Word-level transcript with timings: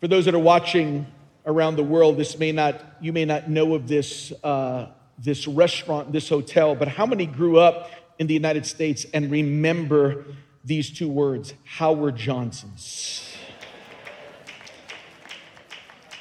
For 0.00 0.06
those 0.06 0.26
that 0.26 0.34
are 0.34 0.38
watching 0.38 1.06
around 1.44 1.76
the 1.76 1.82
world, 1.82 2.18
this 2.18 2.38
may 2.38 2.52
not, 2.52 2.80
you 3.00 3.12
may 3.12 3.24
not 3.24 3.50
know 3.50 3.74
of 3.74 3.88
this, 3.88 4.32
uh, 4.44 4.86
this 5.18 5.48
restaurant, 5.48 6.12
this 6.12 6.28
hotel, 6.28 6.76
but 6.76 6.86
how 6.86 7.04
many 7.04 7.26
grew 7.26 7.58
up 7.58 7.90
in 8.18 8.28
the 8.28 8.34
United 8.34 8.64
States 8.64 9.06
and 9.12 9.28
remember 9.30 10.24
these 10.64 10.90
two 10.90 11.08
words, 11.08 11.52
Howard 11.64 12.14
Johnson's? 12.14 13.24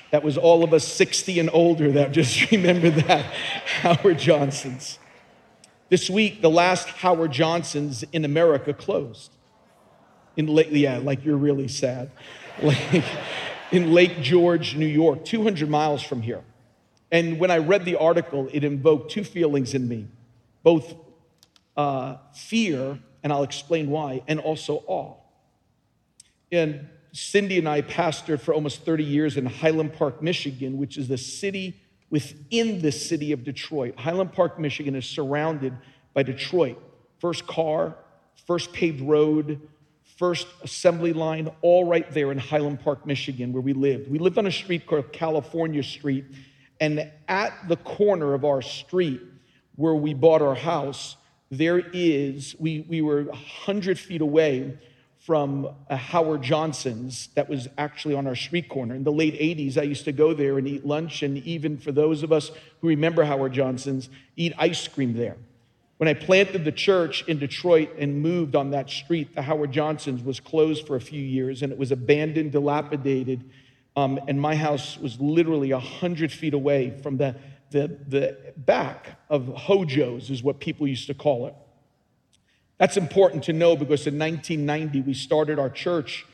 That 0.09 0.23
was 0.23 0.37
all 0.37 0.63
of 0.63 0.73
us 0.73 0.87
60 0.87 1.39
and 1.39 1.49
older 1.53 1.91
that 1.91 2.13
just 2.13 2.49
remember 2.51 2.89
that, 2.89 3.25
Howard 3.81 4.17
Johnson's. 4.17 4.97
This 5.89 6.09
week, 6.09 6.41
the 6.41 6.49
last 6.49 6.87
Howard 6.89 7.31
Johnson's 7.31 8.03
in 8.11 8.25
America 8.25 8.73
closed. 8.73 9.31
In 10.35 10.47
Lake, 10.47 10.69
yeah, 10.71 10.97
like 10.97 11.23
you're 11.23 11.37
really 11.37 11.67
sad. 11.67 12.09
Like, 12.59 13.03
in 13.71 13.93
Lake 13.93 14.21
George, 14.21 14.75
New 14.75 14.85
York, 14.85 15.25
200 15.25 15.69
miles 15.69 16.01
from 16.01 16.21
here. 16.21 16.43
And 17.11 17.39
when 17.39 17.51
I 17.51 17.57
read 17.57 17.85
the 17.85 17.95
article, 17.95 18.49
it 18.51 18.63
invoked 18.63 19.11
two 19.11 19.23
feelings 19.23 19.73
in 19.73 19.87
me 19.87 20.07
both 20.63 20.95
uh, 21.77 22.17
fear, 22.33 22.99
and 23.23 23.31
I'll 23.31 23.43
explain 23.43 23.89
why, 23.89 24.21
and 24.27 24.37
also 24.37 24.83
awe. 24.85 25.15
And 26.51 26.89
Cindy 27.13 27.57
and 27.57 27.69
I 27.69 27.81
pastored 27.81 28.41
for 28.41 28.53
almost 28.53 28.83
30 28.83 29.03
years 29.03 29.37
in 29.37 29.45
Highland 29.45 29.93
Park, 29.93 30.21
Michigan, 30.21 30.77
which 30.77 30.97
is 30.97 31.07
the 31.07 31.17
city 31.17 31.79
within 32.09 32.81
the 32.81 32.91
city 32.91 33.31
of 33.31 33.43
Detroit. 33.45 33.97
Highland 33.97 34.33
Park, 34.33 34.59
Michigan 34.59 34.93
is 34.95 35.05
surrounded 35.05 35.73
by 36.13 36.23
Detroit. 36.23 36.81
First 37.19 37.47
car, 37.47 37.95
first 38.45 38.73
paved 38.73 39.01
road, 39.01 39.61
first 40.17 40.47
assembly 40.63 41.13
line, 41.13 41.49
all 41.61 41.85
right 41.85 42.11
there 42.11 42.31
in 42.31 42.39
Highland 42.39 42.81
Park, 42.81 43.05
Michigan, 43.05 43.53
where 43.53 43.61
we 43.61 43.73
lived. 43.73 44.09
We 44.09 44.17
lived 44.17 44.37
on 44.37 44.47
a 44.47 44.51
street 44.51 44.87
called 44.87 45.13
California 45.13 45.83
Street, 45.83 46.25
and 46.79 47.11
at 47.27 47.53
the 47.67 47.77
corner 47.77 48.33
of 48.33 48.43
our 48.43 48.61
street 48.61 49.21
where 49.75 49.95
we 49.95 50.15
bought 50.15 50.41
our 50.41 50.55
house, 50.55 51.17
there 51.51 51.79
is, 51.93 52.55
we, 52.59 52.85
we 52.89 53.01
were 53.01 53.23
100 53.23 53.99
feet 53.99 54.21
away 54.21 54.77
from 55.19 55.67
a 55.89 55.95
Howard 55.95 56.41
Johnson's 56.41 57.29
that 57.35 57.47
was 57.47 57.67
actually 57.77 58.15
on 58.15 58.27
our 58.27 58.35
street 58.35 58.69
corner. 58.69 58.95
In 58.95 59.03
the 59.03 59.11
late 59.11 59.39
80s, 59.39 59.77
I 59.77 59.83
used 59.83 60.05
to 60.05 60.11
go 60.11 60.33
there 60.33 60.57
and 60.57 60.67
eat 60.67 60.85
lunch, 60.85 61.21
and 61.21 61.37
even 61.39 61.77
for 61.77 61.91
those 61.91 62.23
of 62.23 62.31
us 62.31 62.49
who 62.81 62.87
remember 62.87 63.23
Howard 63.23 63.53
Johnson's, 63.53 64.09
eat 64.35 64.53
ice 64.57 64.87
cream 64.87 65.13
there. 65.13 65.37
When 65.97 66.07
I 66.07 66.13
planted 66.13 66.63
the 66.63 66.71
church 66.71 67.23
in 67.27 67.39
Detroit 67.39 67.89
and 67.97 68.21
moved 68.21 68.55
on 68.55 68.69
that 68.71 68.89
street, 68.89 69.33
the 69.33 69.41
Howard 69.41 69.71
Johnson's 69.71 70.21
was 70.21 70.39
closed 70.39 70.85
for 70.85 70.95
a 70.95 71.01
few 71.01 71.21
years 71.21 71.63
and 71.63 71.71
it 71.71 71.77
was 71.77 71.91
abandoned, 71.91 72.51
dilapidated. 72.51 73.49
Um, 73.95 74.19
and 74.27 74.39
my 74.39 74.55
house 74.55 74.97
was 74.99 75.19
literally 75.19 75.73
100 75.73 76.31
feet 76.31 76.53
away 76.53 76.91
from 77.01 77.17
the, 77.17 77.35
the, 77.71 77.97
the 78.07 78.37
back 78.57 79.19
of 79.27 79.47
Hojo's, 79.47 80.29
is 80.29 80.43
what 80.43 80.59
people 80.59 80.87
used 80.87 81.07
to 81.07 81.15
call 81.15 81.47
it. 81.47 81.55
That's 82.77 82.95
important 82.95 83.45
to 83.45 83.53
know 83.53 83.75
because 83.75 84.05
in 84.05 84.19
1990, 84.19 85.01
we 85.01 85.15
started 85.15 85.57
our 85.57 85.69
church 85.69 86.27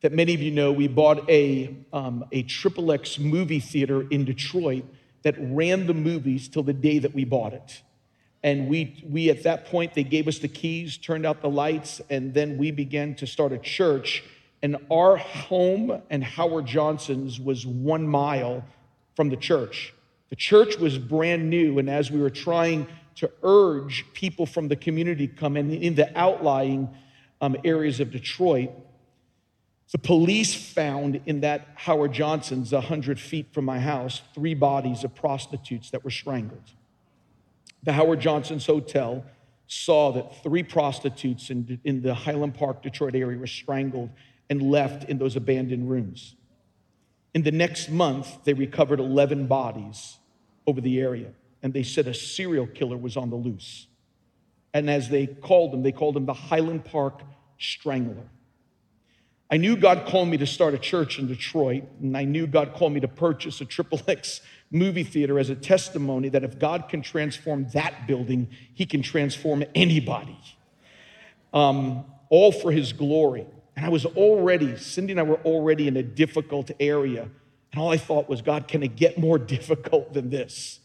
that 0.00 0.12
many 0.12 0.32
of 0.32 0.40
you 0.40 0.50
know. 0.50 0.72
We 0.72 0.88
bought 0.88 1.28
a, 1.28 1.76
um, 1.92 2.24
a 2.32 2.44
Triple 2.44 2.90
X 2.92 3.18
movie 3.18 3.60
theater 3.60 4.06
in 4.08 4.24
Detroit 4.24 4.84
that 5.22 5.34
ran 5.38 5.86
the 5.86 5.94
movies 5.94 6.48
till 6.48 6.62
the 6.62 6.72
day 6.72 6.98
that 6.98 7.14
we 7.14 7.24
bought 7.24 7.52
it. 7.52 7.82
And 8.42 8.68
we, 8.68 9.02
we, 9.08 9.30
at 9.30 9.44
that 9.44 9.66
point, 9.66 9.94
they 9.94 10.02
gave 10.02 10.26
us 10.26 10.38
the 10.38 10.48
keys, 10.48 10.96
turned 10.96 11.24
out 11.24 11.42
the 11.42 11.48
lights, 11.48 12.00
and 12.10 12.34
then 12.34 12.58
we 12.58 12.72
began 12.72 13.14
to 13.16 13.26
start 13.26 13.52
a 13.52 13.58
church. 13.58 14.24
And 14.62 14.76
our 14.90 15.16
home 15.16 16.02
and 16.10 16.24
Howard 16.24 16.66
Johnson's 16.66 17.38
was 17.38 17.64
one 17.64 18.06
mile 18.06 18.64
from 19.14 19.28
the 19.28 19.36
church. 19.36 19.94
The 20.30 20.36
church 20.36 20.78
was 20.78 20.98
brand 20.98 21.50
new, 21.50 21.78
and 21.78 21.88
as 21.88 22.10
we 22.10 22.20
were 22.20 22.30
trying 22.30 22.88
to 23.16 23.30
urge 23.42 24.06
people 24.12 24.46
from 24.46 24.68
the 24.68 24.76
community 24.76 25.28
to 25.28 25.34
come 25.34 25.56
in, 25.56 25.70
in 25.70 25.94
the 25.94 26.10
outlying 26.18 26.88
um, 27.40 27.56
areas 27.64 28.00
of 28.00 28.10
Detroit, 28.10 28.70
the 29.92 29.98
police 29.98 30.54
found 30.54 31.20
in 31.26 31.40
that 31.42 31.68
Howard 31.74 32.12
Johnson's, 32.12 32.72
100 32.72 33.20
feet 33.20 33.52
from 33.52 33.66
my 33.66 33.78
house, 33.78 34.22
three 34.34 34.54
bodies 34.54 35.04
of 35.04 35.14
prostitutes 35.14 35.90
that 35.90 36.02
were 36.02 36.10
strangled 36.10 36.72
the 37.82 37.92
Howard 37.92 38.20
Johnson's 38.20 38.66
Hotel 38.66 39.24
saw 39.66 40.12
that 40.12 40.42
three 40.42 40.62
prostitutes 40.62 41.50
in, 41.50 41.80
in 41.84 42.02
the 42.02 42.14
Highland 42.14 42.54
Park, 42.54 42.82
Detroit 42.82 43.14
area 43.14 43.38
were 43.38 43.46
strangled 43.46 44.10
and 44.50 44.62
left 44.62 45.08
in 45.08 45.18
those 45.18 45.36
abandoned 45.36 45.88
rooms. 45.88 46.34
In 47.34 47.42
the 47.42 47.50
next 47.50 47.88
month, 47.88 48.44
they 48.44 48.52
recovered 48.52 49.00
11 49.00 49.46
bodies 49.46 50.18
over 50.66 50.80
the 50.80 51.00
area, 51.00 51.32
and 51.62 51.72
they 51.72 51.82
said 51.82 52.06
a 52.06 52.14
serial 52.14 52.66
killer 52.66 52.96
was 52.96 53.16
on 53.16 53.30
the 53.30 53.36
loose. 53.36 53.86
And 54.74 54.90
as 54.90 55.08
they 55.08 55.26
called 55.26 55.74
him, 55.74 55.82
they 55.82 55.92
called 55.92 56.16
him 56.16 56.26
the 56.26 56.34
Highland 56.34 56.84
Park 56.84 57.22
Strangler. 57.58 58.28
I 59.50 59.58
knew 59.58 59.76
God 59.76 60.06
called 60.06 60.28
me 60.28 60.38
to 60.38 60.46
start 60.46 60.72
a 60.72 60.78
church 60.78 61.18
in 61.18 61.26
Detroit, 61.26 61.84
and 62.00 62.16
I 62.16 62.24
knew 62.24 62.46
God 62.46 62.72
called 62.74 62.92
me 62.92 63.00
to 63.00 63.08
purchase 63.08 63.60
a 63.60 63.64
Triple 63.66 64.00
X 64.08 64.40
movie 64.72 65.04
theater 65.04 65.38
as 65.38 65.50
a 65.50 65.54
testimony 65.54 66.30
that 66.30 66.42
if 66.42 66.58
God 66.58 66.88
can 66.88 67.02
transform 67.02 67.68
that 67.74 68.06
building, 68.06 68.48
He 68.74 68.86
can 68.86 69.02
transform 69.02 69.62
anybody. 69.74 70.38
Um, 71.52 72.06
all 72.30 72.50
for 72.50 72.72
His 72.72 72.92
glory. 72.92 73.46
And 73.76 73.86
I 73.86 73.90
was 73.90 74.06
already, 74.06 74.76
Cindy 74.76 75.12
and 75.12 75.20
I 75.20 75.22
were 75.22 75.40
already 75.44 75.88
in 75.88 75.96
a 75.96 76.02
difficult 76.02 76.70
area. 76.80 77.28
And 77.72 77.80
all 77.80 77.90
I 77.90 77.98
thought 77.98 78.28
was, 78.28 78.42
God, 78.42 78.66
can 78.66 78.82
it 78.82 78.96
get 78.96 79.18
more 79.18 79.38
difficult 79.56 80.12
than 80.14 80.30
this? 80.30 80.80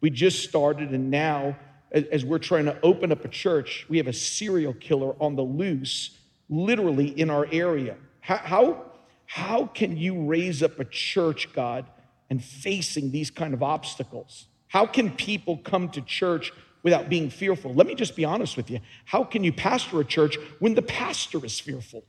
We 0.00 0.10
just 0.10 0.46
started, 0.46 0.90
and 0.90 1.10
now, 1.10 1.56
as 1.90 2.24
we're 2.24 2.38
trying 2.38 2.66
to 2.66 2.78
open 2.82 3.12
up 3.12 3.24
a 3.24 3.28
church, 3.28 3.86
we 3.88 3.96
have 3.98 4.06
a 4.06 4.12
serial 4.12 4.74
killer 4.74 5.14
on 5.20 5.36
the 5.36 5.42
loose, 5.42 6.18
literally 6.48 7.08
in 7.08 7.30
our 7.30 7.46
area. 7.50 7.96
How, 8.20 8.36
how, 8.36 8.84
how 9.26 9.66
can 9.66 9.96
you 9.96 10.26
raise 10.26 10.62
up 10.62 10.78
a 10.78 10.84
church, 10.84 11.52
God, 11.54 11.86
and 12.30 12.42
facing 12.42 13.10
these 13.10 13.30
kind 13.30 13.54
of 13.54 13.62
obstacles? 13.62 14.46
How 14.68 14.86
can 14.86 15.10
people 15.10 15.58
come 15.58 15.88
to 15.90 16.00
church 16.00 16.52
without 16.82 17.08
being 17.08 17.30
fearful? 17.30 17.74
Let 17.74 17.86
me 17.86 17.94
just 17.94 18.16
be 18.16 18.24
honest 18.24 18.56
with 18.56 18.70
you. 18.70 18.80
How 19.04 19.24
can 19.24 19.44
you 19.44 19.52
pastor 19.52 20.00
a 20.00 20.04
church 20.04 20.36
when 20.58 20.74
the 20.74 20.82
pastor 20.82 21.44
is 21.44 21.58
fearful? 21.58 22.04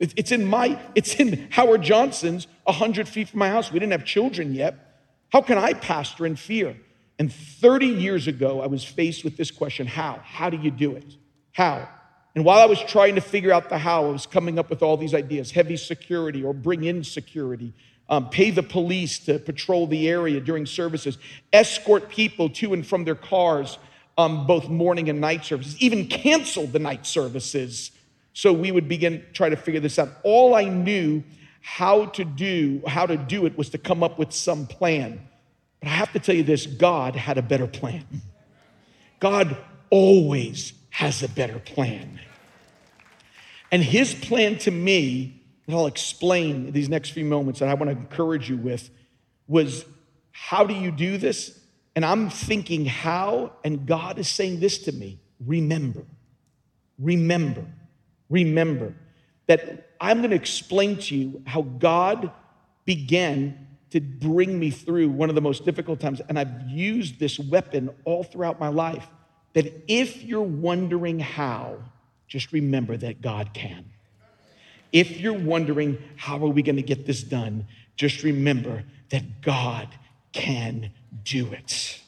It's 0.00 0.30
in 0.30 0.44
my, 0.44 0.80
it's 0.94 1.16
in 1.16 1.48
Howard 1.50 1.82
Johnson's 1.82 2.46
100 2.64 3.08
feet 3.08 3.30
from 3.30 3.40
my 3.40 3.48
house. 3.48 3.72
We 3.72 3.80
didn't 3.80 3.92
have 3.92 4.04
children 4.04 4.54
yet. 4.54 4.76
How 5.30 5.42
can 5.42 5.58
I 5.58 5.72
pastor 5.72 6.24
in 6.24 6.36
fear? 6.36 6.76
And 7.18 7.32
30 7.32 7.86
years 7.86 8.28
ago, 8.28 8.60
I 8.60 8.66
was 8.66 8.84
faced 8.84 9.24
with 9.24 9.36
this 9.36 9.50
question 9.50 9.86
How? 9.86 10.20
How 10.22 10.50
do 10.50 10.56
you 10.56 10.70
do 10.70 10.92
it? 10.92 11.16
How? 11.52 11.88
And 12.34 12.44
while 12.44 12.60
I 12.60 12.66
was 12.66 12.80
trying 12.80 13.16
to 13.16 13.20
figure 13.20 13.50
out 13.50 13.68
the 13.68 13.78
how, 13.78 14.06
I 14.06 14.10
was 14.10 14.26
coming 14.26 14.60
up 14.60 14.70
with 14.70 14.82
all 14.82 14.96
these 14.96 15.14
ideas 15.14 15.50
heavy 15.50 15.76
security 15.76 16.44
or 16.44 16.52
bring 16.52 16.84
in 16.84 17.02
security, 17.02 17.74
um, 18.08 18.30
pay 18.30 18.50
the 18.50 18.62
police 18.62 19.18
to 19.20 19.38
patrol 19.38 19.86
the 19.86 20.08
area 20.08 20.40
during 20.40 20.66
services, 20.66 21.18
escort 21.52 22.08
people 22.08 22.48
to 22.48 22.72
and 22.72 22.86
from 22.86 23.04
their 23.04 23.14
cars, 23.14 23.78
um, 24.16 24.46
both 24.46 24.68
morning 24.68 25.08
and 25.08 25.20
night 25.20 25.44
services, 25.44 25.76
even 25.78 26.06
cancel 26.06 26.66
the 26.66 26.78
night 26.78 27.06
services. 27.06 27.90
So 28.32 28.52
we 28.52 28.70
would 28.70 28.88
begin 28.88 29.24
try 29.32 29.48
to 29.48 29.56
figure 29.56 29.80
this 29.80 29.98
out. 29.98 30.10
All 30.22 30.54
I 30.54 30.64
knew 30.64 31.22
how 31.60 32.06
to 32.06 32.24
do, 32.24 32.82
how 32.86 33.06
to 33.06 33.16
do 33.16 33.46
it 33.46 33.58
was 33.58 33.70
to 33.70 33.78
come 33.78 34.02
up 34.02 34.18
with 34.18 34.32
some 34.32 34.66
plan. 34.66 35.20
But 35.80 35.88
I 35.88 35.92
have 35.92 36.12
to 36.12 36.18
tell 36.18 36.34
you 36.34 36.42
this 36.42 36.66
God 36.66 37.14
had 37.14 37.38
a 37.38 37.42
better 37.42 37.66
plan. 37.66 38.04
God 39.20 39.56
always 39.90 40.72
has 40.90 41.22
a 41.22 41.28
better 41.28 41.58
plan. 41.58 42.20
And 43.70 43.82
his 43.82 44.14
plan 44.14 44.58
to 44.60 44.70
me, 44.70 45.37
that 45.68 45.76
I'll 45.76 45.86
explain 45.86 46.72
these 46.72 46.88
next 46.88 47.10
few 47.10 47.26
moments 47.26 47.60
that 47.60 47.68
I 47.68 47.74
want 47.74 47.90
to 47.90 47.96
encourage 47.96 48.48
you 48.48 48.56
with, 48.56 48.88
was 49.46 49.84
how 50.32 50.64
do 50.64 50.72
you 50.72 50.90
do 50.90 51.18
this? 51.18 51.60
And 51.94 52.04
I'm 52.06 52.30
thinking 52.30 52.86
how, 52.86 53.52
and 53.62 53.86
God 53.86 54.18
is 54.18 54.28
saying 54.28 54.60
this 54.60 54.78
to 54.84 54.92
me 54.92 55.18
remember, 55.46 56.04
remember, 56.98 57.64
remember 58.30 58.94
that 59.46 59.90
I'm 60.00 60.18
going 60.18 60.30
to 60.30 60.36
explain 60.36 60.96
to 60.98 61.14
you 61.14 61.42
how 61.46 61.62
God 61.62 62.32
began 62.84 63.66
to 63.90 64.00
bring 64.00 64.58
me 64.58 64.70
through 64.70 65.10
one 65.10 65.28
of 65.28 65.34
the 65.34 65.40
most 65.40 65.64
difficult 65.66 66.00
times. 66.00 66.20
And 66.28 66.38
I've 66.38 66.68
used 66.68 67.20
this 67.20 67.38
weapon 67.38 67.90
all 68.04 68.24
throughout 68.24 68.58
my 68.58 68.68
life. 68.68 69.06
That 69.52 69.84
if 69.86 70.22
you're 70.22 70.40
wondering 70.42 71.18
how, 71.18 71.78
just 72.26 72.52
remember 72.52 72.96
that 72.96 73.20
God 73.20 73.52
can. 73.52 73.84
If 74.92 75.20
you're 75.20 75.38
wondering, 75.38 76.02
how 76.16 76.36
are 76.44 76.48
we 76.48 76.62
going 76.62 76.76
to 76.76 76.82
get 76.82 77.06
this 77.06 77.22
done? 77.22 77.66
Just 77.96 78.22
remember 78.22 78.84
that 79.10 79.42
God 79.42 79.88
can 80.32 80.90
do 81.24 81.52
it. 81.52 82.00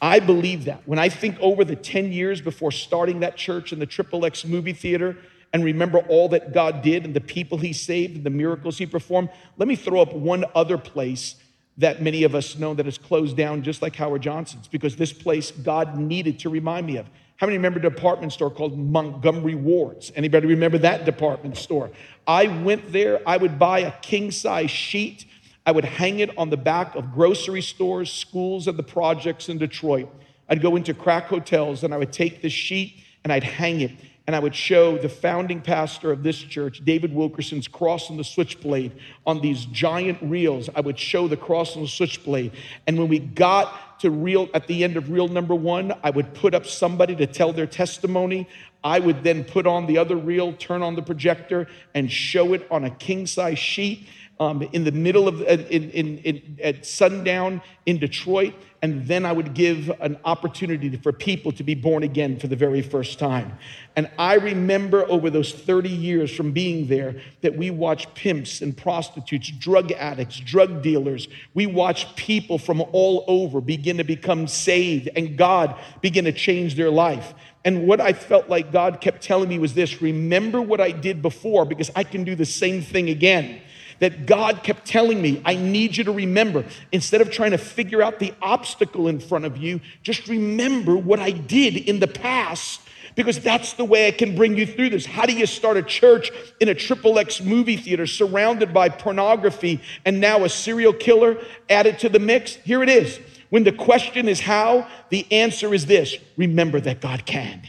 I 0.00 0.20
believe 0.20 0.66
that. 0.66 0.82
When 0.86 0.98
I 0.98 1.08
think 1.08 1.38
over 1.40 1.64
the 1.64 1.76
10 1.76 2.12
years 2.12 2.40
before 2.40 2.70
starting 2.70 3.20
that 3.20 3.36
church 3.36 3.72
in 3.72 3.78
the 3.78 3.86
Triple 3.86 4.24
X 4.26 4.44
movie 4.44 4.72
theater, 4.72 5.16
and 5.54 5.64
remember 5.64 5.98
all 6.08 6.28
that 6.30 6.52
God 6.52 6.82
did 6.82 7.04
and 7.04 7.14
the 7.14 7.20
people 7.20 7.58
he 7.58 7.72
saved 7.72 8.16
and 8.16 8.24
the 8.24 8.30
miracles 8.30 8.76
he 8.76 8.86
performed, 8.86 9.30
let 9.56 9.68
me 9.68 9.76
throw 9.76 10.02
up 10.02 10.12
one 10.12 10.44
other 10.54 10.76
place 10.76 11.36
that 11.78 12.02
many 12.02 12.24
of 12.24 12.34
us 12.34 12.58
know 12.58 12.74
that 12.74 12.88
is 12.88 12.98
closed 12.98 13.36
down 13.36 13.62
just 13.62 13.80
like 13.80 13.94
Howard 13.96 14.22
Johnson's 14.22 14.66
because 14.66 14.96
this 14.96 15.12
place 15.12 15.52
God 15.52 15.96
needed 15.96 16.40
to 16.40 16.50
remind 16.50 16.86
me 16.86 16.96
of. 16.96 17.06
How 17.36 17.46
many 17.46 17.58
remember 17.58 17.80
a 17.80 17.82
department 17.82 18.32
store 18.32 18.50
called 18.50 18.78
Montgomery 18.78 19.56
Ward's? 19.56 20.12
Anybody 20.14 20.46
remember 20.46 20.78
that 20.78 21.04
department 21.04 21.56
store? 21.56 21.90
I 22.26 22.46
went 22.46 22.92
there, 22.92 23.20
I 23.26 23.36
would 23.36 23.58
buy 23.58 23.80
a 23.80 23.92
king 24.00 24.30
size 24.30 24.70
sheet. 24.70 25.26
I 25.66 25.72
would 25.72 25.84
hang 25.84 26.20
it 26.20 26.36
on 26.36 26.50
the 26.50 26.56
back 26.56 26.94
of 26.94 27.12
grocery 27.12 27.62
stores, 27.62 28.12
schools, 28.12 28.68
and 28.68 28.78
the 28.78 28.82
projects 28.82 29.48
in 29.48 29.58
Detroit. 29.58 30.08
I'd 30.48 30.60
go 30.60 30.76
into 30.76 30.92
crack 30.92 31.24
hotels 31.24 31.84
and 31.84 31.94
I 31.94 31.96
would 31.96 32.12
take 32.12 32.42
the 32.42 32.50
sheet 32.50 33.02
and 33.24 33.32
I'd 33.32 33.44
hang 33.44 33.80
it 33.80 33.92
and 34.26 34.34
I 34.34 34.38
would 34.38 34.54
show 34.54 34.96
the 34.96 35.08
founding 35.08 35.60
pastor 35.60 36.10
of 36.10 36.22
this 36.22 36.38
church, 36.38 36.82
David 36.84 37.14
Wilkerson's 37.14 37.68
cross 37.68 38.08
and 38.08 38.18
the 38.18 38.24
switchblade 38.24 38.92
on 39.26 39.42
these 39.42 39.66
giant 39.66 40.18
reels. 40.22 40.70
I 40.74 40.80
would 40.80 40.98
show 40.98 41.28
the 41.28 41.36
cross 41.36 41.76
and 41.76 41.84
the 41.84 41.88
switchblade. 41.88 42.52
And 42.86 42.98
when 42.98 43.08
we 43.08 43.18
got 43.18 44.00
to 44.00 44.10
reel 44.10 44.48
at 44.54 44.66
the 44.66 44.82
end 44.82 44.96
of 44.96 45.10
reel 45.10 45.28
number 45.28 45.54
one, 45.54 45.92
I 46.02 46.08
would 46.08 46.32
put 46.32 46.54
up 46.54 46.64
somebody 46.64 47.14
to 47.16 47.26
tell 47.26 47.52
their 47.52 47.66
testimony. 47.66 48.48
I 48.82 48.98
would 48.98 49.22
then 49.24 49.44
put 49.44 49.66
on 49.66 49.86
the 49.86 49.98
other 49.98 50.16
reel, 50.16 50.54
turn 50.54 50.82
on 50.82 50.94
the 50.94 51.02
projector, 51.02 51.68
and 51.94 52.10
show 52.10 52.54
it 52.54 52.66
on 52.70 52.84
a 52.84 52.90
king 52.90 53.26
size 53.26 53.58
sheet 53.58 54.08
um, 54.40 54.62
in 54.72 54.84
the 54.84 54.92
middle 54.92 55.28
of 55.28 55.40
in, 55.42 55.90
in, 55.90 56.18
in, 56.18 56.58
at 56.62 56.84
sundown 56.84 57.62
in 57.86 57.98
Detroit, 57.98 58.54
and 58.82 59.06
then 59.06 59.24
I 59.24 59.32
would 59.32 59.54
give 59.54 59.90
an 60.00 60.18
opportunity 60.24 60.94
for 60.96 61.12
people 61.12 61.52
to 61.52 61.62
be 61.62 61.74
born 61.74 62.02
again 62.02 62.38
for 62.38 62.48
the 62.48 62.56
very 62.56 62.82
first 62.82 63.18
time. 63.18 63.56
And 63.96 64.10
I 64.18 64.34
remember 64.34 65.08
over 65.08 65.30
those 65.30 65.52
30 65.52 65.88
years 65.88 66.34
from 66.34 66.50
being 66.50 66.88
there 66.88 67.20
that 67.42 67.56
we 67.56 67.70
watched 67.70 68.14
pimps 68.14 68.60
and 68.60 68.76
prostitutes, 68.76 69.50
drug 69.52 69.92
addicts, 69.92 70.40
drug 70.40 70.82
dealers. 70.82 71.28
We 71.54 71.66
watched 71.66 72.16
people 72.16 72.58
from 72.58 72.82
all 72.92 73.24
over 73.28 73.60
begin 73.60 73.98
to 73.98 74.04
become 74.04 74.48
saved, 74.48 75.08
and 75.14 75.38
God 75.38 75.78
begin 76.00 76.24
to 76.24 76.32
change 76.32 76.74
their 76.74 76.90
life. 76.90 77.34
And 77.64 77.86
what 77.86 78.00
I 78.00 78.12
felt 78.12 78.50
like 78.50 78.72
God 78.72 79.00
kept 79.00 79.22
telling 79.22 79.48
me 79.48 79.58
was 79.58 79.74
this 79.74 80.02
remember 80.02 80.60
what 80.60 80.80
I 80.80 80.90
did 80.90 81.22
before 81.22 81.64
because 81.64 81.90
I 81.94 82.04
can 82.04 82.24
do 82.24 82.34
the 82.34 82.44
same 82.44 82.82
thing 82.82 83.08
again 83.08 83.62
that 84.00 84.26
God 84.26 84.62
kept 84.62 84.86
telling 84.86 85.20
me, 85.20 85.42
I 85.44 85.54
need 85.54 85.96
you 85.96 86.04
to 86.04 86.12
remember. 86.12 86.64
Instead 86.92 87.20
of 87.20 87.30
trying 87.30 87.52
to 87.52 87.58
figure 87.58 88.02
out 88.02 88.18
the 88.18 88.34
obstacle 88.42 89.08
in 89.08 89.20
front 89.20 89.44
of 89.44 89.56
you, 89.56 89.80
just 90.02 90.28
remember 90.28 90.96
what 90.96 91.20
I 91.20 91.30
did 91.30 91.76
in 91.76 92.00
the 92.00 92.08
past 92.08 92.80
because 93.14 93.38
that's 93.38 93.74
the 93.74 93.84
way 93.84 94.08
I 94.08 94.10
can 94.10 94.34
bring 94.34 94.56
you 94.56 94.66
through 94.66 94.90
this. 94.90 95.06
How 95.06 95.26
do 95.26 95.32
you 95.32 95.46
start 95.46 95.76
a 95.76 95.82
church 95.82 96.30
in 96.60 96.68
a 96.68 96.74
triple 96.74 97.18
X 97.18 97.40
movie 97.40 97.76
theater 97.76 98.06
surrounded 98.06 98.74
by 98.74 98.88
pornography 98.88 99.80
and 100.04 100.20
now 100.20 100.44
a 100.44 100.48
serial 100.48 100.92
killer 100.92 101.38
added 101.70 101.98
to 102.00 102.08
the 102.08 102.18
mix? 102.18 102.56
Here 102.56 102.82
it 102.82 102.88
is. 102.88 103.20
When 103.50 103.64
the 103.64 103.72
question 103.72 104.28
is 104.28 104.40
how, 104.40 104.88
the 105.10 105.30
answer 105.30 105.72
is 105.74 105.86
this 105.86 106.16
remember 106.36 106.80
that 106.80 107.00
God 107.00 107.24
can. 107.24 107.62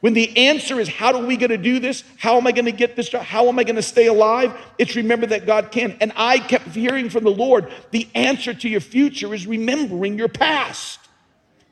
When 0.00 0.14
the 0.14 0.36
answer 0.36 0.78
is, 0.78 0.88
how 0.88 1.12
are 1.14 1.24
we 1.24 1.36
going 1.36 1.50
to 1.50 1.58
do 1.58 1.80
this? 1.80 2.04
How 2.18 2.36
am 2.36 2.46
I 2.46 2.52
going 2.52 2.66
to 2.66 2.72
get 2.72 2.94
this? 2.94 3.08
Job? 3.08 3.22
How 3.22 3.48
am 3.48 3.58
I 3.58 3.64
going 3.64 3.76
to 3.76 3.82
stay 3.82 4.06
alive? 4.06 4.56
It's 4.78 4.94
remember 4.94 5.26
that 5.26 5.44
God 5.44 5.72
can. 5.72 5.96
And 6.00 6.12
I 6.14 6.38
kept 6.38 6.68
hearing 6.68 7.10
from 7.10 7.24
the 7.24 7.30
Lord, 7.30 7.72
the 7.90 8.08
answer 8.14 8.54
to 8.54 8.68
your 8.68 8.80
future 8.80 9.34
is 9.34 9.46
remembering 9.46 10.16
your 10.16 10.28
past. 10.28 11.00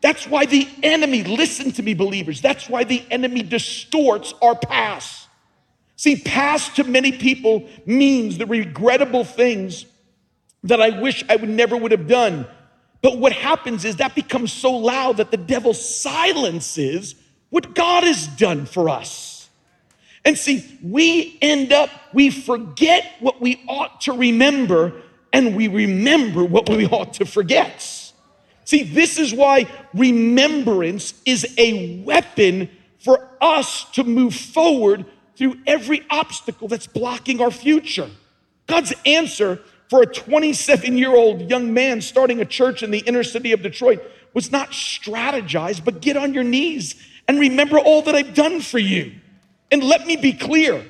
That's 0.00 0.26
why 0.26 0.46
the 0.46 0.68
enemy, 0.82 1.22
listen 1.22 1.70
to 1.72 1.82
me, 1.82 1.94
believers, 1.94 2.40
that's 2.40 2.68
why 2.68 2.84
the 2.84 3.02
enemy 3.10 3.42
distorts 3.42 4.34
our 4.42 4.56
past. 4.56 5.28
See, 5.96 6.16
past 6.16 6.76
to 6.76 6.84
many 6.84 7.12
people 7.12 7.68
means 7.86 8.38
the 8.38 8.46
regrettable 8.46 9.24
things 9.24 9.86
that 10.64 10.80
I 10.80 11.00
wish 11.00 11.24
I 11.28 11.36
would 11.36 11.48
never 11.48 11.76
would 11.76 11.92
have 11.92 12.08
done. 12.08 12.46
But 13.02 13.18
what 13.18 13.32
happens 13.32 13.84
is 13.84 13.96
that 13.96 14.14
becomes 14.14 14.52
so 14.52 14.72
loud 14.72 15.18
that 15.18 15.30
the 15.30 15.36
devil 15.36 15.72
silences 15.72 17.14
what 17.50 17.74
God 17.74 18.04
has 18.04 18.26
done 18.26 18.66
for 18.66 18.88
us. 18.88 19.48
And 20.24 20.36
see, 20.36 20.78
we 20.82 21.38
end 21.40 21.72
up, 21.72 21.88
we 22.12 22.30
forget 22.30 23.12
what 23.20 23.40
we 23.40 23.62
ought 23.68 24.00
to 24.02 24.12
remember, 24.12 25.02
and 25.32 25.54
we 25.54 25.68
remember 25.68 26.44
what 26.44 26.68
we 26.68 26.86
ought 26.90 27.14
to 27.14 27.24
forget. 27.24 27.80
See, 28.64 28.82
this 28.82 29.18
is 29.18 29.32
why 29.32 29.68
remembrance 29.94 31.14
is 31.24 31.54
a 31.56 32.02
weapon 32.02 32.68
for 32.98 33.28
us 33.40 33.88
to 33.92 34.02
move 34.02 34.34
forward 34.34 35.06
through 35.36 35.58
every 35.64 36.04
obstacle 36.10 36.66
that's 36.66 36.88
blocking 36.88 37.40
our 37.40 37.52
future. 37.52 38.10
God's 38.66 38.92
answer 39.04 39.60
for 39.88 40.02
a 40.02 40.06
27 40.06 40.98
year 40.98 41.14
old 41.14 41.48
young 41.48 41.72
man 41.72 42.00
starting 42.00 42.40
a 42.40 42.44
church 42.44 42.82
in 42.82 42.90
the 42.90 42.98
inner 42.98 43.22
city 43.22 43.52
of 43.52 43.62
Detroit 43.62 44.02
was 44.34 44.50
not 44.50 44.70
strategize, 44.72 45.82
but 45.82 46.00
get 46.00 46.16
on 46.16 46.34
your 46.34 46.42
knees 46.42 46.96
and 47.28 47.38
remember 47.40 47.78
all 47.78 48.02
that 48.02 48.14
I've 48.14 48.34
done 48.34 48.60
for 48.60 48.78
you. 48.78 49.12
And 49.70 49.82
let 49.82 50.06
me 50.06 50.16
be 50.16 50.32
clear 50.32 50.84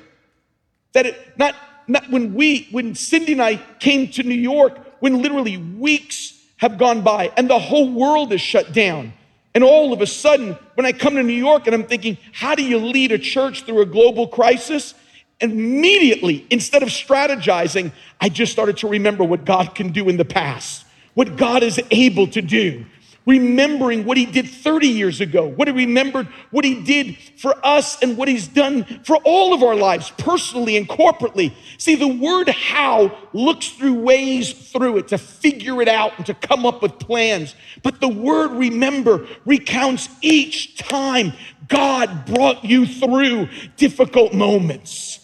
that 0.93 1.05
it, 1.05 1.37
not, 1.37 1.55
not 1.87 2.09
when 2.09 2.33
we, 2.33 2.67
when 2.71 2.95
Cindy 2.95 3.33
and 3.33 3.41
I 3.41 3.55
came 3.79 4.09
to 4.11 4.23
New 4.23 4.35
York, 4.35 4.79
when 4.99 5.21
literally 5.21 5.57
weeks 5.57 6.33
have 6.57 6.77
gone 6.77 7.01
by 7.01 7.31
and 7.37 7.49
the 7.49 7.59
whole 7.59 7.91
world 7.91 8.33
is 8.33 8.41
shut 8.41 8.73
down. 8.73 9.13
And 9.55 9.63
all 9.63 9.93
of 9.93 10.01
a 10.01 10.07
sudden, 10.07 10.55
when 10.75 10.85
I 10.85 10.91
come 10.91 11.15
to 11.15 11.23
New 11.23 11.33
York 11.33 11.65
and 11.65 11.73
I'm 11.73 11.85
thinking, 11.85 12.17
how 12.31 12.53
do 12.53 12.63
you 12.63 12.77
lead 12.77 13.11
a 13.11 13.17
church 13.17 13.63
through 13.63 13.81
a 13.81 13.85
global 13.85 14.27
crisis? 14.27 14.93
Immediately, 15.39 16.45
instead 16.49 16.83
of 16.83 16.89
strategizing, 16.89 17.91
I 18.21 18.29
just 18.29 18.51
started 18.51 18.77
to 18.77 18.87
remember 18.87 19.23
what 19.23 19.45
God 19.45 19.73
can 19.73 19.91
do 19.91 20.09
in 20.09 20.17
the 20.17 20.25
past, 20.25 20.85
what 21.15 21.37
God 21.37 21.63
is 21.63 21.81
able 21.89 22.27
to 22.27 22.41
do 22.41 22.85
remembering 23.27 24.05
what 24.05 24.17
he 24.17 24.25
did 24.25 24.49
30 24.49 24.87
years 24.87 25.19
ago, 25.21 25.45
what 25.45 25.67
he 25.67 25.73
remembered, 25.73 26.27
what 26.49 26.63
he 26.63 26.81
did 26.81 27.17
for 27.35 27.53
us, 27.63 28.01
and 28.01 28.17
what 28.17 28.29
he's 28.29 28.47
done 28.47 28.85
for 29.03 29.17
all 29.17 29.53
of 29.53 29.61
our 29.61 29.75
lives, 29.75 30.11
personally 30.17 30.77
and 30.77 30.87
corporately. 30.87 31.53
See, 31.77 31.95
the 31.95 32.07
word 32.07 32.47
how 32.49 33.15
looks 33.33 33.67
through 33.67 33.95
ways 33.95 34.71
through 34.71 34.97
it 34.97 35.09
to 35.09 35.17
figure 35.17 35.81
it 35.81 35.89
out 35.89 36.13
and 36.17 36.25
to 36.25 36.33
come 36.33 36.65
up 36.65 36.81
with 36.81 36.97
plans. 36.99 37.53
But 37.83 37.99
the 37.99 38.07
word 38.07 38.51
remember 38.51 39.27
recounts 39.45 40.07
each 40.21 40.77
time 40.77 41.33
God 41.67 42.25
brought 42.25 42.63
you 42.63 42.85
through 42.85 43.49
difficult 43.75 44.33
moments. 44.33 45.19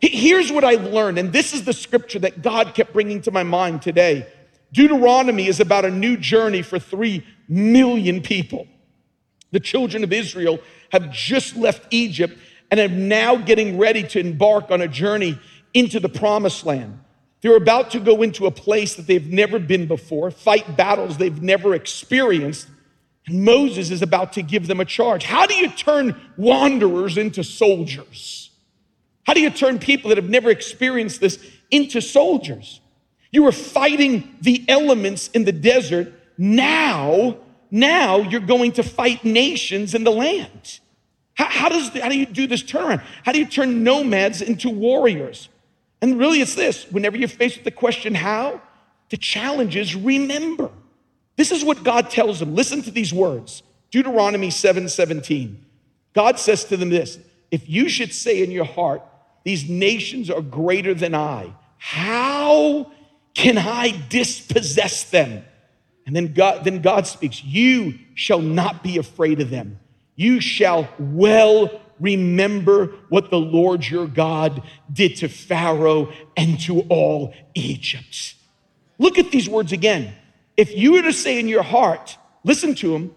Here's 0.00 0.50
what 0.50 0.64
I've 0.64 0.84
learned, 0.84 1.18
and 1.18 1.32
this 1.32 1.52
is 1.52 1.64
the 1.64 1.74
scripture 1.74 2.18
that 2.20 2.42
God 2.42 2.74
kept 2.74 2.94
bringing 2.94 3.20
to 3.22 3.30
my 3.30 3.42
mind 3.42 3.82
today. 3.82 4.26
Deuteronomy 4.72 5.46
is 5.46 5.60
about 5.60 5.84
a 5.84 5.90
new 5.90 6.16
journey 6.16 6.62
for 6.62 6.78
three 6.78 7.26
million 7.48 8.22
people. 8.22 8.66
The 9.50 9.60
children 9.60 10.02
of 10.02 10.12
Israel 10.12 10.58
have 10.90 11.12
just 11.12 11.56
left 11.56 11.86
Egypt 11.90 12.38
and 12.70 12.80
are 12.80 12.88
now 12.88 13.36
getting 13.36 13.76
ready 13.76 14.02
to 14.02 14.18
embark 14.18 14.70
on 14.70 14.80
a 14.80 14.88
journey 14.88 15.38
into 15.74 16.00
the 16.00 16.08
promised 16.08 16.64
land. 16.64 16.98
They're 17.42 17.56
about 17.56 17.90
to 17.90 18.00
go 18.00 18.22
into 18.22 18.46
a 18.46 18.50
place 18.50 18.94
that 18.94 19.06
they've 19.06 19.26
never 19.26 19.58
been 19.58 19.86
before, 19.86 20.30
fight 20.30 20.76
battles 20.76 21.18
they've 21.18 21.42
never 21.42 21.74
experienced. 21.74 22.68
And 23.26 23.44
Moses 23.44 23.90
is 23.90 24.00
about 24.00 24.32
to 24.34 24.42
give 24.42 24.68
them 24.68 24.80
a 24.80 24.84
charge. 24.84 25.24
How 25.24 25.46
do 25.46 25.54
you 25.54 25.68
turn 25.68 26.18
wanderers 26.36 27.18
into 27.18 27.44
soldiers? 27.44 28.50
How 29.24 29.34
do 29.34 29.40
you 29.40 29.50
turn 29.50 29.78
people 29.78 30.08
that 30.08 30.18
have 30.18 30.30
never 30.30 30.50
experienced 30.50 31.20
this 31.20 31.44
into 31.70 32.00
soldiers? 32.00 32.80
You 33.32 33.42
were 33.42 33.52
fighting 33.52 34.36
the 34.40 34.64
elements 34.68 35.28
in 35.28 35.44
the 35.44 35.52
desert. 35.52 36.12
Now, 36.38 37.38
now 37.70 38.18
you're 38.18 38.40
going 38.40 38.72
to 38.72 38.82
fight 38.82 39.24
nations 39.24 39.94
in 39.94 40.04
the 40.04 40.12
land. 40.12 40.80
How, 41.34 41.46
how, 41.46 41.68
does, 41.70 41.88
how 41.88 42.10
do 42.10 42.18
you 42.18 42.26
do 42.26 42.46
this 42.46 42.62
turnaround? 42.62 43.02
How 43.24 43.32
do 43.32 43.38
you 43.38 43.46
turn 43.46 43.82
nomads 43.82 44.42
into 44.42 44.68
warriors? 44.68 45.48
And 46.02 46.18
really, 46.18 46.40
it's 46.40 46.54
this 46.54 46.84
whenever 46.90 47.16
you're 47.16 47.28
faced 47.28 47.56
with 47.56 47.64
the 47.64 47.70
question, 47.70 48.14
how? 48.14 48.60
The 49.08 49.16
challenge 49.16 49.76
is 49.76 49.96
remember. 49.96 50.70
This 51.36 51.50
is 51.50 51.64
what 51.64 51.82
God 51.82 52.10
tells 52.10 52.38
them. 52.38 52.54
Listen 52.54 52.82
to 52.82 52.90
these 52.90 53.12
words 53.12 53.62
Deuteronomy 53.90 54.50
7 54.50 54.88
17. 54.88 55.64
God 56.12 56.38
says 56.38 56.64
to 56.66 56.76
them 56.76 56.90
this 56.90 57.18
if 57.50 57.68
you 57.68 57.88
should 57.88 58.12
say 58.12 58.42
in 58.42 58.50
your 58.50 58.64
heart, 58.64 59.02
these 59.44 59.68
nations 59.68 60.30
are 60.30 60.42
greater 60.42 60.94
than 60.94 61.14
I, 61.14 61.52
how 61.78 62.90
can 63.34 63.58
I 63.58 63.94
dispossess 64.08 65.04
them? 65.04 65.44
And 66.06 66.14
then 66.14 66.32
God, 66.32 66.64
then 66.64 66.82
God 66.82 67.06
speaks, 67.06 67.42
You 67.42 67.98
shall 68.14 68.40
not 68.40 68.82
be 68.82 68.98
afraid 68.98 69.40
of 69.40 69.50
them. 69.50 69.78
You 70.16 70.40
shall 70.40 70.88
well 70.98 71.80
remember 72.00 72.86
what 73.08 73.30
the 73.30 73.38
Lord 73.38 73.88
your 73.88 74.06
God 74.06 74.62
did 74.92 75.16
to 75.16 75.28
Pharaoh 75.28 76.12
and 76.36 76.60
to 76.60 76.80
all 76.82 77.32
Egypt. 77.54 78.34
Look 78.98 79.18
at 79.18 79.30
these 79.30 79.48
words 79.48 79.72
again. 79.72 80.14
If 80.56 80.76
you 80.76 80.92
were 80.92 81.02
to 81.02 81.12
say 81.12 81.38
in 81.38 81.48
your 81.48 81.62
heart, 81.62 82.18
listen 82.44 82.74
to 82.76 82.94
him, 82.94 83.14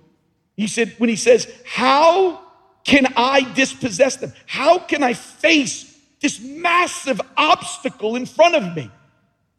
he 0.56 0.68
said, 0.68 0.96
when 0.98 1.10
he 1.10 1.16
says, 1.16 1.52
How 1.66 2.42
can 2.86 3.08
I 3.18 3.52
dispossess 3.54 4.18
them? 4.18 4.32
How 4.46 4.80
can 4.80 5.04
I 5.04 5.14
face 5.14 6.00
this 6.22 6.40
massive 6.40 7.20
obstacle 7.36 8.16
in 8.16 8.26
front 8.26 8.56
of 8.56 8.76
me? 8.76 8.90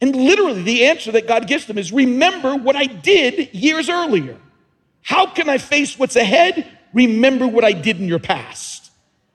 And 0.01 0.15
literally, 0.15 0.63
the 0.63 0.87
answer 0.87 1.13
that 1.13 1.27
God 1.27 1.47
gives 1.47 1.67
them 1.67 1.79
is 1.79 1.93
remember 1.93 2.55
what 2.55 2.77
I 2.77 2.85
did 2.85 3.55
years 3.55 3.89
earlier. 3.89 4.39
How 5.03 5.27
can 5.27 5.49
I 5.49 5.59
face 5.59 5.99
what's 5.99 6.17
ahead? 6.17 6.67
Remember 6.93 7.47
what 7.47 7.65
I 7.65 7.73
did 7.73 8.01
in 8.01 8.09
your 8.09 8.19
past. 8.19 8.91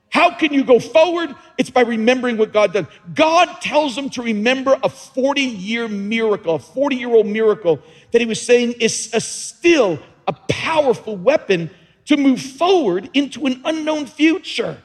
How 0.10 0.32
can 0.32 0.53
you 0.53 0.65
go 0.65 0.77
forward? 0.77 1.34
It's 1.58 1.70
by 1.70 1.82
remembering 1.82 2.38
what 2.38 2.51
God 2.51 2.74
did. 2.74 2.86
God 3.15 3.62
tells 3.62 3.96
them 3.96 4.10
to 4.12 4.22
remember 4.22 4.77
a 4.84 4.89
40 4.89 5.41
year 5.41 5.88
miracle, 5.88 6.56
a 6.56 6.60
40 6.60 6.98
year 6.98 7.10
old 7.10 7.27
miracle 7.27 7.80
that 8.12 8.20
he 8.20 8.27
was 8.27 8.41
saying 8.41 8.74
is 8.74 9.10
a 9.13 9.22
still 9.22 10.00
a 10.27 10.34
powerful 10.34 11.15
weapon 11.15 11.70
to 12.06 12.18
move 12.18 12.41
forward 12.41 13.10
into 13.13 13.46
an 13.46 13.62
unknown 13.63 14.06
future. 14.06 14.77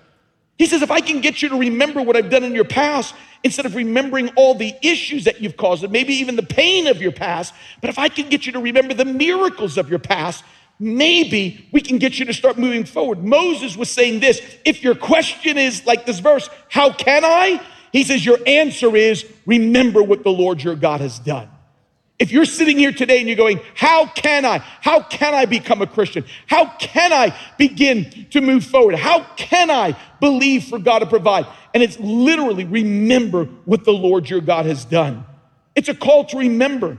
He 0.58 0.66
says, 0.66 0.82
if 0.82 0.90
I 0.90 1.00
can 1.00 1.20
get 1.20 1.42
you 1.42 1.50
to 1.50 1.58
remember 1.58 2.02
what 2.02 2.16
I've 2.16 2.30
done 2.30 2.44
in 2.44 2.54
your 2.54 2.64
past, 2.64 3.14
instead 3.42 3.66
of 3.66 3.74
remembering 3.74 4.30
all 4.36 4.54
the 4.54 4.74
issues 4.82 5.24
that 5.24 5.40
you've 5.40 5.56
caused, 5.56 5.84
and 5.84 5.92
maybe 5.92 6.14
even 6.14 6.36
the 6.36 6.42
pain 6.42 6.86
of 6.86 7.00
your 7.00 7.12
past, 7.12 7.52
but 7.80 7.90
if 7.90 7.98
I 7.98 8.08
can 8.08 8.28
get 8.28 8.46
you 8.46 8.52
to 8.52 8.60
remember 8.60 8.94
the 8.94 9.04
miracles 9.04 9.76
of 9.76 9.90
your 9.90 9.98
past, 9.98 10.44
maybe 10.78 11.68
we 11.72 11.80
can 11.80 11.98
get 11.98 12.18
you 12.18 12.24
to 12.26 12.32
start 12.32 12.58
moving 12.58 12.84
forward. 12.84 13.22
Moses 13.22 13.76
was 13.76 13.90
saying 13.90 14.20
this 14.20 14.40
if 14.64 14.82
your 14.82 14.94
question 14.94 15.58
is 15.58 15.84
like 15.86 16.06
this 16.06 16.20
verse, 16.20 16.48
how 16.68 16.92
can 16.92 17.24
I? 17.24 17.60
He 17.92 18.02
says, 18.04 18.24
your 18.24 18.38
answer 18.46 18.96
is 18.96 19.26
remember 19.46 20.02
what 20.02 20.22
the 20.22 20.30
Lord 20.30 20.62
your 20.62 20.74
God 20.74 21.00
has 21.00 21.18
done. 21.18 21.48
If 22.18 22.32
you're 22.32 22.46
sitting 22.46 22.78
here 22.78 22.92
today 22.92 23.18
and 23.18 23.28
you're 23.28 23.36
going, 23.36 23.60
How 23.74 24.06
can 24.06 24.44
I? 24.44 24.58
How 24.58 25.02
can 25.02 25.34
I 25.34 25.44
become 25.44 25.82
a 25.82 25.86
Christian? 25.86 26.24
How 26.46 26.66
can 26.78 27.12
I 27.12 27.36
begin 27.58 28.26
to 28.30 28.40
move 28.40 28.64
forward? 28.64 28.94
How 28.94 29.20
can 29.36 29.70
I 29.70 29.96
believe 30.20 30.64
for 30.64 30.78
God 30.78 31.00
to 31.00 31.06
provide? 31.06 31.46
And 31.74 31.82
it's 31.82 31.98
literally 32.00 32.64
remember 32.64 33.44
what 33.64 33.84
the 33.84 33.92
Lord 33.92 34.30
your 34.30 34.40
God 34.40 34.64
has 34.66 34.84
done. 34.84 35.26
It's 35.74 35.90
a 35.90 35.94
call 35.94 36.24
to 36.26 36.38
remember, 36.38 36.96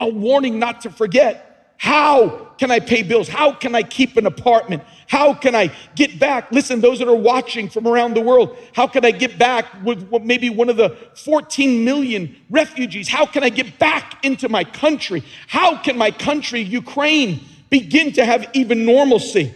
a 0.00 0.08
warning 0.08 0.58
not 0.58 0.80
to 0.82 0.90
forget. 0.90 1.74
How 1.76 2.48
can 2.58 2.70
I 2.70 2.80
pay 2.80 3.02
bills? 3.02 3.28
How 3.28 3.52
can 3.52 3.74
I 3.74 3.82
keep 3.82 4.16
an 4.16 4.26
apartment? 4.26 4.82
How 5.08 5.32
can 5.32 5.54
I 5.54 5.72
get 5.94 6.18
back? 6.18 6.52
Listen, 6.52 6.82
those 6.82 6.98
that 6.98 7.08
are 7.08 7.16
watching 7.16 7.70
from 7.70 7.86
around 7.86 8.14
the 8.14 8.20
world, 8.20 8.56
how 8.74 8.86
can 8.86 9.06
I 9.06 9.10
get 9.10 9.38
back 9.38 9.66
with 9.82 10.06
maybe 10.22 10.50
one 10.50 10.68
of 10.68 10.76
the 10.76 10.96
14 11.24 11.82
million 11.82 12.36
refugees? 12.50 13.08
How 13.08 13.24
can 13.24 13.42
I 13.42 13.48
get 13.48 13.78
back 13.78 14.22
into 14.22 14.50
my 14.50 14.64
country? 14.64 15.24
How 15.46 15.78
can 15.78 15.96
my 15.96 16.10
country, 16.10 16.60
Ukraine, 16.60 17.40
begin 17.70 18.12
to 18.12 18.24
have 18.24 18.50
even 18.52 18.84
normalcy? 18.84 19.54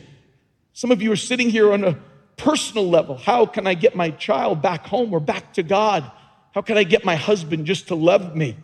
Some 0.73 0.91
of 0.91 1.03
you 1.03 1.13
are 1.13 1.17
sitting 1.17 1.51
here 1.51 1.71
on 1.71 1.85
a 1.85 1.99
personal 2.39 2.89
level. 2.89 3.19
How 3.19 3.45
can 3.45 3.67
I 3.67 3.75
get 3.75 3.95
my 3.95 4.09
child 4.11 4.63
back 4.63 4.87
home 4.87 5.13
or 5.13 5.21
back 5.21 5.53
to 5.55 5.63
God? 5.63 6.11
How 6.55 6.63
can 6.63 6.79
I 6.79 6.85
get 6.85 7.05
my 7.05 7.15
husband 7.15 7.67
just 7.67 7.89
to 7.89 7.95
love 7.95 8.35
me? 8.35 8.57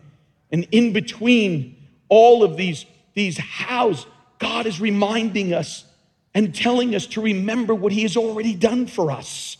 And 0.51 0.67
in 0.71 0.91
between 0.91 1.75
all 2.09 2.43
of 2.43 2.57
these 2.57 2.85
these 3.13 3.37
hows, 3.37 4.07
God 4.39 4.65
is 4.65 4.79
reminding 4.79 5.53
us 5.53 5.83
and 6.33 6.53
telling 6.53 6.95
us 6.95 7.05
to 7.07 7.21
remember 7.21 7.73
what 7.73 7.91
He 7.91 8.03
has 8.03 8.17
already 8.17 8.55
done 8.55 8.87
for 8.87 9.11
us 9.11 9.57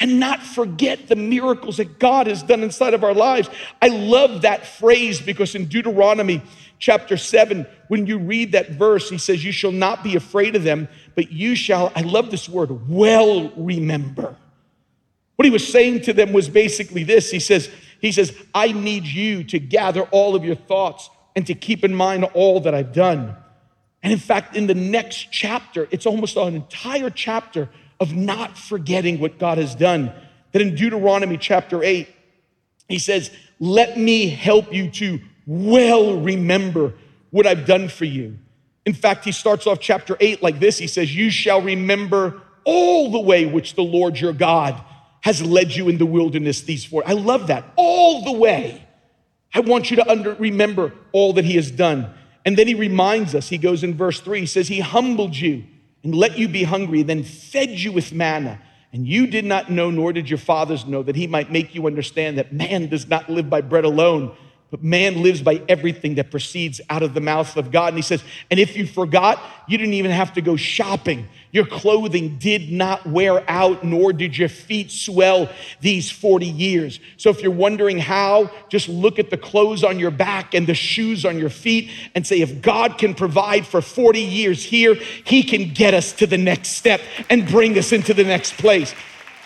and 0.00 0.20
not 0.20 0.42
forget 0.42 1.08
the 1.08 1.16
miracles 1.16 1.78
that 1.78 1.98
God 1.98 2.28
has 2.28 2.42
done 2.42 2.62
inside 2.62 2.94
of 2.94 3.02
our 3.02 3.14
lives. 3.14 3.50
I 3.82 3.88
love 3.88 4.42
that 4.42 4.66
phrase 4.66 5.20
because 5.20 5.54
in 5.54 5.66
Deuteronomy 5.66 6.42
chapter 6.78 7.16
7, 7.16 7.66
when 7.88 8.06
you 8.06 8.18
read 8.18 8.52
that 8.52 8.70
verse, 8.70 9.10
he 9.10 9.18
says, 9.18 9.44
You 9.44 9.52
shall 9.52 9.72
not 9.72 10.04
be 10.04 10.14
afraid 10.14 10.54
of 10.54 10.62
them, 10.62 10.88
but 11.14 11.32
you 11.32 11.56
shall, 11.56 11.92
I 11.96 12.02
love 12.02 12.30
this 12.30 12.48
word, 12.48 12.88
well 12.88 13.50
remember. 13.56 14.36
What 15.36 15.44
he 15.44 15.50
was 15.50 15.66
saying 15.66 16.02
to 16.02 16.12
them 16.12 16.32
was 16.32 16.48
basically 16.48 17.04
this. 17.04 17.30
He 17.30 17.40
says, 17.40 17.70
he 18.00 18.12
says, 18.12 18.32
I 18.54 18.72
need 18.72 19.04
you 19.04 19.44
to 19.44 19.58
gather 19.58 20.02
all 20.02 20.34
of 20.34 20.44
your 20.44 20.56
thoughts 20.56 21.10
and 21.34 21.46
to 21.46 21.54
keep 21.54 21.84
in 21.84 21.94
mind 21.94 22.24
all 22.34 22.60
that 22.60 22.74
I've 22.74 22.92
done. 22.92 23.36
And 24.02 24.12
in 24.12 24.18
fact, 24.18 24.56
in 24.56 24.66
the 24.66 24.74
next 24.74 25.32
chapter, 25.32 25.88
it's 25.90 26.06
almost 26.06 26.36
an 26.36 26.54
entire 26.54 27.10
chapter 27.10 27.68
of 28.00 28.14
not 28.14 28.56
forgetting 28.56 29.18
what 29.18 29.38
God 29.38 29.58
has 29.58 29.74
done. 29.74 30.12
That 30.52 30.62
in 30.62 30.74
Deuteronomy 30.74 31.36
chapter 31.36 31.82
8, 31.82 32.08
he 32.88 32.98
says, 32.98 33.30
Let 33.58 33.98
me 33.98 34.28
help 34.28 34.72
you 34.72 34.90
to 34.92 35.20
well 35.46 36.20
remember 36.20 36.94
what 37.30 37.46
I've 37.46 37.66
done 37.66 37.88
for 37.88 38.04
you. 38.04 38.38
In 38.86 38.94
fact, 38.94 39.24
he 39.24 39.32
starts 39.32 39.66
off 39.66 39.80
chapter 39.80 40.16
8 40.18 40.42
like 40.42 40.60
this 40.60 40.78
He 40.78 40.86
says, 40.86 41.14
You 41.14 41.30
shall 41.30 41.60
remember 41.60 42.40
all 42.64 43.10
the 43.10 43.20
way 43.20 43.46
which 43.46 43.74
the 43.74 43.82
Lord 43.82 44.18
your 44.18 44.32
God 44.32 44.80
has 45.22 45.42
led 45.42 45.74
you 45.74 45.88
in 45.88 45.98
the 45.98 46.06
wilderness 46.06 46.62
these 46.62 46.84
four. 46.84 47.02
I 47.06 47.12
love 47.12 47.48
that. 47.48 47.64
All 47.76 48.24
the 48.24 48.32
way. 48.32 48.86
I 49.52 49.60
want 49.60 49.90
you 49.90 49.96
to 49.96 50.08
under, 50.08 50.34
remember 50.34 50.92
all 51.12 51.32
that 51.34 51.44
he 51.44 51.56
has 51.56 51.70
done. 51.70 52.14
And 52.48 52.56
then 52.56 52.66
he 52.66 52.74
reminds 52.74 53.34
us, 53.34 53.50
he 53.50 53.58
goes 53.58 53.84
in 53.84 53.94
verse 53.94 54.20
three, 54.20 54.40
he 54.40 54.46
says, 54.46 54.68
He 54.68 54.80
humbled 54.80 55.36
you 55.36 55.64
and 56.02 56.14
let 56.14 56.38
you 56.38 56.48
be 56.48 56.62
hungry, 56.62 57.02
then 57.02 57.22
fed 57.22 57.68
you 57.68 57.92
with 57.92 58.10
manna. 58.10 58.58
And 58.90 59.06
you 59.06 59.26
did 59.26 59.44
not 59.44 59.70
know, 59.70 59.90
nor 59.90 60.14
did 60.14 60.30
your 60.30 60.38
fathers 60.38 60.86
know, 60.86 61.02
that 61.02 61.14
he 61.14 61.26
might 61.26 61.52
make 61.52 61.74
you 61.74 61.86
understand 61.86 62.38
that 62.38 62.50
man 62.50 62.88
does 62.88 63.06
not 63.06 63.28
live 63.28 63.50
by 63.50 63.60
bread 63.60 63.84
alone, 63.84 64.34
but 64.70 64.82
man 64.82 65.22
lives 65.22 65.40
by 65.40 65.62
everything 65.66 66.16
that 66.16 66.30
proceeds 66.30 66.80
out 66.90 67.02
of 67.02 67.14
the 67.14 67.20
mouth 67.20 67.56
of 67.56 67.70
God. 67.70 67.88
And 67.88 67.96
he 67.96 68.02
says, 68.02 68.22
and 68.50 68.60
if 68.60 68.76
you 68.76 68.86
forgot, 68.86 69.40
you 69.66 69.78
didn't 69.78 69.94
even 69.94 70.10
have 70.10 70.34
to 70.34 70.42
go 70.42 70.56
shopping. 70.56 71.26
Your 71.52 71.64
clothing 71.64 72.36
did 72.36 72.70
not 72.70 73.06
wear 73.06 73.42
out, 73.50 73.82
nor 73.82 74.12
did 74.12 74.36
your 74.36 74.50
feet 74.50 74.90
swell 74.90 75.48
these 75.80 76.10
40 76.10 76.44
years. 76.44 77.00
So 77.16 77.30
if 77.30 77.40
you're 77.40 77.50
wondering 77.50 77.98
how, 77.98 78.50
just 78.68 78.90
look 78.90 79.18
at 79.18 79.30
the 79.30 79.38
clothes 79.38 79.82
on 79.82 79.98
your 79.98 80.10
back 80.10 80.52
and 80.52 80.66
the 80.66 80.74
shoes 80.74 81.24
on 81.24 81.38
your 81.38 81.48
feet 81.48 81.90
and 82.14 82.26
say, 82.26 82.42
if 82.42 82.60
God 82.60 82.98
can 82.98 83.14
provide 83.14 83.66
for 83.66 83.80
40 83.80 84.20
years 84.20 84.62
here, 84.62 84.94
he 85.24 85.42
can 85.42 85.72
get 85.72 85.94
us 85.94 86.12
to 86.14 86.26
the 86.26 86.38
next 86.38 86.70
step 86.70 87.00
and 87.30 87.48
bring 87.48 87.78
us 87.78 87.92
into 87.92 88.12
the 88.12 88.24
next 88.24 88.58
place. 88.58 88.94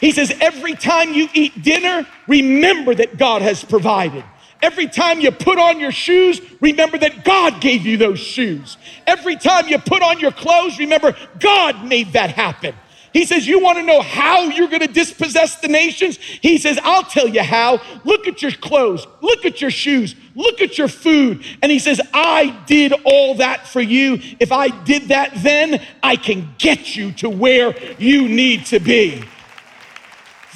He 0.01 0.11
says, 0.11 0.37
every 0.41 0.75
time 0.75 1.15
you 1.15 1.29
eat 1.33 1.63
dinner, 1.63 2.05
remember 2.27 2.93
that 2.93 3.19
God 3.19 3.43
has 3.43 3.63
provided. 3.63 4.25
Every 4.63 4.87
time 4.87 5.21
you 5.21 5.33
put 5.33 5.59
on 5.59 5.81
your 5.81 5.91
shoes, 5.91 6.41
remember 6.61 6.97
that 6.99 7.25
God 7.25 7.61
gave 7.61 7.85
you 7.85 7.97
those 7.97 8.21
shoes. 8.21 8.77
Every 9.09 9.35
time 9.35 9.67
you 9.67 9.77
put 9.79 10.03
on 10.03 10.21
your 10.21 10.31
clothes, 10.31 10.79
remember 10.79 11.17
God 11.41 11.85
made 11.85 12.13
that 12.13 12.31
happen. 12.31 12.75
He 13.13 13.27
says, 13.27 13.47
You 13.47 13.59
want 13.59 13.79
to 13.79 13.83
know 13.85 14.01
how 14.01 14.45
you're 14.45 14.69
going 14.69 14.81
to 14.81 14.87
dispossess 14.87 15.57
the 15.57 15.69
nations? 15.69 16.17
He 16.17 16.59
says, 16.59 16.79
I'll 16.83 17.03
tell 17.03 17.29
you 17.29 17.43
how. 17.43 17.83
Look 18.05 18.29
at 18.29 18.41
your 18.41 18.53
clothes, 18.53 19.07
look 19.21 19.45
at 19.45 19.61
your 19.61 19.71
shoes, 19.71 20.15
look 20.35 20.61
at 20.61 20.79
your 20.79 20.89
food. 20.89 21.45
And 21.61 21.71
he 21.71 21.79
says, 21.79 22.01
I 22.15 22.57
did 22.67 22.95
all 23.05 23.35
that 23.37 23.67
for 23.67 23.81
you. 23.81 24.21
If 24.41 24.53
I 24.53 24.69
did 24.85 25.09
that 25.09 25.33
then, 25.43 25.85
I 26.03 26.17
can 26.17 26.55
get 26.59 26.97
you 26.97 27.13
to 27.15 27.29
where 27.29 27.75
you 27.99 28.29
need 28.29 28.67
to 28.67 28.79
be. 28.79 29.25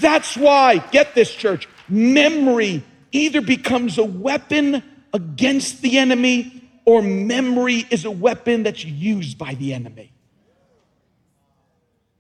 That's 0.00 0.36
why, 0.36 0.78
get 0.78 1.14
this, 1.14 1.34
church, 1.34 1.68
memory 1.88 2.82
either 3.12 3.40
becomes 3.40 3.98
a 3.98 4.04
weapon 4.04 4.82
against 5.12 5.82
the 5.82 5.98
enemy 5.98 6.62
or 6.84 7.02
memory 7.02 7.84
is 7.90 8.04
a 8.04 8.10
weapon 8.10 8.62
that's 8.62 8.84
used 8.84 9.38
by 9.38 9.54
the 9.54 9.75
enemy. 9.75 10.12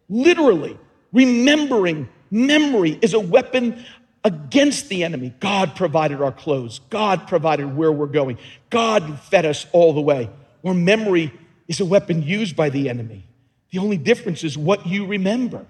Literally, 0.08 0.78
remembering 1.12 2.08
memory 2.30 2.98
is 3.00 3.14
a 3.14 3.20
weapon 3.20 3.84
against 4.24 4.88
the 4.88 5.04
enemy. 5.04 5.32
God 5.38 5.76
provided 5.76 6.20
our 6.20 6.32
clothes, 6.32 6.80
God 6.90 7.28
provided 7.28 7.76
where 7.76 7.92
we're 7.92 8.06
going, 8.06 8.38
God 8.70 9.20
fed 9.20 9.46
us 9.46 9.66
all 9.72 9.92
the 9.92 10.00
way. 10.00 10.28
Or 10.62 10.74
memory 10.74 11.32
is 11.68 11.80
a 11.80 11.84
weapon 11.84 12.22
used 12.22 12.56
by 12.56 12.70
the 12.70 12.88
enemy. 12.88 13.24
The 13.70 13.78
only 13.78 13.96
difference 13.96 14.42
is 14.42 14.58
what 14.58 14.86
you 14.86 15.06
remember. 15.06 15.64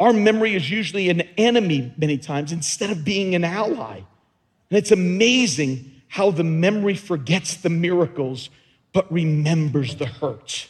Our 0.00 0.12
memory 0.12 0.54
is 0.54 0.68
usually 0.70 1.10
an 1.10 1.20
enemy 1.36 1.92
many 1.96 2.18
times 2.18 2.50
instead 2.50 2.90
of 2.90 3.04
being 3.04 3.34
an 3.34 3.44
ally. 3.44 4.00
And 4.70 4.78
it's 4.78 4.92
amazing 4.92 6.02
how 6.08 6.30
the 6.30 6.44
memory 6.44 6.94
forgets 6.94 7.56
the 7.56 7.70
miracles 7.70 8.50
but 8.92 9.10
remembers 9.12 9.96
the 9.96 10.06
hurt. 10.06 10.68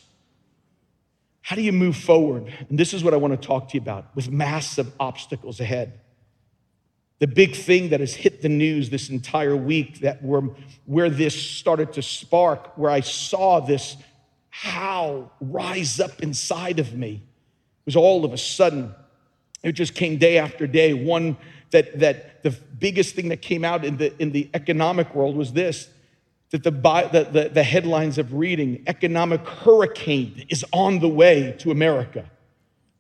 How 1.43 1.57
do 1.57 1.63
you 1.63 1.73
move 1.73 1.97
forward? 1.97 2.53
And 2.69 2.79
this 2.79 2.95
is 2.95 3.03
what 3.03 3.15
I 3.15 3.17
want 3.17 3.41
to 3.41 3.47
talk 3.47 3.69
to 3.71 3.75
you 3.75 3.81
about 3.81 4.15
with 4.15 4.31
massive 4.31 4.93
obstacles 5.01 5.61
ahead. 5.61 6.01
The 7.19 7.27
big 7.27 7.55
thing 7.55 7.91
that 7.91 8.01
has 8.01 8.15
hit 8.15 8.41
the 8.41 8.49
news 8.49 8.89
this 8.89 9.11
entire 9.11 9.57
week 9.57 10.01
that 10.01 10.23
where, 10.23 10.43
where 10.87 11.11
this 11.11 11.35
started 11.35 11.93
to 11.95 12.03
spark, 12.03 12.79
where 12.79 12.91
I 12.91 13.01
saw 13.01 13.61
this 13.61 13.97
how 14.49 15.31
rise 15.41 16.01
up 16.01 16.21
inside 16.23 16.79
of 16.79 16.95
me 16.95 17.23
was 17.85 17.97
all 17.97 18.25
of 18.25 18.33
a 18.33 18.39
sudden, 18.39 18.95
it 19.63 19.73
just 19.73 19.95
came 19.95 20.19
day 20.19 20.39
after 20.39 20.67
day. 20.67 20.93
One 20.93 21.37
that, 21.71 21.99
that 22.01 22.43
the 22.43 22.51
biggest 22.51 23.15
thing 23.15 23.29
that 23.29 23.43
came 23.43 23.65
out 23.65 23.85
in 23.85 23.97
the, 23.97 24.17
in 24.21 24.33
the 24.33 24.49
economic 24.55 25.15
world 25.15 25.37
was 25.37 25.53
this 25.53 25.89
that 26.51 26.65
the, 26.65 26.71
the, 26.71 27.51
the, 27.53 27.63
headlines 27.63 28.19
of 28.19 28.35
reading 28.35 28.83
economic 28.89 29.47
hurricane 29.47 30.45
is 30.49 30.65
on 30.73 30.99
the 30.99 31.09
way 31.09 31.55
to 31.59 31.71
America. 31.71 32.29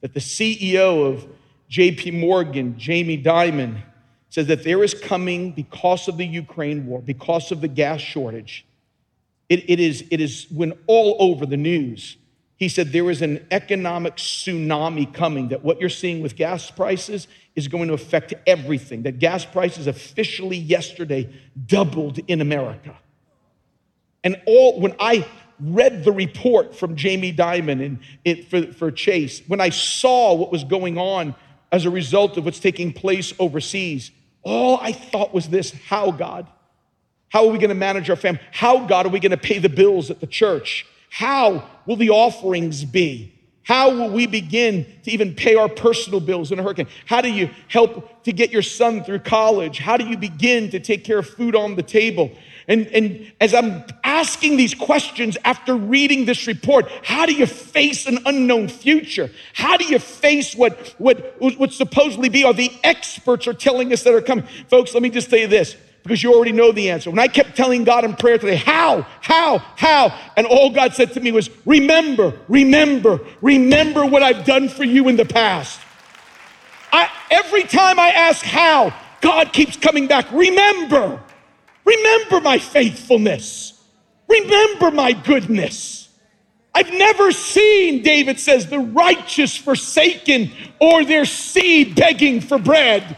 that 0.02 0.14
the 0.14 0.20
CEO 0.20 1.12
of 1.12 1.26
JP 1.68 2.20
Morgan, 2.20 2.78
Jamie 2.78 3.20
Dimon, 3.20 3.82
says 4.28 4.46
that 4.46 4.62
there 4.62 4.84
is 4.84 4.94
coming 4.94 5.50
because 5.50 6.06
of 6.06 6.16
the 6.16 6.26
Ukraine 6.26 6.86
war, 6.86 7.02
because 7.02 7.50
of 7.50 7.60
the 7.60 7.68
gas 7.68 8.00
shortage. 8.00 8.64
It, 9.48 9.68
it, 9.68 9.80
is, 9.80 10.04
it 10.12 10.20
is 10.20 10.46
when 10.50 10.72
all 10.86 11.16
over 11.18 11.44
the 11.44 11.56
news, 11.56 12.16
he 12.60 12.68
said 12.68 12.92
there 12.92 13.10
is 13.10 13.22
an 13.22 13.44
economic 13.50 14.16
tsunami 14.16 15.12
coming, 15.12 15.48
that 15.48 15.64
what 15.64 15.80
you're 15.80 15.88
seeing 15.88 16.20
with 16.20 16.36
gas 16.36 16.70
prices 16.70 17.26
is 17.56 17.68
going 17.68 17.88
to 17.88 17.94
affect 17.94 18.34
everything, 18.46 19.02
that 19.04 19.18
gas 19.18 19.46
prices 19.46 19.86
officially 19.86 20.58
yesterday 20.58 21.32
doubled 21.66 22.18
in 22.28 22.42
America. 22.42 22.94
And 24.22 24.42
all, 24.46 24.78
when 24.78 24.94
I 25.00 25.26
read 25.58 26.04
the 26.04 26.12
report 26.12 26.76
from 26.76 26.96
Jamie 26.96 27.32
Dimon 27.32 27.82
and 27.82 27.98
it, 28.26 28.50
for, 28.50 28.70
for 28.74 28.90
Chase, 28.90 29.40
when 29.48 29.62
I 29.62 29.70
saw 29.70 30.34
what 30.34 30.52
was 30.52 30.62
going 30.62 30.98
on 30.98 31.34
as 31.72 31.86
a 31.86 31.90
result 31.90 32.36
of 32.36 32.44
what's 32.44 32.60
taking 32.60 32.92
place 32.92 33.32
overseas, 33.38 34.10
all 34.42 34.78
I 34.82 34.92
thought 34.92 35.32
was 35.32 35.48
this 35.48 35.72
how, 35.88 36.10
God? 36.10 36.46
How 37.30 37.46
are 37.46 37.52
we 37.52 37.58
going 37.58 37.70
to 37.70 37.74
manage 37.74 38.10
our 38.10 38.16
family? 38.16 38.42
How, 38.52 38.86
God, 38.86 39.06
are 39.06 39.10
we 39.10 39.18
going 39.18 39.30
to 39.30 39.38
pay 39.38 39.58
the 39.58 39.70
bills 39.70 40.10
at 40.10 40.20
the 40.20 40.26
church? 40.26 40.84
How 41.10 41.68
will 41.86 41.96
the 41.96 42.10
offerings 42.10 42.84
be? 42.84 43.34
How 43.62 43.90
will 43.90 44.10
we 44.10 44.26
begin 44.26 44.86
to 45.04 45.10
even 45.10 45.34
pay 45.34 45.54
our 45.54 45.68
personal 45.68 46.18
bills 46.18 46.50
in 46.50 46.58
a 46.58 46.62
hurricane? 46.62 46.88
How 47.06 47.20
do 47.20 47.30
you 47.30 47.50
help 47.68 48.24
to 48.24 48.32
get 48.32 48.50
your 48.50 48.62
son 48.62 49.04
through 49.04 49.20
college? 49.20 49.78
How 49.78 49.96
do 49.96 50.06
you 50.06 50.16
begin 50.16 50.70
to 50.70 50.80
take 50.80 51.04
care 51.04 51.18
of 51.18 51.28
food 51.28 51.54
on 51.54 51.76
the 51.76 51.82
table? 51.82 52.32
And, 52.66 52.86
and 52.88 53.32
as 53.40 53.52
I'm 53.52 53.84
asking 54.02 54.56
these 54.56 54.74
questions 54.74 55.36
after 55.44 55.76
reading 55.76 56.24
this 56.24 56.46
report, 56.46 56.90
how 57.04 57.26
do 57.26 57.32
you 57.32 57.46
face 57.46 58.06
an 58.06 58.18
unknown 58.26 58.68
future? 58.68 59.30
How 59.54 59.76
do 59.76 59.84
you 59.84 59.98
face 59.98 60.54
what, 60.54 60.94
what, 60.98 61.36
what 61.40 61.72
supposedly 61.72 62.28
be 62.28 62.44
are 62.44 62.54
the 62.54 62.72
experts 62.82 63.46
are 63.46 63.54
telling 63.54 63.92
us 63.92 64.04
that 64.04 64.14
are 64.14 64.20
coming? 64.20 64.46
Folks, 64.68 64.94
let 64.94 65.02
me 65.02 65.10
just 65.10 65.30
tell 65.30 65.38
you 65.38 65.48
this 65.48 65.76
because 66.02 66.22
you 66.22 66.34
already 66.34 66.52
know 66.52 66.72
the 66.72 66.90
answer. 66.90 67.10
When 67.10 67.18
I 67.18 67.28
kept 67.28 67.56
telling 67.56 67.84
God 67.84 68.04
in 68.04 68.14
prayer 68.14 68.38
today, 68.38 68.56
how, 68.56 69.02
how, 69.20 69.58
how, 69.76 70.18
and 70.36 70.46
all 70.46 70.70
God 70.70 70.94
said 70.94 71.12
to 71.12 71.20
me 71.20 71.32
was, 71.32 71.50
remember, 71.66 72.38
remember, 72.48 73.20
remember 73.42 74.06
what 74.06 74.22
I've 74.22 74.44
done 74.44 74.68
for 74.68 74.84
you 74.84 75.08
in 75.08 75.16
the 75.16 75.24
past. 75.24 75.80
I, 76.92 77.10
every 77.30 77.64
time 77.64 77.98
I 77.98 78.08
ask 78.08 78.44
how, 78.44 78.94
God 79.20 79.52
keeps 79.52 79.76
coming 79.76 80.06
back, 80.06 80.30
remember. 80.32 81.20
Remember 81.84 82.40
my 82.40 82.58
faithfulness. 82.58 83.82
Remember 84.28 84.90
my 84.90 85.12
goodness. 85.12 86.08
I've 86.74 86.92
never 86.92 87.32
seen, 87.32 88.02
David 88.02 88.38
says, 88.38 88.68
the 88.68 88.78
righteous 88.78 89.56
forsaken 89.56 90.52
or 90.80 91.04
their 91.04 91.24
seed 91.24 91.96
begging 91.96 92.40
for 92.40 92.58
bread. 92.58 93.16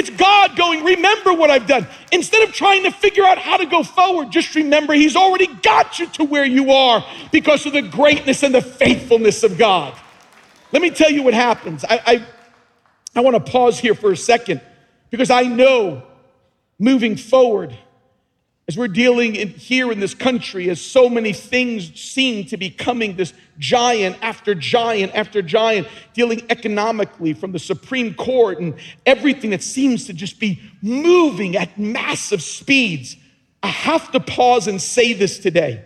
It's 0.00 0.08
God 0.08 0.56
going, 0.56 0.82
remember 0.82 1.34
what 1.34 1.50
I've 1.50 1.66
done. 1.66 1.86
Instead 2.10 2.48
of 2.48 2.54
trying 2.54 2.84
to 2.84 2.90
figure 2.90 3.22
out 3.22 3.36
how 3.36 3.58
to 3.58 3.66
go 3.66 3.82
forward, 3.82 4.32
just 4.32 4.54
remember 4.54 4.94
He's 4.94 5.14
already 5.14 5.46
got 5.46 5.98
you 5.98 6.06
to 6.06 6.24
where 6.24 6.46
you 6.46 6.72
are 6.72 7.04
because 7.30 7.66
of 7.66 7.74
the 7.74 7.82
greatness 7.82 8.42
and 8.42 8.54
the 8.54 8.62
faithfulness 8.62 9.42
of 9.42 9.58
God. 9.58 9.94
Let 10.72 10.80
me 10.80 10.88
tell 10.88 11.10
you 11.10 11.22
what 11.22 11.34
happens. 11.34 11.84
I, 11.84 12.00
I, 12.06 12.26
I 13.14 13.20
want 13.20 13.44
to 13.44 13.52
pause 13.52 13.78
here 13.78 13.94
for 13.94 14.10
a 14.10 14.16
second 14.16 14.62
because 15.10 15.28
I 15.28 15.42
know 15.42 16.02
moving 16.78 17.14
forward, 17.14 17.76
as 18.68 18.76
we're 18.76 18.88
dealing 18.88 19.34
in, 19.34 19.48
here 19.48 19.90
in 19.90 19.98
this 19.98 20.14
country, 20.14 20.70
as 20.70 20.80
so 20.80 21.08
many 21.08 21.32
things 21.32 21.98
seem 22.00 22.44
to 22.46 22.56
be 22.56 22.70
coming, 22.70 23.16
this 23.16 23.32
giant 23.58 24.16
after 24.22 24.54
giant 24.54 25.12
after 25.14 25.42
giant, 25.42 25.88
dealing 26.14 26.42
economically 26.50 27.32
from 27.32 27.52
the 27.52 27.58
Supreme 27.58 28.14
Court 28.14 28.60
and 28.60 28.74
everything 29.04 29.50
that 29.50 29.62
seems 29.62 30.06
to 30.06 30.12
just 30.12 30.38
be 30.38 30.60
moving 30.82 31.56
at 31.56 31.78
massive 31.78 32.42
speeds. 32.42 33.16
I 33.62 33.68
have 33.68 34.12
to 34.12 34.20
pause 34.20 34.68
and 34.68 34.80
say 34.80 35.14
this 35.14 35.38
today. 35.38 35.84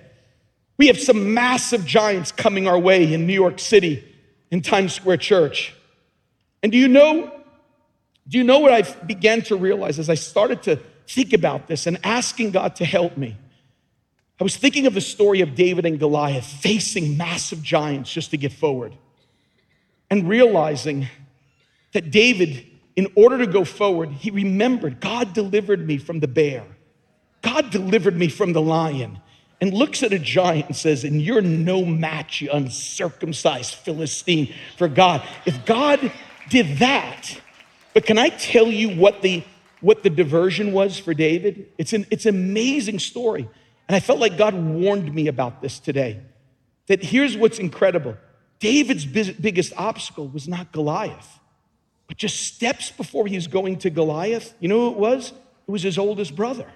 We 0.77 0.89
have 0.89 1.01
some 1.01 1.33
massive 1.33 1.87
giants 1.87 2.33
coming 2.33 2.67
our 2.67 2.79
way 2.79 3.15
in 3.15 3.27
New 3.27 3.33
York 3.33 3.61
City, 3.61 4.05
in 4.51 4.61
Times 4.61 4.93
Square 4.93 5.19
Church. 5.19 5.75
And 6.63 6.71
do 6.71 6.79
you 6.79 6.89
know 6.89 7.31
do 8.27 8.39
you 8.39 8.45
know 8.45 8.59
what 8.59 8.73
I 8.73 8.83
began 9.05 9.43
to 9.43 9.57
realize 9.57 9.99
as 9.99 10.09
I 10.09 10.15
started 10.15 10.63
to 10.63 10.81
think 11.07 11.33
about 11.33 11.67
this 11.67 11.87
and 11.87 11.99
asking 12.05 12.53
God 12.53 12.77
to 12.77 12.85
help 12.85 13.17
me? 13.17 13.37
I 14.41 14.45
was 14.45 14.57
thinking 14.57 14.87
of 14.87 14.95
the 14.95 15.01
story 15.01 15.41
of 15.41 15.55
David 15.55 15.87
and 15.87 15.99
Goliath 15.99 16.45
facing 16.45 17.17
massive 17.17 17.63
giants 17.63 18.13
just 18.13 18.31
to 18.33 18.37
get 18.37 18.53
forward 18.53 18.95
and 20.11 20.29
realizing 20.29 21.09
that 21.93 22.11
David, 22.11 22.67
in 22.97 23.07
order 23.15 23.39
to 23.39 23.47
go 23.47 23.65
forward, 23.65 24.11
he 24.11 24.31
remembered 24.31 25.01
God 25.01 25.33
delivered 25.33 25.87
me 25.87 25.99
from 25.99 26.21
the 26.21 26.29
bear, 26.29 26.65
God 27.43 27.71
delivered 27.71 28.17
me 28.17 28.29
from 28.29 28.53
the 28.53 28.63
lion, 28.63 29.21
and 29.61 29.73
looks 29.73 30.03
at 30.03 30.13
a 30.13 30.19
giant 30.19 30.67
and 30.67 30.77
says, 30.77 31.05
And 31.05 31.23
you're 31.23 31.41
no 31.41 31.85
match, 31.85 32.41
you 32.41 32.51
uncircumcised 32.51 33.75
Philistine, 33.75 34.53
for 34.77 34.89
God. 34.89 35.27
If 35.47 35.65
God 35.65 36.13
did 36.51 36.79
that, 36.79 37.41
but 37.93 38.05
can 38.05 38.19
I 38.19 38.29
tell 38.31 38.67
you 38.67 38.91
what 38.97 39.23
the, 39.23 39.45
what 39.85 40.03
the 40.03 40.09
diversion 40.09 40.73
was 40.73 40.99
for 40.99 41.13
David? 41.13 41.69
It's 41.77 41.93
an, 41.93 42.07
it's 42.11 42.25
an 42.25 42.35
amazing 42.35 42.99
story. 42.99 43.47
And 43.87 43.95
I 43.95 44.01
felt 44.01 44.19
like 44.19 44.39
God 44.39 44.55
warned 44.55 45.15
me 45.15 45.29
about 45.29 45.61
this 45.61 45.79
today. 45.79 46.23
That 46.87 47.05
here's 47.05 47.37
what's 47.37 47.59
incredible 47.59 48.17
David's 48.61 49.05
biggest 49.05 49.75
obstacle 49.77 50.27
was 50.29 50.49
not 50.49 50.73
Goliath, 50.73 51.39
but 52.09 52.17
just 52.17 52.55
steps 52.55 52.91
before 52.91 53.27
he 53.27 53.35
was 53.35 53.47
going 53.47 53.77
to 53.81 53.91
Goliath, 53.91 54.55
you 54.59 54.69
know 54.69 54.89
who 54.89 54.93
it 54.93 54.97
was? 54.97 55.33
It 55.69 55.71
was 55.71 55.83
his 55.83 55.99
oldest 55.99 56.35
brother. 56.35 56.67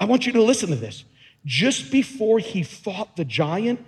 I 0.00 0.04
want 0.06 0.26
you 0.26 0.32
to 0.32 0.42
listen 0.42 0.70
to 0.70 0.76
this. 0.76 1.04
Just 1.44 1.92
before 1.92 2.40
he 2.40 2.64
fought 2.64 3.16
the 3.16 3.24
giant, 3.24 3.84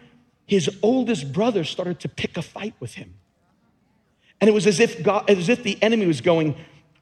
his 0.47 0.71
oldest 0.83 1.33
brother 1.33 1.65
started 1.65 1.99
to 2.01 2.09
pick 2.09 2.37
a 2.37 2.43
fight 2.43 2.75
with 2.79 2.95
him. 2.95 3.15
And 4.41 4.49
it 4.49 4.53
was 4.53 4.69
as 4.69 4.79
if 4.79 5.03
God, 5.03 5.29
as 5.29 5.49
if 5.49 5.65
the 5.65 5.83
enemy 5.83 6.07
was 6.07 6.21
going, 6.21 6.55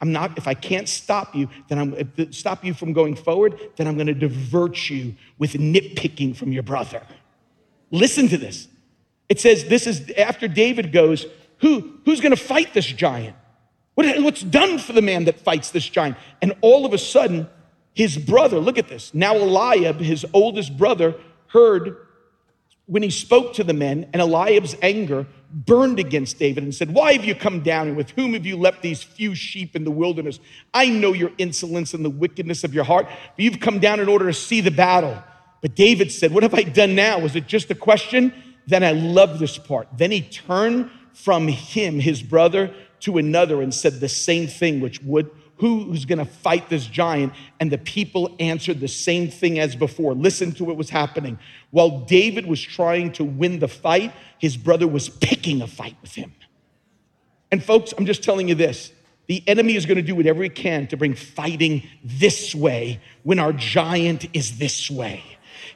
I'm 0.03 0.11
not, 0.11 0.37
if 0.37 0.49
I 0.49 0.55
can't 0.55 0.89
stop 0.89 1.35
you, 1.35 1.49
then 1.69 1.79
I'm 1.79 2.33
stop 2.33 2.65
you 2.65 2.75
from 2.75 2.93
going 2.93 3.15
forward, 3.15 3.59
then 3.77 3.87
I'm 3.87 3.97
gonna 3.97 4.13
divert 4.13 4.91
you 4.91 5.15
with 5.39 5.53
nitpicking 5.53 6.35
from 6.37 6.53
your 6.53 6.65
brother. 6.65 7.03
Listen 7.93 8.29
to 8.29 8.37
this. 8.37 8.67
It 9.29 9.41
says 9.41 9.67
this 9.67 9.87
is 9.87 10.11
after 10.19 10.49
David 10.49 10.93
goes, 10.93 11.27
Who, 11.59 12.01
who's 12.05 12.21
gonna 12.21 12.35
fight 12.35 12.75
this 12.75 12.87
giant? 12.87 13.37
What, 13.95 14.21
what's 14.23 14.43
done 14.43 14.79
for 14.79 14.93
the 14.93 15.03
man 15.03 15.27
that 15.27 15.39
fights 15.39 15.71
this 15.71 15.89
giant? 15.89 16.17
And 16.41 16.55
all 16.63 16.85
of 16.85 16.93
a 16.93 16.99
sudden, 16.99 17.49
his 17.95 18.19
brother, 18.19 18.59
look 18.59 18.79
at 18.79 18.89
this. 18.89 19.15
Now 19.15 19.37
Eliab, 19.37 20.01
his 20.01 20.27
oldest 20.33 20.77
brother, 20.77 21.15
heard 21.49 21.97
when 22.87 23.03
he 23.03 23.11
spoke 23.11 23.55
to 23.55 23.65
the 23.65 23.73
men, 23.73 24.09
and 24.13 24.21
Eliab's 24.21 24.77
anger 24.83 25.27
burned 25.53 25.99
against 25.99 26.39
David 26.39 26.65
and 26.65 26.75
said, 26.75 26.93
Why 26.93 27.13
have 27.13 27.25
you 27.25 27.35
come 27.35 27.61
down, 27.61 27.89
and 27.89 27.97
with 27.97 28.11
whom 28.11 28.35
have 28.35 28.47
you 28.47 28.57
left 28.57 28.83
these 28.83 29.03
few 29.03 29.35
sheep 29.35 29.77
in 29.77 29.85
the 29.85 29.91
wilderness? 29.91 30.41
I 30.75 30.89
know 30.89 31.13
your 31.13 31.31
insolence 31.39 31.95
and 31.95 32.05
the 32.05 32.11
wickedness 32.11 32.65
of 32.65 32.75
your 32.75 32.85
heart, 32.85 33.07
but 33.07 33.45
you've 33.45 33.61
come 33.61 33.79
down 33.79 34.01
in 34.01 34.09
order 34.09 34.27
to 34.27 34.33
see 34.33 34.61
the 34.61 34.71
battle. 34.71 35.23
But 35.61 35.77
David 35.77 36.11
said, 36.11 36.33
What 36.33 36.43
have 36.43 36.55
I 36.55 36.63
done 36.63 36.95
now? 36.95 37.19
Was 37.19 37.37
it 37.37 37.47
just 37.47 37.71
a 37.71 37.75
question? 37.75 38.33
Then 38.67 38.83
I 38.83 38.93
love 38.93 39.39
this 39.39 39.59
part. 39.59 39.89
Then 39.97 40.11
he 40.11 40.23
turned 40.23 40.91
from 41.13 41.49
him, 41.49 42.01
his 42.01 42.23
brother, 42.23 42.75
to 43.01 43.19
another 43.19 43.63
and 43.63 43.73
said 43.73 44.01
the 44.01 44.09
same 44.09 44.47
thing, 44.47 44.81
which 44.81 45.03
would 45.03 45.31
who's 45.63 46.05
going 46.07 46.19
to 46.19 46.25
fight 46.25 46.69
this 46.69 46.87
giant? 46.87 47.33
And 47.61 47.71
the 47.71 47.79
people 47.79 48.35
answered 48.41 48.81
the 48.81 48.89
same 48.89 49.31
thing 49.31 49.61
as 49.61 49.77
before. 49.77 50.13
Listen 50.13 50.51
to 50.53 50.65
what 50.65 50.77
was 50.77 50.91
happening. 50.91 51.39
While 51.71 52.01
David 52.01 52.47
was 52.47 52.61
trying 52.61 53.13
to 53.13 53.25
win 53.25 53.61
the 53.61 53.69
fight, 53.69 54.13
his 54.39 54.57
brother 54.57 54.89
was 54.89 55.09
picking 55.09 55.63
a 55.63 55.69
fight 55.69 55.97
with 56.03 56.17
him. 56.17 56.33
And 57.53 57.63
folks, 57.63 57.95
I'm 57.97 58.07
just 58.07 58.25
telling 58.25 58.49
you 58.49 58.57
this 58.57 58.93
the 59.29 59.45
enemy 59.47 59.77
is 59.77 59.87
going 59.87 59.97
to 59.97 60.03
do 60.03 60.17
whatever 60.17 60.43
he 60.43 60.49
can 60.49 60.89
to 60.89 60.97
bring 60.97 61.15
fighting 61.15 61.85
this 62.03 62.57
way 62.57 63.01
when 63.23 63.39
our 63.39 63.53
giant 63.53 64.27
is 64.35 64.59
this 64.59 64.91
way. 64.91 65.23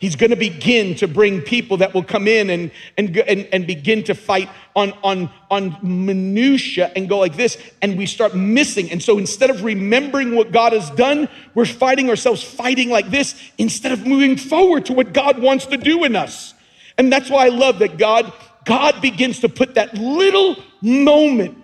He's 0.00 0.16
going 0.16 0.30
to 0.30 0.36
begin 0.36 0.94
to 0.96 1.08
bring 1.08 1.40
people 1.40 1.78
that 1.78 1.94
will 1.94 2.04
come 2.04 2.28
in 2.28 2.50
and, 2.50 2.70
and, 2.96 3.16
and, 3.16 3.48
and 3.52 3.66
begin 3.66 4.04
to 4.04 4.14
fight 4.14 4.48
on, 4.74 4.92
on, 5.02 5.30
on 5.50 5.78
minutia 5.82 6.92
and 6.94 7.08
go 7.08 7.18
like 7.18 7.36
this, 7.36 7.56
and 7.80 7.96
we 7.96 8.06
start 8.06 8.34
missing. 8.34 8.90
And 8.90 9.02
so 9.02 9.18
instead 9.18 9.50
of 9.50 9.64
remembering 9.64 10.34
what 10.34 10.52
God 10.52 10.72
has 10.72 10.90
done, 10.90 11.28
we're 11.54 11.64
fighting 11.64 12.10
ourselves 12.10 12.42
fighting 12.42 12.90
like 12.90 13.10
this 13.10 13.40
instead 13.58 13.92
of 13.92 14.06
moving 14.06 14.36
forward 14.36 14.86
to 14.86 14.92
what 14.92 15.12
God 15.12 15.40
wants 15.40 15.66
to 15.66 15.76
do 15.76 16.04
in 16.04 16.14
us. 16.14 16.54
And 16.98 17.12
that's 17.12 17.30
why 17.30 17.46
I 17.46 17.48
love 17.48 17.78
that 17.80 17.98
God, 17.98 18.32
God 18.64 19.00
begins 19.00 19.40
to 19.40 19.48
put 19.48 19.74
that 19.74 19.94
little 19.94 20.56
moment 20.82 21.62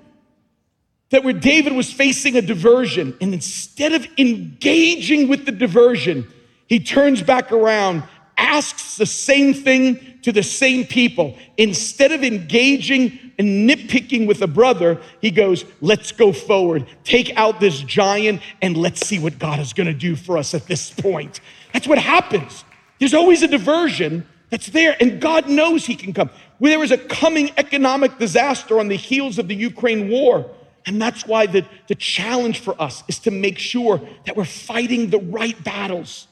that 1.12 1.22
where 1.22 1.34
David 1.34 1.74
was 1.74 1.92
facing 1.92 2.36
a 2.36 2.42
diversion, 2.42 3.14
and 3.20 3.34
instead 3.34 3.92
of 3.92 4.06
engaging 4.16 5.28
with 5.28 5.44
the 5.44 5.52
diversion, 5.52 6.26
he 6.66 6.80
turns 6.80 7.22
back 7.22 7.52
around 7.52 8.02
asks 8.36 8.96
the 8.96 9.06
same 9.06 9.54
thing 9.54 10.18
to 10.22 10.32
the 10.32 10.42
same 10.42 10.84
people. 10.84 11.36
Instead 11.56 12.12
of 12.12 12.22
engaging 12.22 13.18
and 13.38 13.68
nitpicking 13.68 14.26
with 14.26 14.42
a 14.42 14.46
brother, 14.46 15.00
he 15.20 15.30
goes, 15.30 15.64
Let's 15.80 16.12
go 16.12 16.32
forward, 16.32 16.86
take 17.04 17.36
out 17.36 17.60
this 17.60 17.80
giant, 17.80 18.42
and 18.60 18.76
let's 18.76 19.06
see 19.06 19.18
what 19.18 19.38
God 19.38 19.58
is 19.58 19.72
gonna 19.72 19.94
do 19.94 20.16
for 20.16 20.38
us 20.38 20.54
at 20.54 20.66
this 20.66 20.90
point. 20.90 21.40
That's 21.72 21.88
what 21.88 21.98
happens. 21.98 22.64
There's 22.98 23.14
always 23.14 23.42
a 23.42 23.48
diversion 23.48 24.26
that's 24.50 24.68
there, 24.68 24.96
and 25.00 25.20
God 25.20 25.48
knows 25.48 25.86
He 25.86 25.96
can 25.96 26.12
come. 26.12 26.30
There 26.60 26.78
was 26.78 26.90
a 26.90 26.98
coming 26.98 27.50
economic 27.56 28.18
disaster 28.18 28.78
on 28.78 28.88
the 28.88 28.96
heels 28.96 29.38
of 29.38 29.48
the 29.48 29.54
Ukraine 29.56 30.08
war. 30.08 30.48
And 30.86 31.00
that's 31.00 31.26
why 31.26 31.46
the, 31.46 31.64
the 31.88 31.94
challenge 31.94 32.60
for 32.60 32.80
us 32.80 33.04
is 33.08 33.18
to 33.20 33.30
make 33.30 33.58
sure 33.58 34.00
that 34.26 34.36
we're 34.36 34.44
fighting 34.44 35.10
the 35.10 35.18
right 35.18 35.62
battles, 35.62 36.26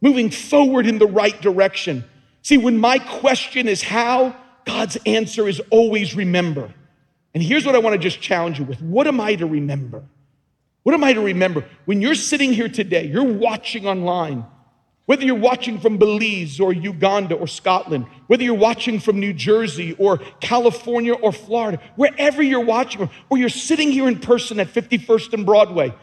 moving 0.00 0.30
forward 0.30 0.86
in 0.86 0.98
the 0.98 1.06
right 1.06 1.40
direction. 1.40 2.04
See, 2.42 2.58
when 2.58 2.78
my 2.78 2.98
question 2.98 3.68
is 3.68 3.82
how, 3.82 4.34
God's 4.64 4.96
answer 5.06 5.48
is 5.48 5.60
always 5.70 6.14
remember. 6.14 6.72
And 7.34 7.42
here's 7.42 7.64
what 7.64 7.74
I 7.74 7.78
want 7.78 7.94
to 7.94 7.98
just 7.98 8.20
challenge 8.20 8.58
you 8.58 8.64
with 8.64 8.80
what 8.80 9.06
am 9.06 9.20
I 9.20 9.34
to 9.36 9.46
remember? 9.46 10.02
What 10.82 10.94
am 10.94 11.04
I 11.04 11.12
to 11.12 11.20
remember? 11.20 11.64
When 11.84 12.00
you're 12.00 12.14
sitting 12.14 12.52
here 12.52 12.68
today, 12.68 13.06
you're 13.06 13.22
watching 13.22 13.86
online, 13.86 14.44
whether 15.06 15.24
you're 15.24 15.34
watching 15.34 15.78
from 15.78 15.98
Belize 15.98 16.58
or 16.58 16.72
Uganda 16.72 17.34
or 17.34 17.46
Scotland, 17.46 18.06
whether 18.26 18.42
you're 18.42 18.54
watching 18.54 18.98
from 18.98 19.20
New 19.20 19.32
Jersey 19.32 19.94
or 19.98 20.18
California 20.40 21.12
or 21.12 21.32
Florida, 21.32 21.80
wherever 21.96 22.42
you're 22.42 22.64
watching, 22.64 23.10
or 23.28 23.38
you're 23.38 23.48
sitting 23.48 23.92
here 23.92 24.08
in 24.08 24.18
person 24.18 24.58
at 24.58 24.68
51st 24.68 25.34
and 25.34 25.46
Broadway, 25.46 25.94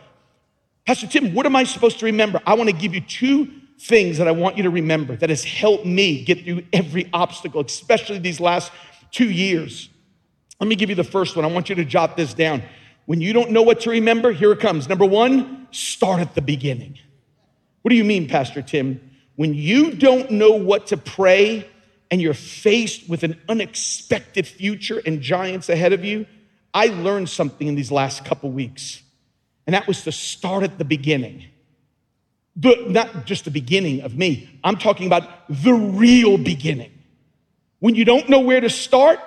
Pastor 0.86 1.08
Tim, 1.08 1.34
what 1.34 1.46
am 1.46 1.56
I 1.56 1.64
supposed 1.64 2.00
to 2.00 2.06
remember? 2.06 2.40
I 2.46 2.54
want 2.54 2.70
to 2.70 2.76
give 2.76 2.94
you 2.94 3.02
two 3.02 3.52
things 3.80 4.18
that 4.18 4.28
I 4.28 4.32
want 4.32 4.58
you 4.58 4.64
to 4.64 4.70
remember 4.70 5.16
that 5.18 5.30
has 5.30 5.44
helped 5.44 5.86
me 5.86 6.24
get 6.24 6.44
through 6.44 6.64
every 6.74 7.10
obstacle, 7.14 7.62
especially 7.62 8.18
these 8.18 8.40
last 8.40 8.72
two 9.12 9.30
years. 9.30 9.90
Let 10.60 10.68
me 10.68 10.76
give 10.76 10.90
you 10.90 10.96
the 10.96 11.04
first 11.04 11.36
one. 11.36 11.46
I 11.46 11.50
want 11.50 11.70
you 11.70 11.76
to 11.76 11.86
jot 11.86 12.18
this 12.18 12.34
down. 12.34 12.64
When 13.06 13.22
you 13.22 13.34
don't 13.34 13.52
know 13.52 13.62
what 13.62 13.82
to 13.82 13.92
remember, 13.92 14.32
here 14.32 14.52
it 14.52 14.60
comes. 14.60 14.90
Number 14.90 15.06
one, 15.06 15.68
start 15.72 16.20
at 16.20 16.36
the 16.36 16.42
beginning. 16.42 16.98
What 17.82 17.90
do 17.90 17.96
you 17.96 18.04
mean, 18.04 18.28
Pastor 18.28 18.62
Tim? 18.62 19.00
When 19.36 19.54
you 19.54 19.92
don't 19.92 20.32
know 20.32 20.52
what 20.52 20.88
to 20.88 20.98
pray 20.98 21.70
and 22.10 22.22
you're 22.22 22.34
faced 22.34 23.08
with 23.08 23.24
an 23.24 23.40
unexpected 23.48 24.48
future 24.48 25.02
and 25.06 25.22
giants 25.22 25.70
ahead 25.70 25.94
of 25.94 26.04
you, 26.04 26.26
I 26.74 26.88
learned 26.88 27.30
something 27.30 27.68
in 27.68 27.76
these 27.76 27.92
last 27.92 28.26
couple 28.26 28.52
weeks, 28.52 29.02
and 29.66 29.74
that 29.74 29.88
was 29.88 30.04
to 30.04 30.12
start 30.12 30.64
at 30.64 30.78
the 30.78 30.86
beginning. 30.86 31.46
But 32.60 32.90
not 32.90 33.26
just 33.26 33.46
the 33.46 33.52
beginning 33.52 34.02
of 34.02 34.18
me, 34.18 34.50
I'm 34.64 34.78
talking 34.78 35.06
about 35.06 35.30
the 35.48 35.74
real 35.74 36.38
beginning. 36.38 36.92
When 37.80 37.94
you 37.94 38.04
don't 38.04 38.28
know 38.28 38.40
where 38.40 38.60
to 38.60 38.70
start, 38.70 39.20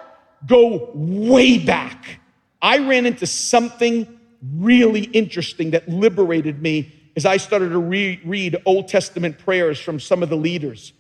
go 0.45 0.91
way 0.93 1.59
back. 1.59 2.21
I 2.61 2.79
ran 2.79 3.07
into 3.07 3.27
something 3.27 4.19
really 4.57 5.05
interesting 5.05 5.71
that 5.71 5.89
liberated 5.89 6.61
me 6.61 6.93
as 7.17 7.27
I 7.27 7.37
started 7.37 7.71
to 7.71 7.79
re- 7.79 8.21
read 8.25 8.57
Old 8.65 8.89
Testament 8.89 9.39
prayers 9.39 9.79
from 9.79 10.01
some 10.01 10.23
of 10.23 10.29
the 10.29 10.37
leaders, 10.37 10.93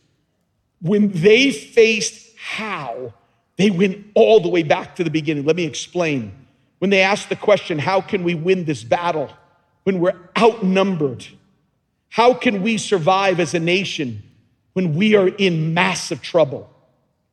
when 0.81 1.11
they 1.13 1.51
faced 1.51 2.37
how, 2.37 3.15
they 3.57 3.71
went 3.71 4.07
all 4.15 4.41
the 4.41 4.49
way 4.49 4.63
back 4.63 4.97
to 4.97 5.05
the 5.05 5.11
beginning. 5.11 5.45
Let 5.45 5.57
me 5.57 5.65
explain. 5.65 6.47
When 6.79 6.91
they 6.91 7.03
asked 7.03 7.29
the 7.29 7.37
question, 7.37 7.79
How 7.79 8.01
can 8.01 8.25
we 8.25 8.35
win 8.35 8.65
this 8.65 8.83
battle 8.83 9.31
when 9.85 10.01
we're 10.01 10.19
outnumbered? 10.37 11.27
How 12.11 12.35
can 12.35 12.63
we 12.63 12.77
survive 12.77 13.41
as 13.41 13.55
a 13.55 13.61
nation 13.61 14.23
when 14.73 14.95
we 14.95 15.15
are 15.15 15.29
in 15.29 15.73
massive 15.73 16.21
trouble? 16.21 16.69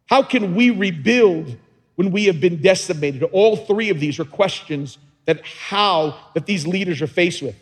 How 0.05 0.21
can 0.21 0.55
we 0.55 0.69
rebuild 0.69 1.57
when 1.95 2.11
we 2.11 2.25
have 2.25 2.39
been 2.39 2.61
decimated? 2.61 3.23
All 3.23 3.57
three 3.57 3.89
of 3.89 3.99
these 3.99 4.19
are 4.19 4.25
questions 4.25 4.99
that 5.25 5.45
how 5.45 6.17
that 6.35 6.45
these 6.45 6.65
leaders 6.65 7.01
are 7.01 7.07
faced 7.07 7.41
with. 7.41 7.55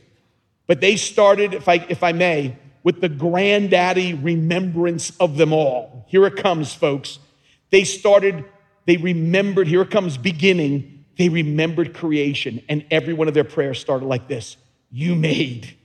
But 0.68 0.82
they 0.82 0.98
started, 0.98 1.54
if 1.54 1.70
I, 1.70 1.86
if 1.90 2.04
I 2.04 2.12
may, 2.12 2.58
with 2.84 3.00
the 3.02 3.10
granddaddy 3.10 4.14
remembrance 4.14 5.12
of 5.18 5.38
them 5.38 5.54
all. 5.54 6.06
Here 6.08 6.26
it 6.26 6.36
comes, 6.36 6.74
folks. 6.74 7.18
They 7.72 7.86
started, 7.86 8.46
they 8.86 8.98
remembered, 8.98 9.68
here 9.68 9.82
it 9.82 9.90
comes, 9.90 10.18
beginning. 10.18 11.06
They 11.18 11.30
remembered 11.30 11.94
creation, 11.94 12.62
and 12.68 12.86
every 12.92 13.14
one 13.14 13.30
of 13.30 13.34
their 13.34 13.46
prayers 13.46 13.80
started 13.80 14.06
like 14.06 14.28
this 14.28 14.58
You 14.92 15.16
made 15.16 15.76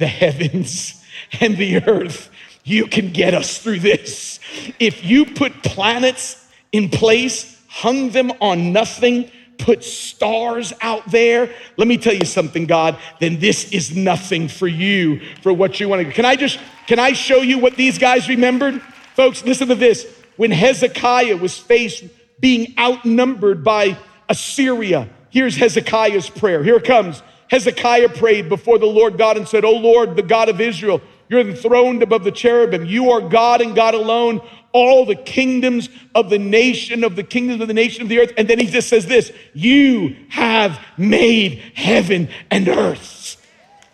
the 0.00 0.08
heavens 0.08 1.00
and 1.40 1.56
the 1.56 1.84
earth. 1.84 2.28
You 2.64 2.86
can 2.86 3.12
get 3.12 3.34
us 3.34 3.58
through 3.58 3.78
this. 3.78 4.40
If 4.80 5.04
you 5.04 5.24
put 5.26 5.62
planets 5.62 6.44
in 6.72 6.88
place, 6.88 7.60
hung 7.68 8.10
them 8.10 8.32
on 8.40 8.72
nothing, 8.72 9.30
put 9.58 9.84
stars 9.84 10.72
out 10.80 11.10
there, 11.10 11.50
let 11.76 11.86
me 11.86 11.96
tell 11.96 12.14
you 12.14 12.24
something, 12.24 12.66
God, 12.66 12.98
then 13.20 13.38
this 13.38 13.72
is 13.72 13.94
nothing 13.94 14.48
for 14.48 14.66
you 14.66 15.20
for 15.42 15.52
what 15.52 15.78
you 15.78 15.88
want 15.88 16.00
to. 16.00 16.08
Do. 16.08 16.12
Can 16.12 16.24
I 16.24 16.36
just, 16.36 16.58
can 16.86 16.98
I 16.98 17.12
show 17.12 17.38
you 17.38 17.58
what 17.58 17.76
these 17.76 17.98
guys 17.98 18.28
remembered? 18.28 18.80
Folks, 19.14 19.44
listen 19.44 19.68
to 19.68 19.74
this. 19.74 20.06
When 20.36 20.50
Hezekiah 20.50 21.36
was 21.36 21.58
faced 21.58 22.04
being 22.40 22.74
outnumbered 22.78 23.62
by 23.62 23.98
Assyria, 24.28 25.08
here's 25.28 25.56
Hezekiah's 25.56 26.30
prayer. 26.30 26.62
Here 26.64 26.76
it 26.76 26.84
comes. 26.84 27.22
Hezekiah 27.50 28.10
prayed 28.10 28.48
before 28.48 28.78
the 28.78 28.86
Lord 28.86 29.18
God 29.18 29.36
and 29.36 29.46
said, 29.46 29.64
O 29.64 29.72
Lord, 29.72 30.14
the 30.14 30.22
God 30.22 30.48
of 30.48 30.60
Israel, 30.60 31.02
you're 31.28 31.40
enthroned 31.40 32.02
above 32.02 32.22
the 32.22 32.30
cherubim. 32.30 32.84
You 32.84 33.10
are 33.10 33.20
God 33.20 33.60
and 33.60 33.74
God 33.74 33.94
alone 33.94 34.40
all 34.72 35.04
the 35.04 35.16
kingdoms 35.16 35.88
of 36.14 36.30
the 36.30 36.38
nation, 36.38 37.02
of 37.02 37.16
the 37.16 37.24
kingdoms 37.24 37.60
of 37.60 37.66
the 37.66 37.74
nation 37.74 38.02
of 38.02 38.08
the 38.08 38.20
earth. 38.20 38.32
And 38.38 38.46
then 38.46 38.60
he 38.60 38.66
just 38.66 38.88
says 38.88 39.06
this 39.06 39.32
You 39.52 40.16
have 40.28 40.78
made 40.96 41.58
heaven 41.74 42.28
and 42.52 42.68
earth. 42.68 43.44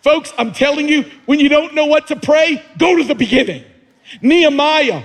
Folks, 0.01 0.31
I'm 0.37 0.53
telling 0.53 0.87
you, 0.87 1.09
when 1.25 1.39
you 1.39 1.49
don't 1.49 1.73
know 1.73 1.87
what 1.87 2.07
to 2.07 2.15
pray, 2.15 2.63
go 2.77 2.95
to 2.95 3.03
the 3.03 3.15
beginning. 3.15 3.63
Nehemiah, 4.21 5.03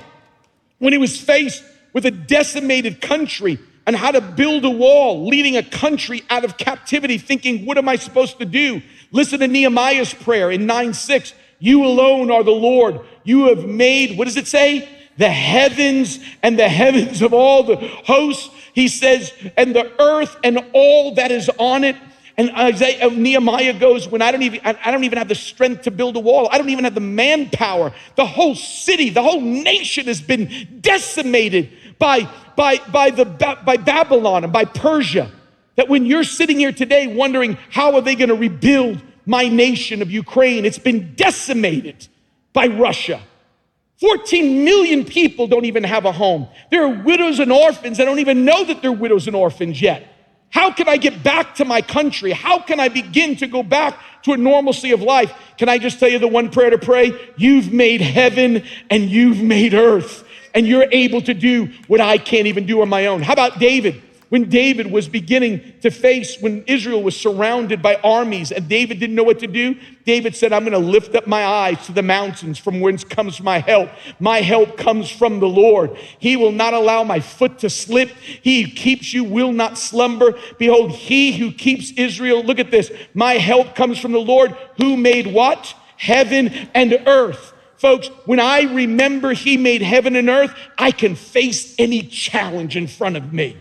when 0.79 0.93
he 0.93 0.99
was 0.99 1.19
faced 1.19 1.65
with 1.95 2.05
a 2.05 2.11
decimated 2.11 3.01
country 3.01 3.59
and 3.87 3.97
how 3.97 4.11
to 4.11 4.21
build 4.21 4.65
a 4.65 4.71
wall, 4.71 5.27
leading 5.27 5.57
a 5.57 5.63
country 5.63 6.23
out 6.31 6.45
of 6.45 6.57
captivity, 6.57 7.19
thinking, 7.19 7.67
What 7.67 7.79
am 7.79 7.89
I 7.89 7.97
supposed 7.97 8.39
to 8.39 8.45
do? 8.45 8.83
Listen 9.11 9.41
to 9.41 9.49
Nehemiah's 9.49 10.15
prayer 10.15 10.51
in 10.51 10.67
9 10.67 10.95
6. 10.95 11.35
You 11.59 11.85
alone 11.85 12.31
are 12.31 12.43
the 12.43 12.51
Lord. 12.51 13.01
You 13.25 13.55
have 13.55 13.67
made, 13.67 14.19
what 14.19 14.25
does 14.25 14.37
it 14.37 14.47
say? 14.47 14.89
the 15.19 15.29
heavens 15.29 16.19
and 16.43 16.59
the 16.59 16.69
heavens 16.69 17.23
of 17.23 17.33
all 17.33 17.63
the 17.63 17.77
hosts. 17.77 18.51
He 18.73 18.89
says, 18.89 19.33
and 19.57 19.75
the 19.75 19.93
earth 20.01 20.37
and 20.43 20.59
all 20.73 21.15
that 21.17 21.31
is 21.31 21.51
on 21.59 21.85
it. 21.85 21.97
And 22.39 22.51
Isaiah, 22.53 23.11
Nehemiah 23.11 23.75
goes, 23.75 24.09
when 24.09 24.23
I 24.23 24.33
don't 24.33 24.43
even, 24.43 24.61
I 24.65 24.91
don't 24.91 25.05
even 25.05 25.19
have 25.19 25.29
the 25.29 25.35
strength 25.35 25.83
to 25.83 25.91
build 25.91 26.17
a 26.17 26.21
wall. 26.21 26.49
I 26.51 26.57
don't 26.57 26.71
even 26.71 26.85
have 26.85 26.95
the 26.95 27.01
manpower. 27.01 27.93
The 28.17 28.25
whole 28.25 28.55
city, 28.55 29.11
the 29.11 29.23
whole 29.23 29.43
nation 29.43 30.07
has 30.07 30.23
been 30.23 30.79
decimated 30.81 31.71
by, 32.03 32.29
by, 32.57 32.79
by, 32.91 33.11
the, 33.11 33.25
by 33.25 33.77
Babylon 33.77 34.43
and 34.43 34.53
by 34.53 34.65
Persia. 34.65 35.31
That 35.77 35.89
when 35.89 36.05
you're 36.05 36.25
sitting 36.25 36.59
here 36.59 36.73
today 36.73 37.07
wondering, 37.07 37.57
how 37.71 37.95
are 37.95 38.01
they 38.01 38.17
going 38.17 38.29
to 38.29 38.35
rebuild 38.35 39.01
my 39.25 39.47
nation 39.47 40.03
of 40.03 40.11
Ukraine? 40.11 40.65
It's 40.65 40.81
been 40.81 41.15
decimated 41.15 42.09
by 42.53 42.67
Russia. 42.67 43.21
14 44.01 44.65
million 44.65 45.05
people 45.05 45.47
don't 45.47 45.65
even 45.65 45.85
have 45.85 46.05
a 46.05 46.11
home. 46.11 46.49
There 46.73 46.83
are 46.85 47.03
widows 47.05 47.39
and 47.39 47.53
orphans 47.53 47.99
that 47.99 48.07
don't 48.07 48.19
even 48.19 48.45
know 48.45 48.65
that 48.65 48.83
they're 48.83 48.91
widows 48.91 49.29
and 49.29 49.37
orphans 49.37 49.81
yet. 49.81 50.09
How 50.51 50.73
can 50.73 50.89
I 50.89 50.97
get 50.97 51.23
back 51.23 51.55
to 51.55 51.65
my 51.65 51.83
country? 51.83 52.33
How 52.33 52.59
can 52.59 52.81
I 52.81 52.89
begin 52.89 53.37
to 53.37 53.47
go 53.47 53.63
back 53.63 53.97
to 54.25 54.33
a 54.33 54.37
normalcy 54.37 54.91
of 54.91 55.03
life? 55.03 55.33
Can 55.57 55.69
I 55.69 55.79
just 55.79 56.01
tell 56.01 56.09
you 56.09 56.19
the 56.19 56.27
one 56.27 56.51
prayer 56.51 56.71
to 56.71 56.79
pray? 56.79 57.13
You've 57.37 57.73
made 57.73 58.01
heaven 58.01 58.65
and 58.91 59.09
you've 59.09 59.41
made 59.41 59.73
earth, 59.73 60.29
and 60.55 60.67
you're 60.67 60.89
able 60.91 61.21
to 61.23 61.35
do 61.35 61.71
what 61.87 62.01
I 62.01 62.19
can't 62.19 62.47
even 62.47 62.67
do 62.67 62.83
on 62.83 62.89
my 62.89 63.07
own. 63.07 63.23
How 63.23 63.33
about 63.33 63.59
David? 63.59 64.03
when 64.33 64.49
David 64.49 64.91
was 64.91 65.11
beginning 65.11 65.75
to 65.83 65.91
face, 65.91 66.41
when 66.41 66.65
Israel 66.67 67.03
was 67.03 67.15
surrounded 67.15 67.83
by 67.83 67.97
armies 67.97 68.51
and 68.51 68.67
David 68.67 68.99
didn't 68.99 69.15
know 69.15 69.25
what 69.25 69.41
to 69.41 69.47
do, 69.47 69.77
David 70.07 70.35
said, 70.35 70.55
I'm 70.55 70.63
going 70.63 70.73
to 70.73 70.79
lift 70.79 71.15
up 71.15 71.27
my 71.27 71.45
eyes 71.45 71.85
to 71.85 71.93
the 71.93 72.01
mountains 72.01 72.59
from 72.59 72.81
whence 72.81 73.05
comes 73.05 73.43
my 73.43 73.59
help. 73.59 73.91
My 74.19 74.41
help 74.41 74.79
comes 74.79 75.11
from 75.11 75.39
the 75.39 75.47
Lord. 75.47 75.95
He 76.19 76.37
will 76.37 76.51
not 76.51 76.73
allow 76.73 77.05
my 77.05 77.21
foot 77.21 77.59
to 77.59 77.69
slip. 77.69 78.09
He 78.09 78.63
who 78.63 78.71
keeps 78.71 79.13
you 79.13 79.23
will 79.23 79.53
not 79.53 79.77
slumber. 79.77 80.33
Behold, 80.57 80.93
he 80.93 81.37
who 81.37 81.53
keeps 81.53 81.91
Israel, 81.91 82.43
look 82.43 82.59
at 82.59 82.71
this. 82.71 82.91
My 83.13 83.35
help 83.35 83.75
comes 83.75 83.99
from 83.99 84.13
the 84.13 84.19
Lord 84.19 84.57
who 84.79 84.97
made 84.97 85.27
what? 85.27 85.75
Heaven 85.99 86.49
and 86.73 87.03
earth. 87.07 87.52
Folks, 87.83 88.07
when 88.27 88.39
I 88.39 88.61
remember 88.73 89.33
he 89.33 89.57
made 89.57 89.83
heaven 89.83 90.15
and 90.15 90.29
earth, 90.29 90.55
I 90.79 90.93
can 90.93 91.17
face 91.17 91.75
any 91.81 92.05
challenge 92.05 92.77
in 92.77 92.87
front 92.87 93.17
of 93.17 93.33
me. 93.33 93.57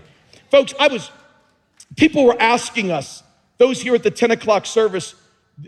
Folks, 0.51 0.75
I 0.79 0.89
was, 0.89 1.09
people 1.97 2.25
were 2.25 2.39
asking 2.39 2.91
us, 2.91 3.23
those 3.57 3.81
here 3.81 3.95
at 3.95 4.03
the 4.03 4.11
10 4.11 4.29
o'clock 4.29 4.67
service 4.67 5.15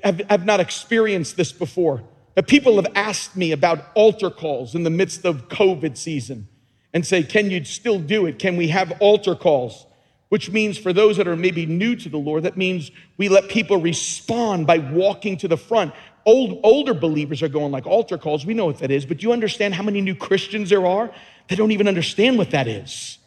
have, 0.04 0.22
have 0.30 0.46
not 0.46 0.60
experienced 0.60 1.36
this 1.36 1.52
before. 1.52 2.04
But 2.36 2.48
people 2.48 2.76
have 2.76 2.92
asked 2.94 3.36
me 3.36 3.54
about 3.54 3.88
altar 3.96 4.30
calls 4.30 4.76
in 4.76 4.84
the 4.84 4.92
midst 4.92 5.26
of 5.26 5.50
COVID 5.50 5.98
season 5.98 6.48
and 6.94 7.04
say, 7.04 7.24
Can 7.24 7.50
you 7.50 7.66
still 7.66 7.98
do 7.98 8.28
it? 8.28 8.38
Can 8.38 8.56
we 8.56 8.68
have 8.68 8.92
altar 9.00 9.34
calls? 9.34 9.88
Which 10.30 10.52
means 10.52 10.78
for 10.78 10.94
those 10.94 11.18
that 11.18 11.28
are 11.28 11.36
maybe 11.36 11.66
new 11.66 11.96
to 11.96 12.08
the 12.08 12.18
Lord, 12.18 12.44
that 12.44 12.58
means 12.58 12.92
we 13.18 13.30
let 13.30 13.50
people 13.50 13.78
respond 13.78 14.68
by 14.68 14.78
walking 14.78 15.38
to 15.38 15.48
the 15.48 15.58
front. 15.58 15.92
Old, 16.26 16.60
older 16.64 16.94
believers 16.94 17.44
are 17.44 17.50
going 17.50 17.72
like 17.72 17.86
altar 17.86 18.18
calls. 18.18 18.46
We 18.46 18.54
know 18.54 18.66
what 18.66 18.80
that 18.80 18.92
is, 18.92 19.06
but 19.06 19.18
do 19.18 19.28
you 19.28 19.34
understand 19.34 19.74
how 19.74 19.84
many 19.84 20.00
new 20.00 20.16
Christians 20.16 20.70
there 20.70 20.86
are 20.86 21.12
that 21.50 21.56
don't 21.58 21.72
even 21.72 21.88
understand 21.88 22.38
what 22.38 22.52
that 22.52 22.68
is? 22.68 23.18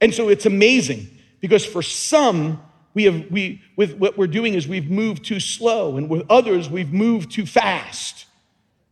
And 0.00 0.14
so 0.14 0.28
it's 0.28 0.46
amazing 0.46 1.08
because 1.40 1.66
for 1.66 1.82
some, 1.82 2.62
we 2.94 3.04
have 3.04 3.30
we 3.30 3.62
with 3.76 3.94
what 3.94 4.16
we're 4.16 4.26
doing 4.26 4.54
is 4.54 4.66
we've 4.66 4.90
moved 4.90 5.24
too 5.24 5.40
slow, 5.40 5.96
and 5.96 6.08
with 6.08 6.24
others, 6.28 6.68
we've 6.68 6.92
moved 6.92 7.30
too 7.30 7.46
fast. 7.46 8.26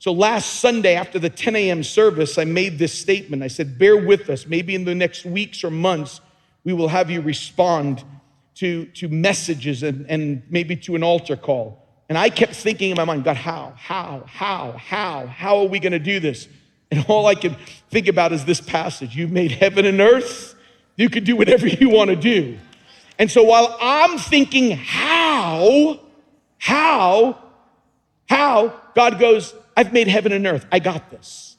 So 0.00 0.12
last 0.12 0.60
Sunday 0.60 0.94
after 0.94 1.18
the 1.18 1.28
10 1.28 1.56
a.m. 1.56 1.82
service, 1.82 2.38
I 2.38 2.44
made 2.44 2.78
this 2.78 2.96
statement. 2.96 3.42
I 3.42 3.48
said, 3.48 3.78
Bear 3.78 3.96
with 3.96 4.30
us. 4.30 4.46
Maybe 4.46 4.74
in 4.74 4.84
the 4.84 4.94
next 4.94 5.24
weeks 5.24 5.64
or 5.64 5.70
months, 5.70 6.20
we 6.64 6.72
will 6.72 6.88
have 6.88 7.10
you 7.10 7.20
respond 7.20 8.04
to, 8.56 8.86
to 8.86 9.08
messages 9.08 9.82
and, 9.82 10.06
and 10.08 10.42
maybe 10.50 10.76
to 10.76 10.94
an 10.94 11.02
altar 11.02 11.36
call. 11.36 11.87
And 12.08 12.16
I 12.16 12.30
kept 12.30 12.54
thinking 12.54 12.90
in 12.90 12.96
my 12.96 13.04
mind, 13.04 13.24
God, 13.24 13.36
how, 13.36 13.74
how, 13.76 14.24
how, 14.26 14.72
how, 14.72 15.26
how 15.26 15.58
are 15.58 15.66
we 15.66 15.78
going 15.78 15.92
to 15.92 15.98
do 15.98 16.20
this? 16.20 16.48
And 16.90 17.04
all 17.08 17.26
I 17.26 17.34
could 17.34 17.56
think 17.90 18.08
about 18.08 18.32
is 18.32 18.44
this 18.44 18.60
passage 18.60 19.14
You've 19.14 19.30
made 19.30 19.52
heaven 19.52 19.84
and 19.84 20.00
earth. 20.00 20.54
You 20.96 21.10
can 21.10 21.24
do 21.24 21.36
whatever 21.36 21.66
you 21.66 21.90
want 21.90 22.10
to 22.10 22.16
do. 22.16 22.58
And 23.18 23.30
so 23.30 23.42
while 23.42 23.76
I'm 23.80 24.18
thinking, 24.18 24.70
how, 24.70 26.00
how, 26.58 27.38
how, 28.28 28.80
God 28.94 29.18
goes, 29.18 29.54
I've 29.76 29.92
made 29.92 30.08
heaven 30.08 30.32
and 30.32 30.46
earth. 30.46 30.66
I 30.72 30.78
got 30.78 31.10
this. 31.10 31.56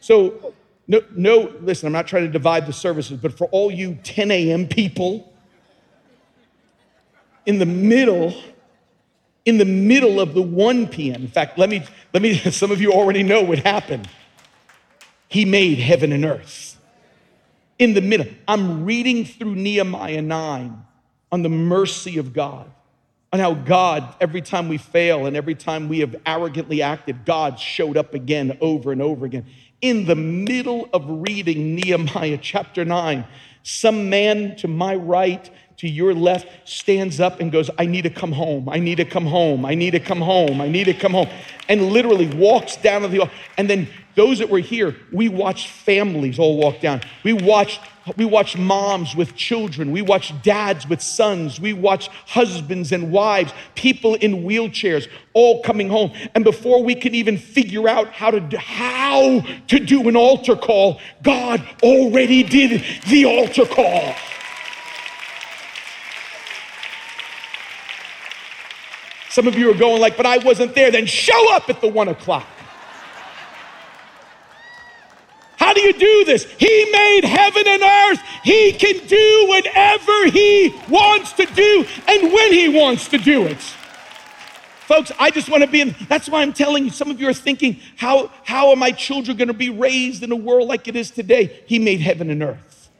So, 0.00 0.54
no, 0.88 1.02
no, 1.14 1.54
listen, 1.60 1.86
I'm 1.86 1.92
not 1.92 2.06
trying 2.06 2.24
to 2.24 2.32
divide 2.32 2.66
the 2.66 2.72
services, 2.72 3.18
but 3.20 3.36
for 3.36 3.46
all 3.48 3.70
you 3.70 3.98
10 4.02 4.30
a.m. 4.30 4.66
people, 4.66 5.32
in 7.46 7.58
the 7.58 7.66
middle, 7.66 8.34
in 9.50 9.58
the 9.58 9.64
middle 9.64 10.20
of 10.20 10.32
the 10.32 10.40
1 10.40 10.86
p.m. 10.86 11.22
In 11.22 11.28
fact, 11.28 11.58
let 11.58 11.68
me, 11.68 11.84
let 12.14 12.22
me, 12.22 12.34
some 12.50 12.70
of 12.70 12.80
you 12.80 12.92
already 12.92 13.22
know 13.22 13.42
what 13.42 13.58
happened. 13.58 14.08
He 15.28 15.44
made 15.44 15.78
heaven 15.78 16.12
and 16.12 16.24
earth. 16.24 16.78
In 17.78 17.94
the 17.94 18.00
middle, 18.00 18.26
I'm 18.46 18.84
reading 18.84 19.24
through 19.24 19.56
Nehemiah 19.56 20.22
9 20.22 20.84
on 21.32 21.42
the 21.42 21.48
mercy 21.48 22.18
of 22.18 22.32
God, 22.32 22.70
on 23.32 23.40
how 23.40 23.54
God, 23.54 24.14
every 24.20 24.42
time 24.42 24.68
we 24.68 24.78
fail 24.78 25.26
and 25.26 25.36
every 25.36 25.54
time 25.54 25.88
we 25.88 26.00
have 26.00 26.14
arrogantly 26.24 26.80
acted, 26.80 27.24
God 27.24 27.58
showed 27.58 27.96
up 27.96 28.14
again 28.14 28.56
over 28.60 28.92
and 28.92 29.02
over 29.02 29.26
again. 29.26 29.46
In 29.80 30.04
the 30.04 30.14
middle 30.16 30.88
of 30.92 31.04
reading 31.08 31.74
Nehemiah 31.74 32.38
chapter 32.40 32.84
9, 32.84 33.24
some 33.62 34.10
man 34.10 34.56
to 34.56 34.68
my 34.68 34.94
right, 34.94 35.50
to 35.80 35.88
your 35.88 36.12
left, 36.12 36.46
stands 36.68 37.20
up 37.20 37.40
and 37.40 37.50
goes, 37.50 37.70
I 37.78 37.86
need 37.86 38.02
to 38.02 38.10
come 38.10 38.32
home. 38.32 38.68
I 38.68 38.78
need 38.78 38.96
to 38.96 39.06
come 39.06 39.24
home. 39.24 39.64
I 39.64 39.74
need 39.74 39.92
to 39.92 39.98
come 39.98 40.20
home. 40.20 40.60
I 40.60 40.68
need 40.68 40.84
to 40.84 40.92
come 40.92 41.12
home. 41.12 41.28
And 41.70 41.84
literally 41.86 42.26
walks 42.26 42.76
down 42.76 43.00
to 43.00 43.08
the, 43.08 43.30
and 43.56 43.70
then 43.70 43.88
those 44.14 44.40
that 44.40 44.50
were 44.50 44.58
here, 44.58 44.94
we 45.10 45.30
watched 45.30 45.68
families 45.68 46.38
all 46.38 46.58
walk 46.58 46.80
down. 46.80 47.00
We 47.24 47.32
watched, 47.32 47.80
we 48.18 48.26
watched 48.26 48.58
moms 48.58 49.16
with 49.16 49.34
children. 49.36 49.90
We 49.90 50.02
watched 50.02 50.42
dads 50.42 50.86
with 50.86 51.00
sons. 51.00 51.58
We 51.58 51.72
watched 51.72 52.10
husbands 52.26 52.92
and 52.92 53.10
wives, 53.10 53.54
people 53.74 54.16
in 54.16 54.44
wheelchairs, 54.44 55.08
all 55.32 55.62
coming 55.62 55.88
home. 55.88 56.12
And 56.34 56.44
before 56.44 56.84
we 56.84 56.94
could 56.94 57.14
even 57.14 57.38
figure 57.38 57.88
out 57.88 58.08
how 58.08 58.30
to 58.32 58.58
how 58.58 59.40
to 59.68 59.78
do 59.78 60.06
an 60.10 60.16
altar 60.16 60.56
call, 60.56 61.00
God 61.22 61.66
already 61.82 62.42
did 62.42 62.84
the 63.08 63.24
altar 63.24 63.64
call. 63.64 64.14
Some 69.30 69.46
of 69.46 69.56
you 69.56 69.70
are 69.70 69.74
going 69.74 70.00
like, 70.00 70.16
but 70.16 70.26
I 70.26 70.38
wasn't 70.38 70.74
there. 70.74 70.90
Then 70.90 71.06
show 71.06 71.54
up 71.54 71.70
at 71.70 71.80
the 71.80 71.88
one 71.88 72.08
o'clock. 72.08 72.46
How 75.56 75.72
do 75.72 75.80
you 75.80 75.92
do 75.92 76.24
this? 76.24 76.44
He 76.58 76.88
made 76.90 77.24
heaven 77.24 77.62
and 77.66 77.80
earth. 77.80 78.20
He 78.42 78.72
can 78.72 79.06
do 79.06 79.46
whatever 79.48 80.26
he 80.30 80.74
wants 80.88 81.32
to 81.34 81.46
do 81.46 81.86
and 82.08 82.32
when 82.32 82.52
he 82.52 82.68
wants 82.70 83.06
to 83.08 83.18
do 83.18 83.46
it. 83.46 83.60
Folks, 84.88 85.12
I 85.20 85.30
just 85.30 85.48
want 85.48 85.62
to 85.62 85.70
be 85.70 85.80
in. 85.80 85.94
That's 86.08 86.28
why 86.28 86.42
I'm 86.42 86.52
telling 86.52 86.86
you. 86.86 86.90
Some 86.90 87.12
of 87.12 87.20
you 87.20 87.28
are 87.28 87.32
thinking, 87.32 87.78
how, 87.96 88.32
how 88.42 88.70
are 88.70 88.76
my 88.76 88.90
children 88.90 89.36
going 89.36 89.46
to 89.46 89.54
be 89.54 89.70
raised 89.70 90.24
in 90.24 90.32
a 90.32 90.36
world 90.36 90.66
like 90.66 90.88
it 90.88 90.96
is 90.96 91.12
today? 91.12 91.62
He 91.66 91.78
made 91.78 92.00
heaven 92.00 92.30
and 92.30 92.42
earth. 92.42 92.90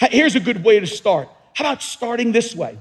Here's 0.00 0.34
a 0.34 0.40
good 0.40 0.64
way 0.64 0.80
to 0.80 0.86
start. 0.88 1.28
How 1.54 1.66
about 1.66 1.82
starting 1.82 2.32
this 2.32 2.56
way? 2.56 2.76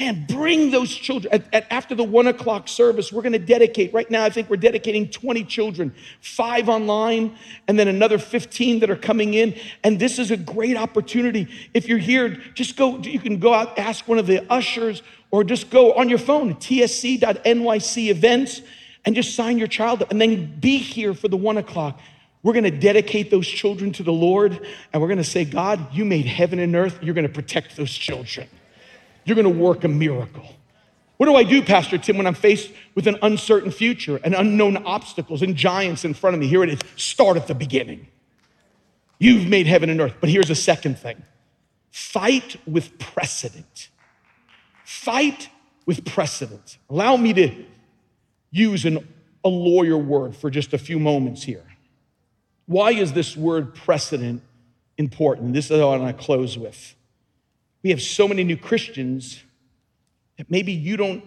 Man, 0.00 0.26
bring 0.28 0.70
those 0.70 0.94
children. 0.94 1.34
At, 1.34 1.52
at, 1.52 1.72
after 1.72 1.96
the 1.96 2.04
one 2.04 2.28
o'clock 2.28 2.68
service, 2.68 3.12
we're 3.12 3.22
going 3.22 3.32
to 3.32 3.38
dedicate, 3.40 3.92
right 3.92 4.08
now, 4.08 4.22
I 4.22 4.30
think 4.30 4.48
we're 4.48 4.56
dedicating 4.56 5.08
20 5.10 5.42
children, 5.42 5.92
five 6.20 6.68
online, 6.68 7.36
and 7.66 7.76
then 7.76 7.88
another 7.88 8.16
15 8.16 8.78
that 8.78 8.90
are 8.90 8.96
coming 8.96 9.34
in. 9.34 9.56
And 9.82 9.98
this 9.98 10.20
is 10.20 10.30
a 10.30 10.36
great 10.36 10.76
opportunity. 10.76 11.48
If 11.74 11.88
you're 11.88 11.98
here, 11.98 12.40
just 12.54 12.76
go, 12.76 12.98
you 12.98 13.18
can 13.18 13.40
go 13.40 13.52
out, 13.52 13.76
ask 13.76 14.06
one 14.06 14.18
of 14.18 14.28
the 14.28 14.46
ushers, 14.52 15.02
or 15.32 15.42
just 15.42 15.68
go 15.68 15.92
on 15.94 16.08
your 16.08 16.18
phone, 16.18 16.54
tsc.nyc 16.54 18.08
events, 18.08 18.62
and 19.04 19.16
just 19.16 19.34
sign 19.34 19.58
your 19.58 19.66
child 19.66 20.02
up, 20.02 20.12
and 20.12 20.20
then 20.20 20.60
be 20.60 20.78
here 20.78 21.12
for 21.12 21.26
the 21.26 21.36
one 21.36 21.56
o'clock. 21.56 21.98
We're 22.44 22.52
going 22.52 22.64
to 22.64 22.70
dedicate 22.70 23.32
those 23.32 23.48
children 23.48 23.90
to 23.94 24.04
the 24.04 24.12
Lord, 24.12 24.64
and 24.92 25.02
we're 25.02 25.08
going 25.08 25.18
to 25.18 25.24
say, 25.24 25.44
God, 25.44 25.92
you 25.92 26.04
made 26.04 26.26
heaven 26.26 26.60
and 26.60 26.76
earth. 26.76 27.00
You're 27.02 27.14
going 27.14 27.26
to 27.26 27.32
protect 27.32 27.76
those 27.76 27.90
children 27.90 28.46
you're 29.28 29.36
going 29.36 29.56
to 29.56 29.62
work 29.62 29.84
a 29.84 29.88
miracle. 29.88 30.46
What 31.18 31.26
do 31.26 31.34
I 31.34 31.42
do, 31.42 31.62
Pastor 31.62 31.98
Tim, 31.98 32.16
when 32.16 32.26
I'm 32.26 32.34
faced 32.34 32.70
with 32.94 33.06
an 33.06 33.18
uncertain 33.22 33.72
future 33.72 34.20
and 34.22 34.34
unknown 34.34 34.76
obstacles 34.78 35.42
and 35.42 35.56
giants 35.56 36.04
in 36.04 36.14
front 36.14 36.34
of 36.34 36.40
me? 36.40 36.46
Here 36.46 36.62
it 36.62 36.70
is 36.70 36.78
start 36.96 37.36
at 37.36 37.48
the 37.48 37.54
beginning. 37.54 38.06
You've 39.18 39.48
made 39.48 39.66
heaven 39.66 39.90
and 39.90 40.00
earth. 40.00 40.14
But 40.20 40.30
here's 40.30 40.50
a 40.50 40.54
second 40.54 40.98
thing 40.98 41.22
fight 41.90 42.56
with 42.66 42.98
precedent. 42.98 43.88
Fight 44.84 45.48
with 45.86 46.04
precedent. 46.04 46.78
Allow 46.88 47.16
me 47.16 47.32
to 47.34 47.64
use 48.50 48.84
an, 48.84 49.06
a 49.44 49.48
lawyer 49.48 49.98
word 49.98 50.36
for 50.36 50.50
just 50.50 50.72
a 50.72 50.78
few 50.78 50.98
moments 50.98 51.42
here. 51.42 51.64
Why 52.66 52.92
is 52.92 53.12
this 53.12 53.36
word 53.36 53.74
precedent 53.74 54.42
important? 54.96 55.52
This 55.52 55.66
is 55.66 55.72
what 55.72 55.80
I 55.80 55.96
want 55.96 56.16
to 56.16 56.24
close 56.24 56.56
with. 56.56 56.94
We 57.82 57.90
have 57.90 58.02
so 58.02 58.26
many 58.26 58.44
new 58.44 58.56
Christians 58.56 59.42
that 60.36 60.50
maybe 60.50 60.72
you 60.72 60.96
don't 60.96 61.24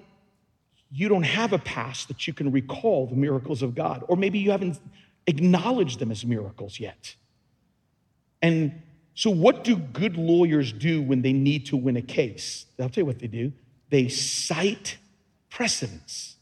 you 0.94 1.08
don't 1.08 1.24
have 1.24 1.54
a 1.54 1.58
past 1.58 2.10
that 2.10 2.28
you 2.28 2.34
can 2.34 2.52
recall 2.52 3.08
the 3.08 3.16
miracles 3.16 3.62
of 3.62 3.76
God 3.76 4.04
or 4.10 4.18
maybe 4.18 4.40
you 4.40 4.52
haven't 4.52 4.78
acknowledged 5.26 6.00
them 6.00 6.12
as 6.12 6.26
miracles 6.26 6.80
yet. 6.80 7.16
And 8.42 8.82
so 9.14 9.30
what 9.30 9.64
do 9.64 9.78
good 9.78 10.18
lawyers 10.18 10.74
do 10.74 11.02
when 11.02 11.22
they 11.22 11.32
need 11.32 11.68
to 11.68 11.78
win 11.78 11.96
a 11.96 12.02
case? 12.02 12.66
I'll 12.80 12.90
tell 12.90 13.04
you 13.04 13.06
what 13.06 13.20
they 13.20 13.28
do. 13.28 13.54
They 13.90 14.08
cite 14.10 14.98
precedents. 15.50 16.38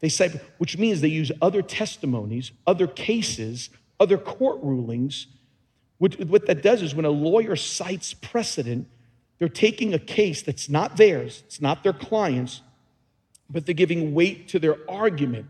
They 0.00 0.08
cite 0.08 0.40
which 0.58 0.78
means 0.78 1.00
they 1.00 1.08
use 1.08 1.30
other 1.42 1.62
testimonies, 1.62 2.52
other 2.66 2.86
cases, 2.86 3.70
other 3.98 4.18
court 4.18 4.60
rulings. 4.62 5.26
What, 5.98 6.18
what 6.24 6.46
that 6.46 6.62
does 6.62 6.82
is 6.82 6.94
when 6.94 7.04
a 7.04 7.10
lawyer 7.10 7.54
cites 7.54 8.14
precedent, 8.14 8.88
they're 9.40 9.48
taking 9.48 9.94
a 9.94 9.98
case 9.98 10.42
that's 10.42 10.68
not 10.68 10.98
theirs, 10.98 11.42
it's 11.46 11.60
not 11.60 11.82
their 11.82 11.94
client's, 11.94 12.60
but 13.48 13.66
they're 13.66 13.74
giving 13.74 14.14
weight 14.14 14.46
to 14.48 14.60
their 14.60 14.76
argument. 14.88 15.46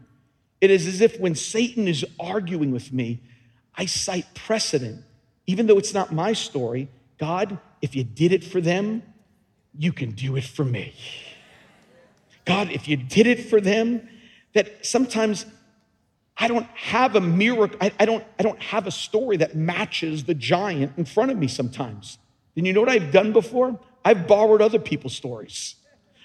It 0.61 0.70
is 0.70 0.87
as 0.87 1.00
if 1.00 1.18
when 1.18 1.35
Satan 1.35 1.88
is 1.88 2.05
arguing 2.18 2.70
with 2.70 2.92
me, 2.92 3.20
I 3.74 3.87
cite 3.87 4.33
precedent. 4.35 5.05
Even 5.46 5.66
though 5.66 5.76
it's 5.76 5.92
not 5.92 6.12
my 6.12 6.33
story, 6.33 6.88
God, 7.18 7.59
if 7.83 7.96
you 7.96 8.05
did 8.05 8.33
it 8.33 8.44
for 8.44 8.61
them, 8.61 9.03
you 9.76 9.92
can 9.92 10.12
do 10.12 10.37
it 10.37 10.44
for 10.44 10.64
me. 10.64 10.94
God, 12.44 12.70
if 12.70 12.87
you 12.87 12.96
did 12.96 13.26
it 13.26 13.50
for 13.50 13.61
them, 13.61 14.09
that 14.55 14.87
sometimes 14.87 15.46
I 16.37 16.46
don't 16.46 16.66
have 16.74 17.16
a 17.16 17.20
miracle, 17.20 17.76
I, 17.81 17.92
I, 17.98 18.05
don't, 18.05 18.24
I 18.38 18.44
don't 18.44 18.62
have 18.62 18.87
a 18.87 18.90
story 18.92 19.38
that 19.38 19.57
matches 19.57 20.24
the 20.24 20.35
giant 20.35 20.92
in 20.96 21.05
front 21.05 21.33
of 21.33 21.38
me 21.38 21.48
sometimes. 21.48 22.18
And 22.61 22.66
you 22.66 22.75
know 22.75 22.81
what 22.81 22.90
I've 22.90 23.11
done 23.11 23.33
before? 23.33 23.81
I've 24.05 24.27
borrowed 24.27 24.61
other 24.61 24.79
people's 24.79 25.16
stories. 25.16 25.77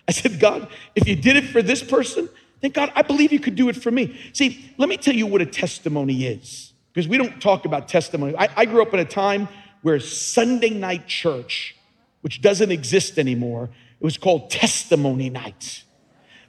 I 0.05 0.11
said, 0.11 0.37
God, 0.37 0.67
if 0.93 1.07
you 1.07 1.15
did 1.15 1.37
it 1.37 1.45
for 1.45 1.61
this 1.61 1.81
person, 1.81 2.27
then 2.59 2.71
God, 2.71 2.91
I 2.93 3.03
believe 3.03 3.31
you 3.31 3.39
could 3.39 3.55
do 3.55 3.69
it 3.69 3.77
for 3.77 3.89
me. 3.89 4.19
See, 4.33 4.69
let 4.77 4.89
me 4.89 4.97
tell 4.97 5.15
you 5.15 5.27
what 5.27 5.41
a 5.41 5.45
testimony 5.45 6.25
is, 6.25 6.73
because 6.91 7.07
we 7.07 7.17
don't 7.17 7.41
talk 7.41 7.63
about 7.63 7.87
testimony. 7.87 8.35
I, 8.37 8.49
I 8.53 8.65
grew 8.65 8.81
up 8.81 8.93
in 8.93 8.99
a 8.99 9.05
time 9.05 9.47
where 9.81 9.97
Sunday 10.01 10.71
night 10.71 11.07
church, 11.07 11.73
which 12.19 12.41
doesn't 12.41 12.69
exist 12.69 13.17
anymore, 13.17 13.69
it 13.97 14.03
was 14.03 14.17
called 14.17 14.51
testimony 14.51 15.29
night. 15.29 15.85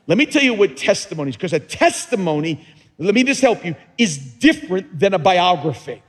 Let 0.08 0.18
me 0.18 0.26
tell 0.26 0.42
you 0.42 0.54
what 0.54 0.76
testimony 0.76 1.30
is, 1.30 1.36
because 1.36 1.52
a 1.52 1.60
testimony 1.60 2.66
let 2.98 3.14
me 3.14 3.22
just 3.22 3.40
help 3.40 3.64
you, 3.64 3.76
is 3.96 4.18
different 4.18 4.98
than 4.98 5.14
a 5.14 5.18
biography. 5.20 6.02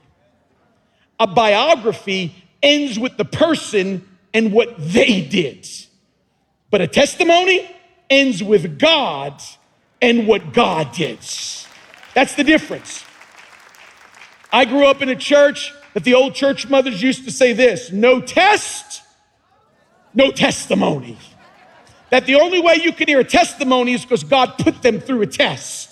A 1.20 1.28
biography 1.28 2.34
ends 2.62 2.98
with 3.00 3.18
the 3.18 3.26
person 3.26 4.08
and 4.34 4.52
what 4.52 4.76
they 4.78 5.22
did. 5.22 5.68
But 6.70 6.82
a 6.82 6.88
testimony 6.88 7.70
ends 8.10 8.44
with 8.44 8.80
God 8.80 9.42
and 10.02 10.28
what 10.28 10.54
God 10.54 10.92
did. 10.92 11.20
That's 12.14 12.36
the 12.36 12.44
difference. 12.44 13.04
I 14.52 14.66
grew 14.66 14.86
up 14.86 15.02
in 15.02 15.10
a 15.10 15.16
church 15.16 15.74
that 15.94 16.04
the 16.04 16.14
old 16.14 16.36
church 16.36 16.70
mothers 16.70 17.02
used 17.02 17.26
to 17.26 17.32
say 17.32 17.54
this 17.54 17.92
no 17.92 18.22
test, 18.22 19.02
no 20.14 20.32
testimony. 20.32 21.18
That 22.10 22.26
the 22.26 22.36
only 22.36 22.62
way 22.62 22.76
you 22.82 22.94
can 22.94 23.08
hear 23.08 23.20
a 23.20 23.24
testimony 23.24 23.94
is 23.94 24.04
because 24.04 24.24
God 24.24 24.58
put 24.58 24.82
them 24.82 25.00
through 25.00 25.22
a 25.22 25.28
test. 25.28 25.87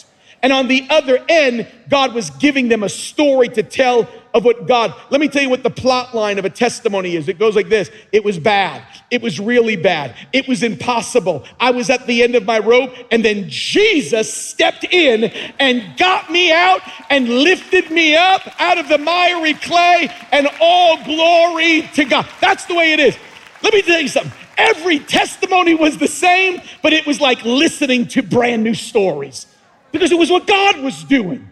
And 0.46 0.54
on 0.54 0.68
the 0.68 0.86
other 0.92 1.18
end, 1.28 1.66
God 1.90 2.14
was 2.14 2.30
giving 2.30 2.68
them 2.68 2.84
a 2.84 2.90
story 2.90 3.50
to 3.50 3.64
tell 3.64 4.08
of 4.32 4.46
what 4.46 4.68
God. 4.68 4.94
Let 5.10 5.20
me 5.20 5.28
tell 5.28 5.42
you 5.42 5.50
what 5.50 5.64
the 5.64 5.72
plot 5.72 6.14
line 6.14 6.38
of 6.38 6.46
a 6.46 6.52
testimony 6.52 7.16
is. 7.16 7.28
It 7.28 7.40
goes 7.40 7.56
like 7.56 7.68
this 7.68 7.90
It 8.12 8.24
was 8.24 8.38
bad. 8.38 8.84
It 9.10 9.24
was 9.24 9.40
really 9.40 9.76
bad. 9.76 10.16
It 10.34 10.48
was 10.48 10.62
impossible. 10.62 11.46
I 11.60 11.72
was 11.72 11.90
at 11.90 12.06
the 12.06 12.22
end 12.22 12.36
of 12.36 12.46
my 12.46 12.60
rope, 12.60 12.94
and 13.10 13.26
then 13.26 13.50
Jesus 13.50 14.32
stepped 14.32 14.84
in 14.84 15.24
and 15.58 15.98
got 15.98 16.32
me 16.32 16.52
out 16.52 16.82
and 17.10 17.28
lifted 17.28 17.90
me 17.90 18.16
up 18.16 18.44
out 18.62 18.78
of 18.78 18.88
the 18.88 19.00
miry 19.00 19.56
clay, 19.56 20.12
and 20.32 20.48
all 20.62 21.04
glory 21.04 21.90
to 21.96 22.06
God. 22.06 22.28
That's 22.40 22.66
the 22.66 22.76
way 22.76 22.94
it 22.94 23.00
is. 23.00 23.18
Let 23.64 23.74
me 23.74 23.82
tell 23.82 24.00
you 24.00 24.10
something. 24.10 24.32
Every 24.60 25.00
testimony 25.00 25.74
was 25.74 25.98
the 25.98 26.08
same, 26.08 26.62
but 26.84 26.94
it 26.94 27.08
was 27.08 27.20
like 27.20 27.44
listening 27.44 28.08
to 28.10 28.22
brand 28.22 28.64
new 28.64 28.76
stories 28.76 29.48
because 29.96 30.12
it 30.12 30.20
was 30.20 30.30
what 30.30 30.46
God 30.46 30.82
was 30.82 31.06
doing. 31.06 31.50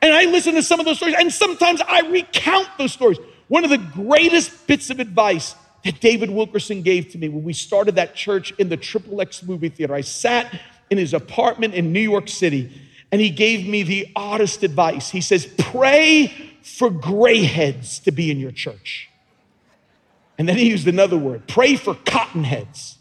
And 0.00 0.14
I 0.14 0.24
listen 0.24 0.54
to 0.54 0.62
some 0.62 0.80
of 0.80 0.86
those 0.86 0.96
stories, 0.96 1.16
and 1.18 1.30
sometimes 1.30 1.82
I 1.86 2.00
recount 2.08 2.66
those 2.78 2.92
stories. 2.92 3.18
One 3.48 3.62
of 3.62 3.68
the 3.70 3.76
greatest 3.76 4.66
bits 4.66 4.88
of 4.88 5.00
advice 5.00 5.54
that 5.84 6.00
David 6.00 6.30
Wilkerson 6.30 6.80
gave 6.80 7.10
to 7.10 7.18
me 7.18 7.28
when 7.28 7.44
we 7.44 7.52
started 7.52 7.96
that 7.96 8.14
church 8.14 8.52
in 8.52 8.70
the 8.70 8.76
Triple 8.78 9.20
X 9.20 9.42
movie 9.42 9.68
theater. 9.68 9.94
I 9.94 10.00
sat 10.00 10.58
in 10.88 10.96
his 10.96 11.12
apartment 11.12 11.74
in 11.74 11.92
New 11.92 12.00
York 12.00 12.28
City, 12.28 12.72
and 13.12 13.20
he 13.20 13.28
gave 13.28 13.68
me 13.68 13.82
the 13.82 14.10
oddest 14.16 14.62
advice. 14.62 15.10
He 15.10 15.20
says, 15.20 15.46
Pray 15.58 16.32
for 16.62 16.88
gray 16.88 17.42
heads 17.42 17.98
to 18.00 18.10
be 18.10 18.30
in 18.30 18.40
your 18.40 18.50
church. 18.50 19.10
And 20.38 20.48
then 20.48 20.56
he 20.56 20.70
used 20.70 20.88
another 20.88 21.18
word 21.18 21.46
pray 21.46 21.76
for 21.76 21.94
cotton 22.06 22.44
heads. 22.44 22.98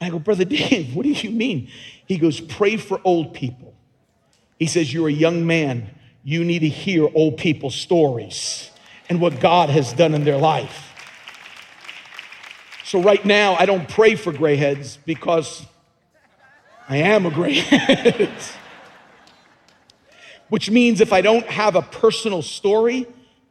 And 0.00 0.08
I 0.08 0.10
go, 0.10 0.18
Brother 0.18 0.44
Dave, 0.44 0.94
what 0.94 1.04
do 1.04 1.10
you 1.10 1.30
mean? 1.30 1.70
He 2.06 2.18
goes, 2.18 2.40
Pray 2.40 2.76
for 2.76 3.00
old 3.04 3.34
people. 3.34 3.74
He 4.58 4.66
says, 4.66 4.92
You're 4.92 5.08
a 5.08 5.12
young 5.12 5.46
man. 5.46 5.90
You 6.24 6.44
need 6.44 6.60
to 6.60 6.68
hear 6.68 7.08
old 7.14 7.36
people's 7.36 7.74
stories 7.74 8.70
and 9.08 9.20
what 9.20 9.40
God 9.40 9.70
has 9.70 9.92
done 9.92 10.14
in 10.14 10.24
their 10.24 10.38
life. 10.38 10.82
So, 12.84 13.02
right 13.02 13.24
now, 13.24 13.54
I 13.54 13.66
don't 13.66 13.88
pray 13.88 14.14
for 14.14 14.32
gray 14.32 14.56
heads 14.56 14.98
because 15.04 15.66
I 16.88 16.98
am 16.98 17.26
a 17.26 17.30
gray 17.30 17.54
head. 17.54 18.30
Which 20.48 20.70
means 20.70 21.00
if 21.00 21.12
I 21.12 21.20
don't 21.20 21.46
have 21.46 21.74
a 21.74 21.82
personal 21.82 22.42
story, 22.42 23.06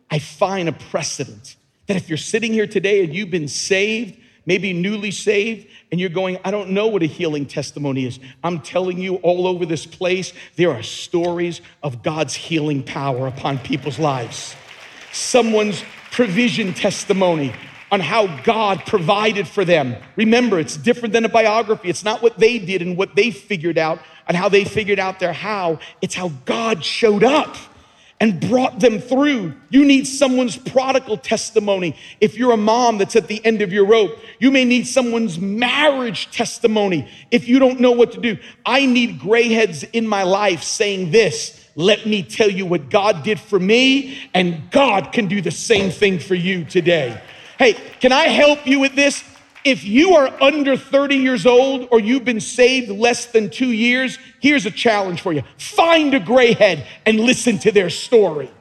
I 0.10 0.20
find 0.20 0.70
a 0.70 0.72
precedent 0.72 1.58
that 1.88 1.98
if 1.98 2.08
you're 2.08 2.18
sitting 2.18 2.54
here 2.54 2.68
today 2.68 3.04
and 3.04 3.13
you've 3.13 3.32
been 3.32 3.50
saved, 3.50 4.18
maybe 4.45 4.73
newly 4.73 5.12
saved, 5.12 5.67
and 5.91 5.99
you're 5.99 6.10
going, 6.10 6.38
I 6.43 6.51
don't 6.51 6.71
know 6.71 6.88
what 6.88 7.03
a 7.03 7.08
healing 7.08 7.45
testimony 7.45 8.05
is. 8.05 8.19
I'm 8.43 8.60
telling 8.62 8.99
you, 8.99 9.15
all 9.17 9.47
over 9.47 9.65
this 9.65 9.86
place, 9.86 10.34
there 10.55 10.71
are 10.71 10.84
stories 10.84 11.62
of 11.84 12.03
God's 12.03 12.34
healing 12.34 12.84
power 12.84 13.27
upon 13.27 13.60
people's 13.60 13.99
lives. 13.99 14.55
Someone's 15.12 15.84
provision 16.12 16.73
testimony 16.73 17.53
on 17.91 17.99
how 17.99 18.41
God 18.43 18.86
provided 18.86 19.47
for 19.47 19.63
them. 19.63 19.95
Remember, 20.15 20.60
it's 20.60 20.75
different 20.75 21.13
than 21.13 21.23
a 21.25 21.29
biography. 21.29 21.89
It's 21.89 22.03
not 22.03 22.21
what 22.21 22.38
they 22.38 22.58
did 22.60 22.81
and 22.81 22.97
what 22.97 23.15
they 23.15 23.31
figured 23.31 23.77
out 23.77 23.99
and 24.27 24.36
how 24.36 24.49
they 24.49 24.65
figured 24.65 24.99
out 24.99 25.19
their 25.19 25.34
how. 25.34 25.79
It's 26.01 26.15
how 26.15 26.29
God 26.45 26.84
showed 26.84 27.23
up 27.23 27.55
and 28.19 28.39
brought 28.39 28.80
them 28.80 28.99
through. 28.99 29.54
You 29.69 29.84
need 29.84 30.08
someone's 30.08 30.58
prodigal 30.58 31.17
testimony. 31.17 31.95
If 32.21 32.38
you're 32.38 32.54
a 32.54 32.58
mom 32.58 32.97
that's 32.97 33.15
at 33.15 33.28
the 33.28 33.43
end 33.45 33.62
of 33.62 33.73
your 33.73 33.86
rope, 33.86 34.17
you 34.39 34.51
may 34.51 34.63
need 34.63 34.88
someone's 34.88 35.38
marriage 35.38 36.32
testimony 36.32 37.10
if 37.30 37.47
you 37.47 37.60
don't 37.60 37.80
know 37.80 37.91
what 37.91 38.13
to 38.13 38.21
do. 38.21 38.38
I 38.65 38.86
need 38.86 39.19
gray 39.19 39.49
heads 39.49 39.84
in 39.84 40.08
my 40.08 40.23
life 40.23 40.63
saying 40.63 41.12
this. 41.12 41.62
Let 41.75 42.06
me 42.06 42.23
tell 42.23 42.49
you 42.49 42.65
what 42.65 42.89
God 42.89 43.23
did 43.23 43.38
for 43.38 43.60
me, 43.60 44.17
and 44.34 44.71
God 44.71 45.12
can 45.12 45.28
do 45.28 45.41
the 45.41 45.51
same 45.51 45.91
thing 45.91 46.19
for 46.19 46.36
you 46.36 46.63
today. 46.63 47.21
Hey, 47.60 47.73
can 47.99 48.13
I 48.13 48.28
help 48.28 48.65
you 48.65 48.80
with 48.80 48.95
this? 48.95 49.23
If 49.65 49.84
you 49.84 50.15
are 50.15 50.32
under 50.43 50.78
30 50.78 51.15
years 51.15 51.47
old 51.47 51.88
or 51.91 51.99
you've 51.99 52.23
been 52.23 52.39
saved 52.39 52.89
less 52.89 53.25
than 53.25 53.49
two 53.49 53.71
years, 53.71 54.19
here's 54.39 54.67
a 54.67 54.71
challenge 54.71 55.21
for 55.21 55.34
you 55.34 55.41
find 55.58 56.13
a 56.13 56.19
gray 56.19 56.54
head 56.54 56.86
and 57.08 57.19
listen 57.19 57.58
to 57.60 57.71
their 57.71 57.89
story. 57.89 58.51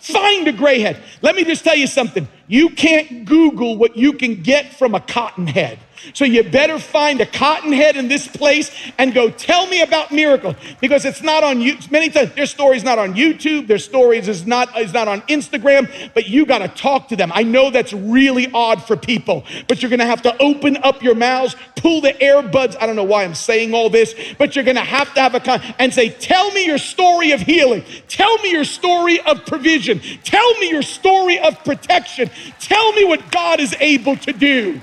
Find 0.00 0.48
a 0.48 0.52
gray 0.52 0.80
head. 0.80 1.00
Let 1.22 1.36
me 1.36 1.44
just 1.44 1.62
tell 1.62 1.76
you 1.76 1.86
something. 1.86 2.26
You 2.48 2.70
can't 2.70 3.26
Google 3.26 3.76
what 3.76 3.96
you 3.96 4.14
can 4.14 4.42
get 4.42 4.74
from 4.74 4.96
a 4.96 5.00
cotton 5.00 5.46
head. 5.46 5.78
So 6.14 6.24
you 6.24 6.42
better 6.42 6.78
find 6.78 7.20
a 7.20 7.26
cotton 7.26 7.72
head 7.72 7.96
in 7.96 8.08
this 8.08 8.26
place 8.26 8.70
and 8.98 9.12
go 9.12 9.30
tell 9.30 9.66
me 9.66 9.82
about 9.82 10.10
miracles 10.10 10.56
because 10.80 11.04
it's 11.04 11.22
not 11.22 11.44
on 11.44 11.60
you. 11.60 11.76
Many 11.90 12.08
times 12.10 12.32
their 12.34 12.46
story's 12.46 12.84
not 12.84 12.98
on 12.98 13.14
YouTube, 13.14 13.66
their 13.66 13.78
stories 13.78 14.28
is 14.28 14.46
not 14.46 14.78
is 14.78 14.92
not 14.92 15.08
on 15.08 15.20
Instagram, 15.22 15.90
but 16.14 16.28
you 16.28 16.46
got 16.46 16.58
to 16.58 16.68
talk 16.68 17.08
to 17.08 17.16
them. 17.16 17.30
I 17.34 17.42
know 17.42 17.70
that's 17.70 17.92
really 17.92 18.50
odd 18.52 18.82
for 18.82 18.96
people, 18.96 19.44
but 19.68 19.82
you're 19.82 19.90
going 19.90 20.00
to 20.00 20.06
have 20.06 20.22
to 20.22 20.42
open 20.42 20.78
up 20.78 21.02
your 21.02 21.14
mouths, 21.14 21.54
pull 21.76 22.00
the 22.00 22.12
earbuds. 22.14 22.76
I 22.80 22.86
don't 22.86 22.96
know 22.96 23.04
why 23.04 23.24
I'm 23.24 23.34
saying 23.34 23.74
all 23.74 23.90
this, 23.90 24.14
but 24.38 24.54
you're 24.54 24.64
going 24.64 24.76
to 24.76 24.82
have 24.82 25.12
to 25.14 25.20
have 25.20 25.34
a 25.34 25.40
con 25.40 25.60
and 25.78 25.92
say, 25.92 26.08
"Tell 26.08 26.50
me 26.52 26.64
your 26.66 26.78
story 26.78 27.32
of 27.32 27.40
healing. 27.40 27.84
Tell 28.08 28.38
me 28.38 28.50
your 28.50 28.64
story 28.64 29.20
of 29.20 29.44
provision. 29.46 30.00
Tell 30.24 30.54
me 30.54 30.70
your 30.70 30.82
story 30.82 31.38
of 31.38 31.62
protection. 31.64 32.30
Tell 32.58 32.92
me 32.92 33.04
what 33.04 33.30
God 33.30 33.60
is 33.60 33.76
able 33.80 34.16
to 34.16 34.32
do." 34.32 34.80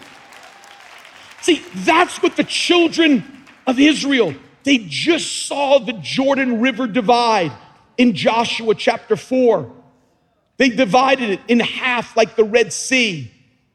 See, 1.48 1.64
that's 1.76 2.22
what 2.22 2.36
the 2.36 2.44
children 2.44 3.24
of 3.66 3.80
Israel, 3.80 4.34
they 4.64 4.80
just 4.80 5.48
saw 5.48 5.80
the 5.80 5.94
Jordan 5.94 6.60
River 6.60 6.88
divide 6.88 7.54
in 7.98 8.16
Joshua 8.16 8.76
chapter 8.76 9.16
4. 9.16 9.72
They 10.58 10.68
divided 10.68 11.30
it 11.30 11.40
in 11.48 11.62
half 11.62 12.18
like 12.18 12.36
the 12.36 12.44
Red 12.44 12.74
Sea. 12.74 13.32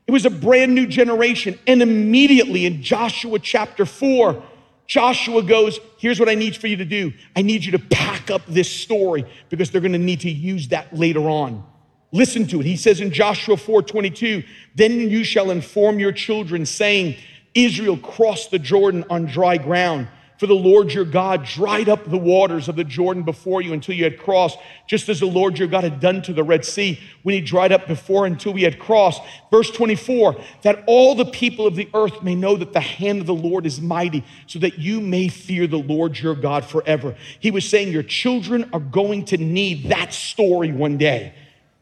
It 0.06 0.10
was 0.10 0.26
a 0.26 0.30
brand 0.30 0.74
new 0.74 0.86
generation. 0.86 1.58
And 1.66 1.80
immediately 1.80 2.66
in 2.66 2.82
Joshua 2.82 3.38
chapter 3.38 3.86
4, 3.86 4.42
Joshua 4.86 5.42
goes, 5.42 5.80
Here's 5.96 6.20
what 6.20 6.28
I 6.28 6.34
need 6.34 6.54
for 6.54 6.66
you 6.66 6.76
to 6.76 6.84
do. 6.84 7.14
I 7.34 7.40
need 7.40 7.64
you 7.64 7.72
to 7.72 7.78
pack 7.78 8.30
up 8.30 8.42
this 8.46 8.70
story 8.70 9.24
because 9.48 9.70
they're 9.70 9.80
going 9.80 9.92
to 9.92 9.98
need 9.98 10.20
to 10.20 10.30
use 10.30 10.68
that 10.68 10.94
later 10.94 11.22
on. 11.22 11.64
Listen 12.12 12.46
to 12.48 12.60
it. 12.60 12.66
He 12.66 12.76
says 12.76 13.00
in 13.00 13.10
Joshua 13.12 13.56
4 13.56 13.82
22, 13.82 14.42
Then 14.74 14.92
you 15.08 15.24
shall 15.24 15.50
inform 15.50 15.98
your 15.98 16.12
children, 16.12 16.66
saying, 16.66 17.16
Israel 17.54 17.96
crossed 17.96 18.50
the 18.50 18.58
Jordan 18.58 19.04
on 19.10 19.26
dry 19.26 19.58
ground. 19.58 20.08
For 20.42 20.48
the 20.48 20.54
Lord 20.54 20.92
your 20.92 21.04
God 21.04 21.44
dried 21.44 21.88
up 21.88 22.04
the 22.04 22.18
waters 22.18 22.68
of 22.68 22.74
the 22.74 22.82
Jordan 22.82 23.22
before 23.22 23.62
you 23.62 23.72
until 23.72 23.94
you 23.94 24.02
had 24.02 24.18
crossed, 24.18 24.58
just 24.88 25.08
as 25.08 25.20
the 25.20 25.26
Lord 25.26 25.56
your 25.56 25.68
God 25.68 25.84
had 25.84 26.00
done 26.00 26.20
to 26.22 26.32
the 26.32 26.42
Red 26.42 26.64
Sea 26.64 26.98
when 27.22 27.36
he 27.36 27.40
dried 27.40 27.70
up 27.70 27.86
before 27.86 28.26
until 28.26 28.52
we 28.52 28.62
had 28.64 28.80
crossed. 28.80 29.22
Verse 29.52 29.70
24, 29.70 30.34
that 30.62 30.82
all 30.88 31.14
the 31.14 31.26
people 31.26 31.64
of 31.64 31.76
the 31.76 31.88
earth 31.94 32.24
may 32.24 32.34
know 32.34 32.56
that 32.56 32.72
the 32.72 32.80
hand 32.80 33.20
of 33.20 33.28
the 33.28 33.34
Lord 33.34 33.66
is 33.66 33.80
mighty, 33.80 34.24
so 34.48 34.58
that 34.58 34.80
you 34.80 35.00
may 35.00 35.28
fear 35.28 35.68
the 35.68 35.76
Lord 35.76 36.18
your 36.18 36.34
God 36.34 36.64
forever. 36.64 37.14
He 37.38 37.52
was 37.52 37.68
saying, 37.68 37.92
Your 37.92 38.02
children 38.02 38.68
are 38.72 38.80
going 38.80 39.26
to 39.26 39.36
need 39.36 39.90
that 39.90 40.12
story 40.12 40.72
one 40.72 40.98
day. 40.98 41.34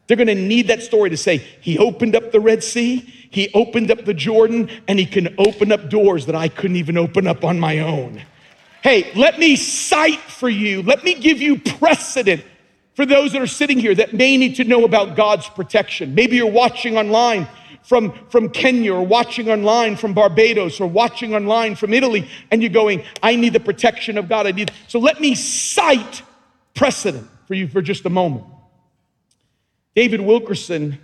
They're 0.05 0.17
going 0.17 0.27
to 0.27 0.35
need 0.35 0.67
that 0.67 0.83
story 0.83 1.09
to 1.09 1.17
say, 1.17 1.37
He 1.61 1.79
opened 1.79 2.15
up 2.15 2.31
the 2.31 2.39
Red 2.39 2.63
Sea, 2.63 3.11
He 3.31 3.49
opened 3.53 3.89
up 3.89 4.05
the 4.05 4.13
Jordan, 4.13 4.69
and 4.87 4.99
He 4.99 5.07
can 5.07 5.33
open 5.39 5.71
up 5.71 5.89
doors 5.89 6.27
that 6.27 6.35
I 6.35 6.47
couldn't 6.47 6.77
even 6.77 6.97
open 6.97 7.25
up 7.25 7.43
on 7.43 7.59
my 7.59 7.79
own. 7.79 8.21
Hey, 8.83 9.11
let 9.15 9.39
me 9.39 9.55
cite 9.55 10.19
for 10.19 10.49
you, 10.49 10.83
let 10.83 11.03
me 11.03 11.15
give 11.15 11.41
you 11.41 11.57
precedent 11.57 12.43
for 12.93 13.05
those 13.05 13.31
that 13.31 13.41
are 13.41 13.47
sitting 13.47 13.79
here 13.79 13.95
that 13.95 14.13
may 14.13 14.37
need 14.37 14.57
to 14.57 14.63
know 14.63 14.83
about 14.85 15.15
God's 15.15 15.47
protection. 15.47 16.13
Maybe 16.13 16.35
you're 16.35 16.51
watching 16.51 16.97
online 16.97 17.47
from, 17.83 18.11
from 18.29 18.49
Kenya 18.49 18.93
or 18.93 19.05
watching 19.05 19.49
online 19.49 19.95
from 19.95 20.13
Barbados 20.13 20.79
or 20.79 20.87
watching 20.87 21.33
online 21.33 21.75
from 21.75 21.93
Italy, 21.93 22.27
and 22.51 22.61
you're 22.61 22.71
going, 22.71 23.03
I 23.23 23.35
need 23.35 23.53
the 23.53 23.59
protection 23.59 24.17
of 24.17 24.27
God. 24.27 24.45
I 24.45 24.51
need. 24.51 24.71
So 24.87 24.99
let 24.99 25.21
me 25.21 25.35
cite 25.35 26.21
precedent 26.73 27.27
for 27.47 27.53
you 27.53 27.67
for 27.67 27.81
just 27.81 28.05
a 28.05 28.09
moment. 28.09 28.45
David 29.95 30.21
Wilkerson 30.21 30.99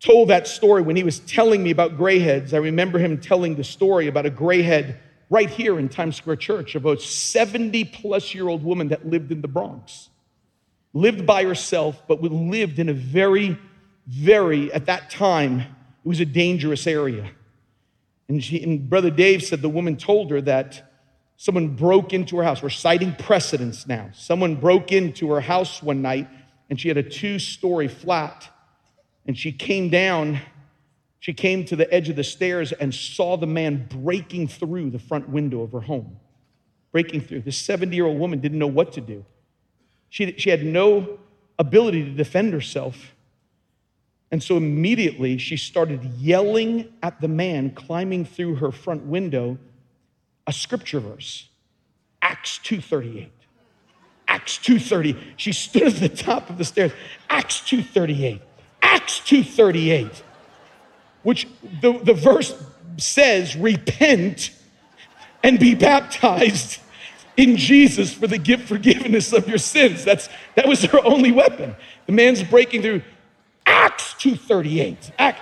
told 0.00 0.28
that 0.28 0.46
story 0.46 0.82
when 0.82 0.96
he 0.96 1.04
was 1.04 1.20
telling 1.20 1.62
me 1.62 1.70
about 1.70 1.96
grayheads. 1.96 2.52
I 2.52 2.58
remember 2.58 2.98
him 2.98 3.18
telling 3.18 3.56
the 3.56 3.64
story 3.64 4.08
about 4.08 4.26
a 4.26 4.30
grayhead 4.30 4.96
right 5.30 5.48
here 5.48 5.78
in 5.78 5.88
Times 5.88 6.16
Square 6.16 6.36
Church 6.36 6.74
of 6.74 6.86
a 6.86 6.98
70 6.98 7.84
plus 7.84 8.34
year 8.34 8.48
old 8.48 8.62
woman 8.62 8.88
that 8.88 9.06
lived 9.06 9.32
in 9.32 9.40
the 9.40 9.48
Bronx. 9.48 10.10
Lived 10.92 11.26
by 11.26 11.44
herself, 11.44 12.02
but 12.08 12.22
lived 12.22 12.78
in 12.78 12.88
a 12.88 12.94
very, 12.94 13.58
very, 14.06 14.72
at 14.72 14.86
that 14.86 15.10
time, 15.10 15.60
it 15.60 16.08
was 16.08 16.20
a 16.20 16.24
dangerous 16.24 16.86
area. 16.86 17.30
And, 18.28 18.42
she, 18.42 18.62
and 18.62 18.88
Brother 18.88 19.10
Dave 19.10 19.42
said 19.42 19.62
the 19.62 19.68
woman 19.68 19.96
told 19.96 20.30
her 20.30 20.40
that 20.42 20.90
someone 21.36 21.76
broke 21.76 22.12
into 22.12 22.38
her 22.38 22.44
house. 22.44 22.62
We're 22.62 22.70
citing 22.70 23.14
precedents 23.14 23.86
now. 23.86 24.10
Someone 24.14 24.56
broke 24.56 24.90
into 24.90 25.30
her 25.32 25.40
house 25.40 25.82
one 25.82 26.02
night 26.02 26.28
and 26.70 26.80
she 26.80 26.88
had 26.88 26.96
a 26.96 27.02
two 27.02 27.38
story 27.38 27.88
flat. 27.88 28.48
And 29.26 29.36
she 29.36 29.52
came 29.52 29.88
down, 29.88 30.40
she 31.18 31.34
came 31.34 31.64
to 31.66 31.76
the 31.76 31.92
edge 31.92 32.08
of 32.08 32.16
the 32.16 32.24
stairs 32.24 32.72
and 32.72 32.94
saw 32.94 33.36
the 33.36 33.46
man 33.46 33.86
breaking 33.88 34.48
through 34.48 34.90
the 34.90 34.98
front 34.98 35.28
window 35.28 35.62
of 35.62 35.72
her 35.72 35.80
home. 35.80 36.18
Breaking 36.92 37.20
through. 37.20 37.42
This 37.42 37.58
70 37.58 37.94
year 37.94 38.06
old 38.06 38.18
woman 38.18 38.40
didn't 38.40 38.58
know 38.58 38.66
what 38.66 38.92
to 38.92 39.00
do. 39.00 39.24
She, 40.08 40.32
she 40.38 40.50
had 40.50 40.64
no 40.64 41.18
ability 41.58 42.04
to 42.04 42.10
defend 42.10 42.52
herself. 42.52 43.14
And 44.30 44.42
so 44.42 44.56
immediately 44.56 45.38
she 45.38 45.56
started 45.56 46.04
yelling 46.18 46.92
at 47.02 47.20
the 47.20 47.28
man 47.28 47.70
climbing 47.70 48.24
through 48.24 48.56
her 48.56 48.72
front 48.72 49.04
window 49.04 49.58
a 50.46 50.52
scripture 50.52 51.00
verse. 51.00 51.48
Acts 52.22 52.58
2:38. 52.58 53.30
Acts 54.28 54.58
2:30. 54.58 55.16
She 55.36 55.52
stood 55.52 55.84
at 55.84 55.94
the 55.94 56.08
top 56.08 56.50
of 56.50 56.58
the 56.58 56.64
stairs. 56.64 56.92
Acts 57.28 57.60
2:38. 57.60 58.40
Acts 58.86 59.20
2:38. 59.20 60.22
Which 61.22 61.48
the, 61.80 61.98
the 61.98 62.14
verse 62.14 62.54
says, 62.98 63.56
repent 63.56 64.50
and 65.42 65.58
be 65.58 65.74
baptized 65.74 66.80
in 67.36 67.56
Jesus 67.56 68.14
for 68.14 68.28
the 68.28 68.38
gift 68.38 68.68
forgiveness 68.68 69.32
of 69.32 69.48
your 69.48 69.58
sins. 69.58 70.04
That's 70.04 70.28
that 70.54 70.68
was 70.68 70.84
her 70.84 71.04
only 71.04 71.32
weapon. 71.32 71.74
The 72.06 72.12
man's 72.12 72.42
breaking 72.44 72.82
through 72.82 73.02
Acts 73.66 74.14
2:38. 74.14 75.10
Act, 75.18 75.40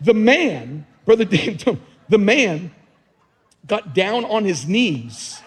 the 0.00 0.14
man, 0.14 0.86
brother 1.04 1.24
Dave, 1.24 1.64
the 2.08 2.18
man 2.18 2.70
got 3.66 3.92
down 3.92 4.24
on 4.24 4.44
his 4.44 4.66
knees, 4.66 5.42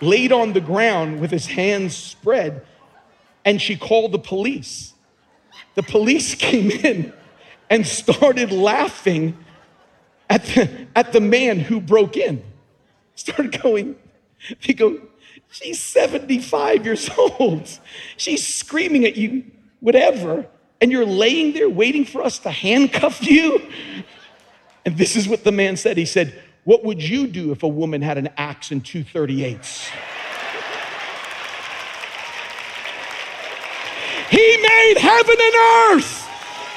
laid 0.00 0.32
on 0.32 0.52
the 0.52 0.60
ground 0.60 1.20
with 1.20 1.30
his 1.30 1.46
hands 1.46 1.96
spread, 1.96 2.66
and 3.44 3.62
she 3.62 3.76
called 3.76 4.10
the 4.10 4.18
police. 4.18 4.91
The 5.74 5.82
police 5.82 6.34
came 6.36 6.70
in 6.70 7.12
and 7.70 7.86
started 7.86 8.52
laughing 8.52 9.36
at 10.28 10.44
the, 10.44 10.86
at 10.94 11.12
the 11.12 11.20
man 11.20 11.58
who 11.58 11.80
broke 11.80 12.16
in. 12.16 12.42
Started 13.14 13.60
going, 13.62 13.96
they 14.66 14.72
go, 14.72 15.00
she's 15.50 15.80
75 15.80 16.84
years 16.84 17.10
old. 17.18 17.68
She's 18.16 18.46
screaming 18.46 19.04
at 19.04 19.16
you, 19.16 19.44
whatever 19.80 20.46
and 20.82 20.90
you're 20.90 21.06
laying 21.06 21.52
there 21.52 21.70
waiting 21.70 22.04
for 22.04 22.22
us 22.22 22.40
to 22.40 22.50
handcuff 22.50 23.24
you? 23.24 23.62
And 24.84 24.98
this 24.98 25.14
is 25.14 25.28
what 25.28 25.44
the 25.44 25.52
man 25.52 25.76
said. 25.76 25.96
He 25.96 26.04
said, 26.04 26.42
What 26.64 26.84
would 26.84 27.00
you 27.00 27.28
do 27.28 27.52
if 27.52 27.62
a 27.62 27.68
woman 27.68 28.02
had 28.02 28.18
an 28.18 28.30
axe 28.36 28.72
and 28.72 28.84
two 28.84 29.04
38s? 29.04 29.88
He 34.28 34.51
made 34.62 34.94
heaven 34.98 35.36
and 35.38 35.54
earth. 35.90 36.28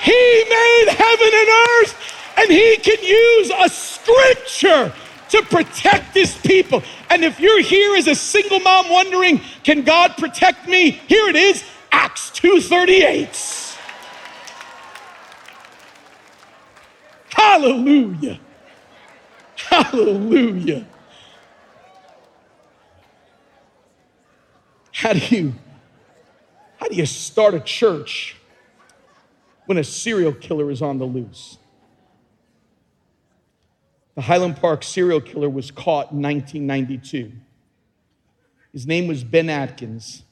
He 0.01 0.43
made 0.49 0.85
heaven 0.89 1.31
and 1.33 1.49
earth, 1.69 1.95
and 2.37 2.51
he 2.51 2.77
can 2.77 3.03
use 3.03 3.51
a 3.57 3.69
scripture 3.69 4.93
to 5.29 5.41
protect 5.43 6.13
his 6.13 6.35
people. 6.37 6.83
And 7.09 7.23
if 7.23 7.39
you're 7.39 7.61
here 7.61 7.95
as 7.95 8.07
a 8.07 8.15
single 8.15 8.59
mom 8.59 8.89
wondering, 8.89 9.41
can 9.63 9.83
God 9.83 10.15
protect 10.17 10.67
me? 10.67 10.91
Here 10.91 11.29
it 11.29 11.35
is, 11.35 11.63
Acts 11.91 12.29
238. 12.31 13.77
Hallelujah. 17.29 18.39
Hallelujah. 19.55 20.85
How 24.91 25.13
do 25.13 25.19
you 25.35 25.53
how 26.85 26.89
do 26.89 26.97
you 26.97 27.05
start 27.07 27.55
a 27.55 27.59
church 27.59 28.35
when 29.65 29.79
a 29.79 29.83
serial 29.83 30.31
killer 30.31 30.69
is 30.69 30.83
on 30.83 30.99
the 30.99 31.05
loose? 31.05 31.57
The 34.13 34.21
Highland 34.21 34.57
Park 34.57 34.83
serial 34.83 35.19
killer 35.19 35.49
was 35.49 35.71
caught 35.71 36.11
in 36.11 36.21
1992. 36.21 37.31
His 38.71 38.85
name 38.85 39.07
was 39.07 39.23
Ben 39.23 39.49
Atkins. 39.49 40.25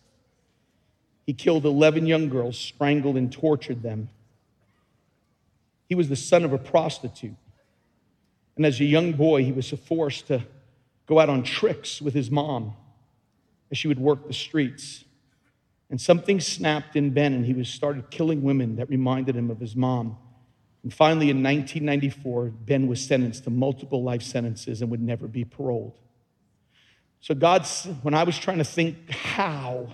He 1.25 1.33
killed 1.33 1.65
11 1.65 2.05
young 2.05 2.29
girls, 2.29 2.55
strangled 2.55 3.17
and 3.17 3.31
tortured 3.31 3.81
them. 3.81 4.09
He 5.89 5.95
was 5.95 6.07
the 6.07 6.15
son 6.15 6.43
of 6.43 6.53
a 6.53 6.59
prostitute. 6.59 7.33
And 8.57 8.63
as 8.63 8.79
a 8.79 8.85
young 8.85 9.13
boy, 9.13 9.43
he 9.43 9.51
was 9.51 9.71
forced 9.71 10.27
to 10.27 10.43
go 11.07 11.17
out 11.17 11.29
on 11.29 11.41
tricks 11.41 11.99
with 11.99 12.13
his 12.13 12.29
mom 12.29 12.75
as 13.71 13.79
she 13.79 13.87
would 13.87 13.99
work 13.99 14.27
the 14.27 14.33
streets. 14.33 15.03
And 15.93 16.01
something 16.01 16.39
snapped 16.39 16.95
in 16.95 17.11
Ben, 17.11 17.33
and 17.33 17.45
he 17.45 17.53
was 17.53 17.69
started 17.69 18.09
killing 18.09 18.41
women 18.41 18.77
that 18.77 18.89
reminded 18.89 19.35
him 19.35 19.51
of 19.51 19.59
his 19.59 19.75
mom. 19.75 20.17
And 20.81 20.91
finally, 20.91 21.29
in 21.29 21.43
1994, 21.43 22.45
Ben 22.65 22.87
was 22.87 22.99
sentenced 22.99 23.43
to 23.43 23.51
multiple 23.51 24.01
life 24.01 24.23
sentences 24.23 24.81
and 24.81 24.89
would 24.89 25.03
never 25.03 25.27
be 25.27 25.45
paroled. 25.45 25.99
So, 27.21 27.35
God's, 27.35 27.87
when 28.01 28.15
I 28.15 28.23
was 28.23 28.39
trying 28.39 28.57
to 28.57 28.63
think 28.63 29.11
how 29.11 29.89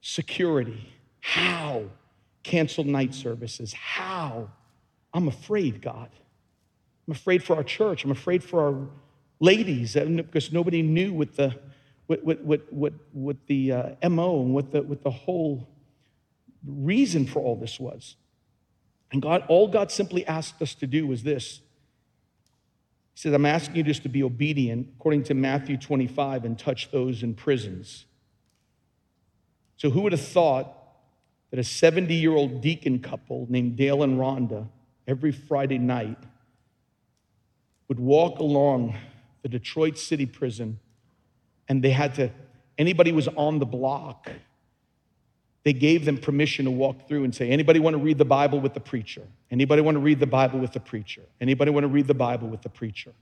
security, 0.00 0.90
how 1.20 1.84
canceled 2.42 2.86
night 2.86 3.12
services, 3.12 3.74
how 3.74 4.48
I'm 5.12 5.28
afraid, 5.28 5.82
God. 5.82 6.08
I'm 7.06 7.12
afraid 7.12 7.44
for 7.44 7.56
our 7.56 7.64
church. 7.64 8.06
I'm 8.06 8.10
afraid 8.10 8.42
for 8.42 8.62
our 8.62 8.88
ladies 9.38 9.98
uh, 9.98 10.06
because 10.06 10.50
nobody 10.50 10.80
knew 10.80 11.12
what 11.12 11.36
the, 11.36 11.54
what, 12.10 12.24
what, 12.24 12.42
what, 12.42 12.72
what, 12.72 12.92
what 13.12 13.36
the 13.46 13.70
uh, 13.70 14.08
MO 14.08 14.42
and 14.42 14.52
what 14.52 14.72
the, 14.72 14.82
what 14.82 15.04
the 15.04 15.12
whole 15.12 15.68
reason 16.66 17.24
for 17.24 17.38
all 17.38 17.54
this 17.54 17.78
was. 17.78 18.16
And 19.12 19.22
God, 19.22 19.44
all 19.46 19.68
God 19.68 19.92
simply 19.92 20.26
asked 20.26 20.60
us 20.60 20.74
to 20.74 20.88
do 20.88 21.06
was 21.06 21.22
this. 21.22 21.60
He 23.14 23.20
said, 23.20 23.32
I'm 23.32 23.46
asking 23.46 23.76
you 23.76 23.84
just 23.84 24.02
to 24.02 24.08
be 24.08 24.24
obedient 24.24 24.88
according 24.96 25.22
to 25.24 25.34
Matthew 25.34 25.76
25 25.76 26.44
and 26.44 26.58
touch 26.58 26.90
those 26.90 27.22
in 27.22 27.34
prisons. 27.34 28.06
So, 29.76 29.90
who 29.90 30.00
would 30.00 30.12
have 30.12 30.20
thought 30.20 30.76
that 31.50 31.60
a 31.60 31.64
70 31.64 32.12
year 32.12 32.32
old 32.32 32.60
deacon 32.60 32.98
couple 32.98 33.46
named 33.48 33.76
Dale 33.76 34.02
and 34.02 34.18
Rhonda 34.18 34.66
every 35.06 35.30
Friday 35.30 35.78
night 35.78 36.18
would 37.86 38.00
walk 38.00 38.40
along 38.40 38.96
the 39.42 39.48
Detroit 39.48 39.96
City 39.96 40.26
prison 40.26 40.80
and 41.70 41.84
they 41.84 41.90
had 41.90 42.16
to, 42.16 42.30
anybody 42.78 43.12
was 43.12 43.28
on 43.28 43.60
the 43.60 43.64
block, 43.64 44.28
they 45.62 45.72
gave 45.72 46.04
them 46.04 46.18
permission 46.18 46.64
to 46.64 46.70
walk 46.70 47.06
through 47.06 47.22
and 47.22 47.32
say, 47.32 47.48
anybody 47.48 47.78
want 47.78 47.94
to 47.94 48.02
read 48.02 48.18
the 48.18 48.24
Bible 48.24 48.58
with 48.58 48.74
the 48.74 48.80
preacher? 48.80 49.22
Anybody 49.52 49.80
want 49.80 49.94
to 49.94 50.00
read 50.00 50.18
the 50.18 50.26
Bible 50.26 50.58
with 50.58 50.72
the 50.72 50.80
preacher? 50.80 51.22
Anybody 51.40 51.70
want 51.70 51.84
to 51.84 51.88
read 51.88 52.08
the 52.08 52.14
Bible 52.14 52.48
with 52.48 52.62
the 52.62 52.68
preacher? 52.68 53.12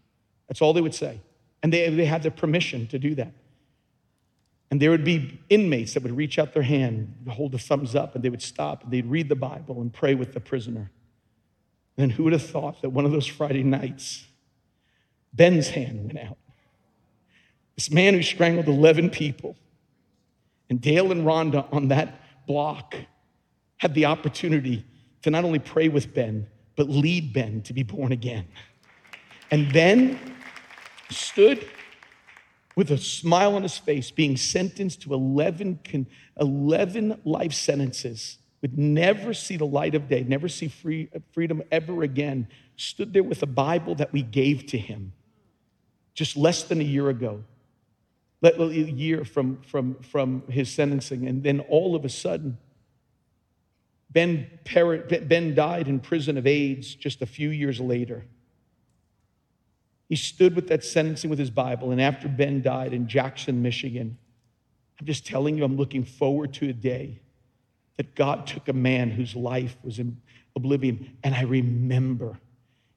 That's 0.48 0.62
all 0.62 0.72
they 0.72 0.80
would 0.80 0.94
say. 0.94 1.20
And 1.62 1.70
they, 1.70 1.90
they 1.90 2.06
had 2.06 2.22
the 2.22 2.30
permission 2.30 2.86
to 2.86 2.98
do 2.98 3.14
that. 3.16 3.32
And 4.70 4.80
there 4.80 4.90
would 4.90 5.04
be 5.04 5.38
inmates 5.50 5.92
that 5.92 6.02
would 6.02 6.16
reach 6.16 6.38
out 6.38 6.54
their 6.54 6.62
hand, 6.62 7.14
hold 7.28 7.52
the 7.52 7.58
thumbs 7.58 7.94
up, 7.94 8.14
and 8.14 8.24
they 8.24 8.30
would 8.30 8.42
stop 8.42 8.82
and 8.82 8.90
they'd 8.90 9.06
read 9.06 9.28
the 9.28 9.36
Bible 9.36 9.82
and 9.82 9.92
pray 9.92 10.14
with 10.14 10.32
the 10.32 10.40
prisoner. 10.40 10.90
Then 11.96 12.08
who 12.08 12.24
would 12.24 12.32
have 12.32 12.46
thought 12.46 12.80
that 12.80 12.90
one 12.90 13.04
of 13.04 13.12
those 13.12 13.26
Friday 13.26 13.62
nights, 13.62 14.26
Ben's 15.34 15.68
hand 15.68 16.06
went 16.06 16.18
out? 16.26 16.38
This 17.78 17.92
man 17.92 18.14
who 18.14 18.22
strangled 18.24 18.66
11 18.66 19.10
people, 19.10 19.56
and 20.68 20.80
Dale 20.80 21.12
and 21.12 21.24
Rhonda 21.24 21.72
on 21.72 21.86
that 21.88 22.20
block 22.44 22.96
had 23.76 23.94
the 23.94 24.06
opportunity 24.06 24.84
to 25.22 25.30
not 25.30 25.44
only 25.44 25.60
pray 25.60 25.88
with 25.88 26.12
Ben, 26.12 26.48
but 26.74 26.88
lead 26.88 27.32
Ben 27.32 27.62
to 27.62 27.72
be 27.72 27.84
born 27.84 28.10
again. 28.10 28.48
And 29.52 29.72
Ben 29.72 30.18
stood 31.08 31.68
with 32.74 32.90
a 32.90 32.98
smile 32.98 33.54
on 33.54 33.62
his 33.62 33.78
face, 33.78 34.10
being 34.10 34.36
sentenced 34.36 35.02
to 35.02 35.14
11, 35.14 35.78
11 36.40 37.20
life 37.24 37.52
sentences 37.52 38.38
would 38.60 38.76
never 38.76 39.32
see 39.32 39.56
the 39.56 39.64
light 39.64 39.94
of 39.94 40.08
day, 40.08 40.24
never 40.24 40.48
see 40.48 40.66
free, 40.66 41.08
freedom 41.30 41.62
ever 41.70 42.02
again, 42.02 42.48
stood 42.74 43.12
there 43.12 43.22
with 43.22 43.40
a 43.44 43.46
Bible 43.46 43.94
that 43.94 44.12
we 44.12 44.22
gave 44.22 44.66
to 44.66 44.78
him 44.78 45.12
just 46.14 46.36
less 46.36 46.64
than 46.64 46.80
a 46.80 46.84
year 46.84 47.08
ago, 47.08 47.44
a 48.42 48.72
year 48.72 49.24
from, 49.24 49.60
from, 49.62 49.96
from 49.96 50.42
his 50.48 50.70
sentencing. 50.70 51.26
And 51.26 51.42
then 51.42 51.60
all 51.60 51.96
of 51.96 52.04
a 52.04 52.08
sudden, 52.08 52.58
Ben, 54.10 54.46
ben 54.64 55.54
died 55.54 55.88
in 55.88 56.00
prison 56.00 56.38
of 56.38 56.46
AIDS 56.46 56.94
just 56.94 57.20
a 57.20 57.26
few 57.26 57.50
years 57.50 57.80
later. 57.80 58.24
He 60.08 60.16
stood 60.16 60.56
with 60.56 60.68
that 60.68 60.82
sentencing 60.82 61.28
with 61.28 61.38
his 61.38 61.50
Bible, 61.50 61.90
and 61.90 62.00
after 62.00 62.28
Ben 62.28 62.62
died 62.62 62.94
in 62.94 63.08
Jackson, 63.08 63.60
Michigan, 63.60 64.16
I'm 64.98 65.06
just 65.06 65.26
telling 65.26 65.58
you, 65.58 65.64
I'm 65.64 65.76
looking 65.76 66.04
forward 66.04 66.54
to 66.54 66.70
a 66.70 66.72
day 66.72 67.20
that 67.98 68.14
God 68.14 68.46
took 68.46 68.68
a 68.68 68.72
man 68.72 69.10
whose 69.10 69.36
life 69.36 69.76
was 69.82 69.98
in 69.98 70.16
oblivion. 70.56 71.16
And 71.22 71.34
I 71.34 71.42
remember 71.42 72.38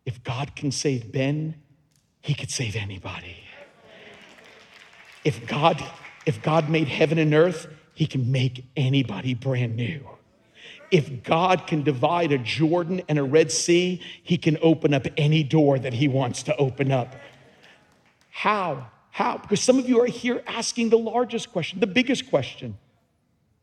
if 0.06 0.24
God 0.24 0.56
can 0.56 0.72
save 0.72 1.12
Ben, 1.12 1.56
he 2.22 2.34
could 2.34 2.50
save 2.50 2.76
anybody. 2.76 3.36
If 5.24 5.48
God, 5.48 5.84
if 6.26 6.42
God 6.42 6.70
made 6.70 6.88
heaven 6.88 7.18
and 7.18 7.34
earth, 7.34 7.68
he 7.94 8.08
can 8.08 8.32
make 8.32 8.66
anybody 8.76 9.34
brand 9.34 9.76
new. 9.76 10.08
If 10.90 11.24
God 11.24 11.68
can 11.68 11.84
divide 11.84 12.32
a 12.32 12.38
Jordan 12.38 13.02
and 13.08 13.18
a 13.18 13.24
Red 13.24 13.52
Sea, 13.52 14.02
he 14.24 14.38
can 14.38 14.58
open 14.62 14.94
up 14.94 15.08
any 15.18 15.44
door 15.44 15.80
that 15.80 15.94
he 15.94 16.08
wants 16.08 16.44
to 16.44 16.56
open 16.58 16.92
up. 16.92 17.16
How? 18.30 18.88
How? 19.12 19.38
Because 19.38 19.62
some 19.62 19.80
of 19.80 19.88
you 19.88 20.02
are 20.02 20.08
here 20.08 20.42
asking 20.48 20.90
the 20.90 20.98
largest 20.98 21.52
question, 21.52 21.80
the 21.80 21.88
biggest 21.88 22.30
question. 22.30 22.78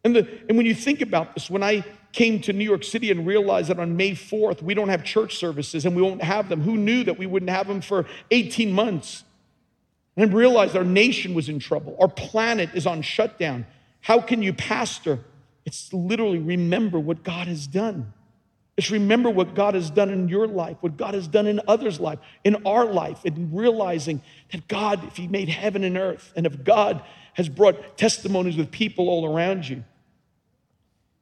And, 0.04 0.14
the, 0.16 0.28
and 0.48 0.56
when 0.56 0.64
you 0.64 0.74
think 0.74 1.00
about 1.00 1.34
this, 1.34 1.50
when 1.50 1.62
I 1.62 1.84
came 2.12 2.40
to 2.42 2.52
New 2.52 2.64
York 2.64 2.84
City 2.84 3.10
and 3.10 3.26
realized 3.26 3.68
that 3.68 3.78
on 3.78 3.96
May 3.96 4.12
4th, 4.12 4.62
we 4.62 4.72
don't 4.72 4.88
have 4.88 5.04
church 5.04 5.36
services 5.36 5.84
and 5.84 5.94
we 5.94 6.02
won't 6.02 6.22
have 6.22 6.48
them, 6.48 6.62
who 6.62 6.76
knew 6.76 7.04
that 7.04 7.18
we 7.18 7.26
wouldn't 7.26 7.50
have 7.50 7.66
them 7.66 7.80
for 7.80 8.06
18 8.30 8.72
months? 8.72 9.24
And 10.18 10.34
realized 10.34 10.76
our 10.76 10.84
nation 10.84 11.32
was 11.32 11.48
in 11.48 11.60
trouble. 11.60 11.96
Our 12.00 12.08
planet 12.08 12.70
is 12.74 12.86
on 12.86 13.02
shutdown. 13.02 13.66
How 14.00 14.20
can 14.20 14.42
you 14.42 14.52
pastor? 14.52 15.20
It's 15.64 15.92
literally 15.92 16.40
remember 16.40 16.98
what 16.98 17.22
God 17.22 17.46
has 17.46 17.66
done. 17.66 18.12
It's 18.76 18.90
remember 18.90 19.30
what 19.30 19.54
God 19.54 19.74
has 19.74 19.90
done 19.90 20.10
in 20.10 20.28
your 20.28 20.46
life, 20.46 20.76
what 20.80 20.96
God 20.96 21.14
has 21.14 21.28
done 21.28 21.46
in 21.46 21.60
others' 21.68 22.00
life, 22.00 22.18
in 22.44 22.66
our 22.66 22.84
life, 22.84 23.24
and 23.24 23.56
realizing 23.56 24.20
that 24.52 24.66
God, 24.66 25.04
if 25.04 25.16
He 25.16 25.28
made 25.28 25.48
heaven 25.48 25.84
and 25.84 25.96
earth, 25.96 26.32
and 26.36 26.46
if 26.46 26.64
God 26.64 27.02
has 27.34 27.48
brought 27.48 27.96
testimonies 27.96 28.56
with 28.56 28.70
people 28.70 29.08
all 29.08 29.32
around 29.32 29.68
you, 29.68 29.84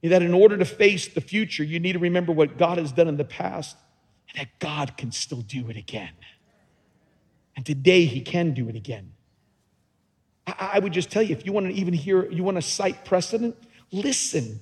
that 0.02 0.22
in 0.22 0.32
order 0.32 0.56
to 0.56 0.64
face 0.64 1.08
the 1.08 1.20
future, 1.20 1.64
you 1.64 1.80
need 1.80 1.94
to 1.94 1.98
remember 1.98 2.32
what 2.32 2.56
God 2.56 2.78
has 2.78 2.92
done 2.92 3.08
in 3.08 3.16
the 3.16 3.24
past 3.24 3.76
and 4.30 4.40
that 4.40 4.58
God 4.58 4.96
can 4.96 5.12
still 5.12 5.42
do 5.42 5.68
it 5.68 5.76
again. 5.76 6.12
And 7.56 7.64
today, 7.64 8.04
He 8.04 8.20
can 8.20 8.52
do 8.52 8.68
it 8.68 8.76
again. 8.76 9.12
I, 10.46 10.78
would 10.78 10.92
just 10.92 11.10
tell 11.10 11.22
you 11.22 11.34
if 11.34 11.44
you 11.44 11.52
want 11.52 11.66
to 11.66 11.72
even 11.72 11.92
hear, 11.92 12.30
you 12.30 12.44
want 12.44 12.56
to 12.56 12.62
cite 12.62 13.04
precedent, 13.04 13.56
listen 13.90 14.60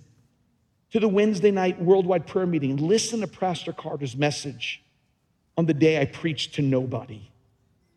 to 0.92 1.00
the 1.00 1.08
Wednesday 1.08 1.50
night 1.50 1.80
worldwide 1.80 2.26
prayer 2.26 2.46
meeting. 2.46 2.76
Listen 2.76 3.20
to 3.20 3.26
Pastor 3.26 3.72
Carter's 3.72 4.16
message 4.16 4.82
on 5.58 5.66
the 5.66 5.74
day 5.74 6.00
I 6.00 6.06
preached 6.06 6.54
to 6.54 6.62
nobody. 6.62 7.28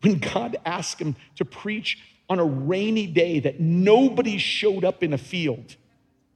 When 0.02 0.18
God 0.18 0.56
asked 0.66 1.00
him 1.00 1.16
to 1.36 1.44
preach 1.44 1.98
on 2.28 2.38
a 2.38 2.44
rainy 2.44 3.06
day 3.06 3.40
that 3.40 3.58
nobody 3.58 4.36
showed 4.36 4.84
up 4.84 5.02
in 5.02 5.12
a 5.14 5.18
field 5.18 5.76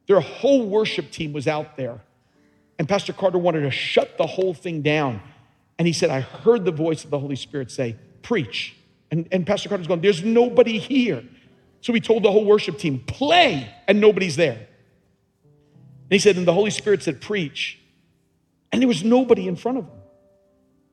their 0.06 0.20
whole 0.20 0.66
worship 0.66 1.10
team 1.10 1.32
was 1.32 1.46
out 1.46 1.76
there. 1.76 2.00
And 2.78 2.88
Pastor 2.88 3.12
Carter 3.12 3.38
wanted 3.38 3.60
to 3.60 3.70
shut 3.70 4.18
the 4.18 4.26
whole 4.26 4.54
thing 4.54 4.82
down. 4.82 5.22
And 5.78 5.86
he 5.86 5.92
said, 5.92 6.10
I 6.10 6.20
heard 6.20 6.64
the 6.64 6.72
voice 6.72 7.04
of 7.04 7.10
the 7.10 7.18
Holy 7.18 7.36
Spirit 7.36 7.70
say, 7.70 7.96
Preach. 8.22 8.76
And, 9.10 9.28
and 9.30 9.46
Pastor 9.46 9.68
Carter's 9.68 9.86
going, 9.86 10.00
There's 10.00 10.22
nobody 10.22 10.78
here. 10.78 11.22
So 11.80 11.92
he 11.92 12.00
told 12.00 12.22
the 12.22 12.30
whole 12.30 12.44
worship 12.44 12.78
team, 12.78 13.00
Play, 13.00 13.68
and 13.88 14.00
nobody's 14.00 14.36
there. 14.36 14.54
And 14.54 16.10
he 16.10 16.18
said, 16.18 16.36
And 16.36 16.46
the 16.46 16.52
Holy 16.52 16.70
Spirit 16.70 17.02
said, 17.02 17.20
Preach. 17.20 17.78
And 18.70 18.80
there 18.80 18.88
was 18.88 19.04
nobody 19.04 19.48
in 19.48 19.56
front 19.56 19.78
of 19.78 19.84
him. 19.84 19.92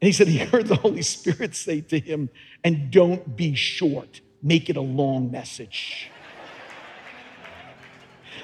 And 0.02 0.08
he 0.08 0.12
said, 0.12 0.28
He 0.28 0.38
heard 0.38 0.68
the 0.68 0.76
Holy 0.76 1.02
Spirit 1.02 1.56
say 1.56 1.82
to 1.82 2.00
him, 2.00 2.30
And 2.64 2.92
don't 2.92 3.36
be 3.36 3.56
short, 3.56 4.22
make 4.42 4.70
it 4.70 4.78
a 4.78 4.82
long 4.82 5.32
message. 5.32 6.10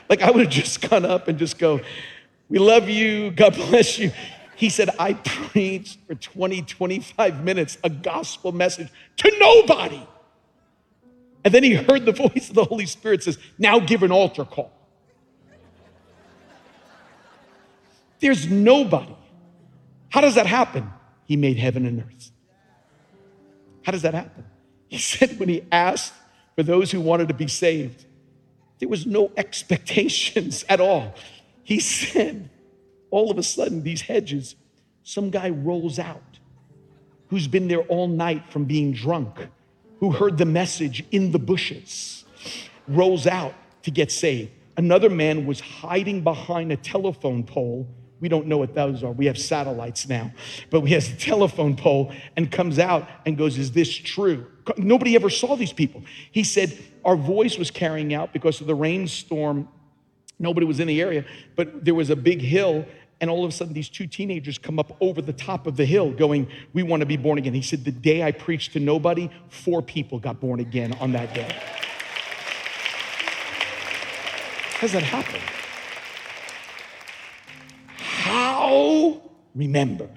Like 0.09 0.21
I 0.21 0.31
would 0.31 0.41
have 0.41 0.53
just 0.53 0.87
gone 0.89 1.05
up 1.05 1.27
and 1.27 1.39
just 1.39 1.57
go, 1.57 1.81
We 2.49 2.59
love 2.59 2.89
you. 2.89 3.31
God 3.31 3.55
bless 3.55 3.97
you. 3.97 4.11
He 4.55 4.69
said, 4.69 4.89
I 4.97 5.13
preached 5.13 5.99
for 6.07 6.15
20, 6.15 6.61
25 6.61 7.43
minutes 7.43 7.77
a 7.83 7.89
gospel 7.89 8.51
message 8.51 8.89
to 9.17 9.31
nobody. 9.39 10.01
And 11.43 11.53
then 11.53 11.63
he 11.63 11.73
heard 11.73 12.05
the 12.05 12.11
voice 12.11 12.49
of 12.49 12.55
the 12.55 12.63
Holy 12.65 12.85
Spirit 12.85 13.23
says, 13.23 13.37
Now 13.59 13.79
give 13.79 14.01
an 14.01 14.11
altar 14.11 14.45
call. 14.45 14.71
There's 18.19 18.49
nobody. 18.49 19.15
How 20.09 20.21
does 20.21 20.35
that 20.35 20.47
happen? 20.47 20.89
He 21.25 21.35
made 21.35 21.57
heaven 21.57 21.85
and 21.85 22.01
earth. 22.01 22.31
How 23.83 23.91
does 23.91 24.01
that 24.03 24.13
happen? 24.13 24.45
He 24.87 24.97
said, 24.97 25.39
when 25.39 25.49
he 25.49 25.63
asked 25.71 26.13
for 26.55 26.63
those 26.63 26.89
who 26.91 27.01
wanted 27.01 27.27
to 27.27 27.33
be 27.33 27.47
saved, 27.47 28.05
there 28.79 28.89
was 28.89 29.05
no 29.05 29.31
expectations 29.37 30.65
at 30.69 30.79
all. 30.79 31.13
He 31.63 31.79
said, 31.79 32.49
all 33.15 33.31
of 33.31 33.37
a 33.37 33.43
sudden, 33.43 33.81
these 33.81 34.01
hedges, 34.01 34.55
some 35.03 35.29
guy 35.29 35.49
rolls 35.49 35.99
out 35.99 36.39
who's 37.29 37.47
been 37.47 37.69
there 37.69 37.81
all 37.83 38.09
night 38.09 38.43
from 38.51 38.65
being 38.65 38.91
drunk, 38.91 39.47
who 40.01 40.11
heard 40.11 40.37
the 40.37 40.45
message 40.45 41.01
in 41.11 41.31
the 41.31 41.39
bushes, 41.39 42.25
rolls 42.89 43.25
out 43.25 43.53
to 43.83 43.89
get 43.91 44.11
saved. 44.11 44.51
Another 44.75 45.09
man 45.09 45.45
was 45.45 45.61
hiding 45.61 46.23
behind 46.23 46.73
a 46.73 46.77
telephone 46.77 47.43
pole. 47.43 47.87
We 48.19 48.27
don't 48.27 48.47
know 48.47 48.57
what 48.57 48.75
those 48.75 49.01
are. 49.01 49.13
We 49.13 49.27
have 49.27 49.37
satellites 49.37 50.09
now. 50.09 50.31
But 50.69 50.81
he 50.81 50.93
has 50.93 51.09
a 51.09 51.15
telephone 51.15 51.77
pole 51.77 52.11
and 52.35 52.51
comes 52.51 52.79
out 52.79 53.07
and 53.25 53.37
goes, 53.37 53.57
Is 53.57 53.71
this 53.71 53.95
true? 53.95 54.45
Nobody 54.77 55.15
ever 55.15 55.29
saw 55.29 55.55
these 55.55 55.71
people. 55.71 56.03
He 56.31 56.43
said, 56.43 56.77
Our 57.05 57.15
voice 57.15 57.57
was 57.57 57.71
carrying 57.71 58.13
out 58.13 58.33
because 58.33 58.59
of 58.59 58.67
the 58.67 58.75
rainstorm. 58.75 59.69
Nobody 60.37 60.65
was 60.65 60.79
in 60.79 60.87
the 60.87 61.01
area, 61.01 61.23
but 61.55 61.85
there 61.85 61.95
was 61.95 62.09
a 62.09 62.15
big 62.15 62.41
hill. 62.41 62.85
And 63.21 63.29
all 63.29 63.45
of 63.45 63.49
a 63.49 63.53
sudden, 63.53 63.73
these 63.73 63.89
two 63.89 64.07
teenagers 64.07 64.57
come 64.57 64.77
up 64.77 64.95
over 64.99 65.21
the 65.21 65.33
top 65.33 65.67
of 65.67 65.77
the 65.77 65.85
hill 65.85 66.11
going, 66.11 66.47
We 66.73 66.83
want 66.83 66.99
to 66.99 67.05
be 67.05 67.17
born 67.17 67.37
again. 67.37 67.53
He 67.53 67.61
said, 67.61 67.85
The 67.85 67.91
day 67.91 68.23
I 68.23 68.31
preached 68.31 68.73
to 68.73 68.79
nobody, 68.79 69.29
four 69.49 69.81
people 69.81 70.19
got 70.19 70.39
born 70.39 70.59
again 70.59 70.93
on 70.99 71.13
that 71.13 71.33
day. 71.33 71.47
How 74.73 74.81
does 74.81 74.91
that 74.91 75.03
happen? 75.03 75.39
How 77.97 79.21
remember? 79.55 80.09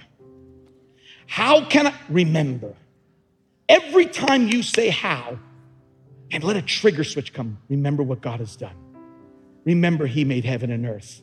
How 1.26 1.64
can 1.64 1.86
I 1.86 1.94
remember? 2.08 2.74
Every 3.68 4.06
time 4.06 4.48
you 4.48 4.62
say 4.62 4.88
how, 4.88 5.38
and 6.30 6.42
let 6.42 6.56
a 6.56 6.62
trigger 6.62 7.04
switch 7.04 7.32
come, 7.32 7.58
remember 7.68 8.02
what 8.02 8.20
God 8.20 8.40
has 8.40 8.56
done. 8.56 8.74
Remember, 9.64 10.06
He 10.06 10.24
made 10.24 10.44
heaven 10.44 10.70
and 10.70 10.84
earth. 10.86 11.22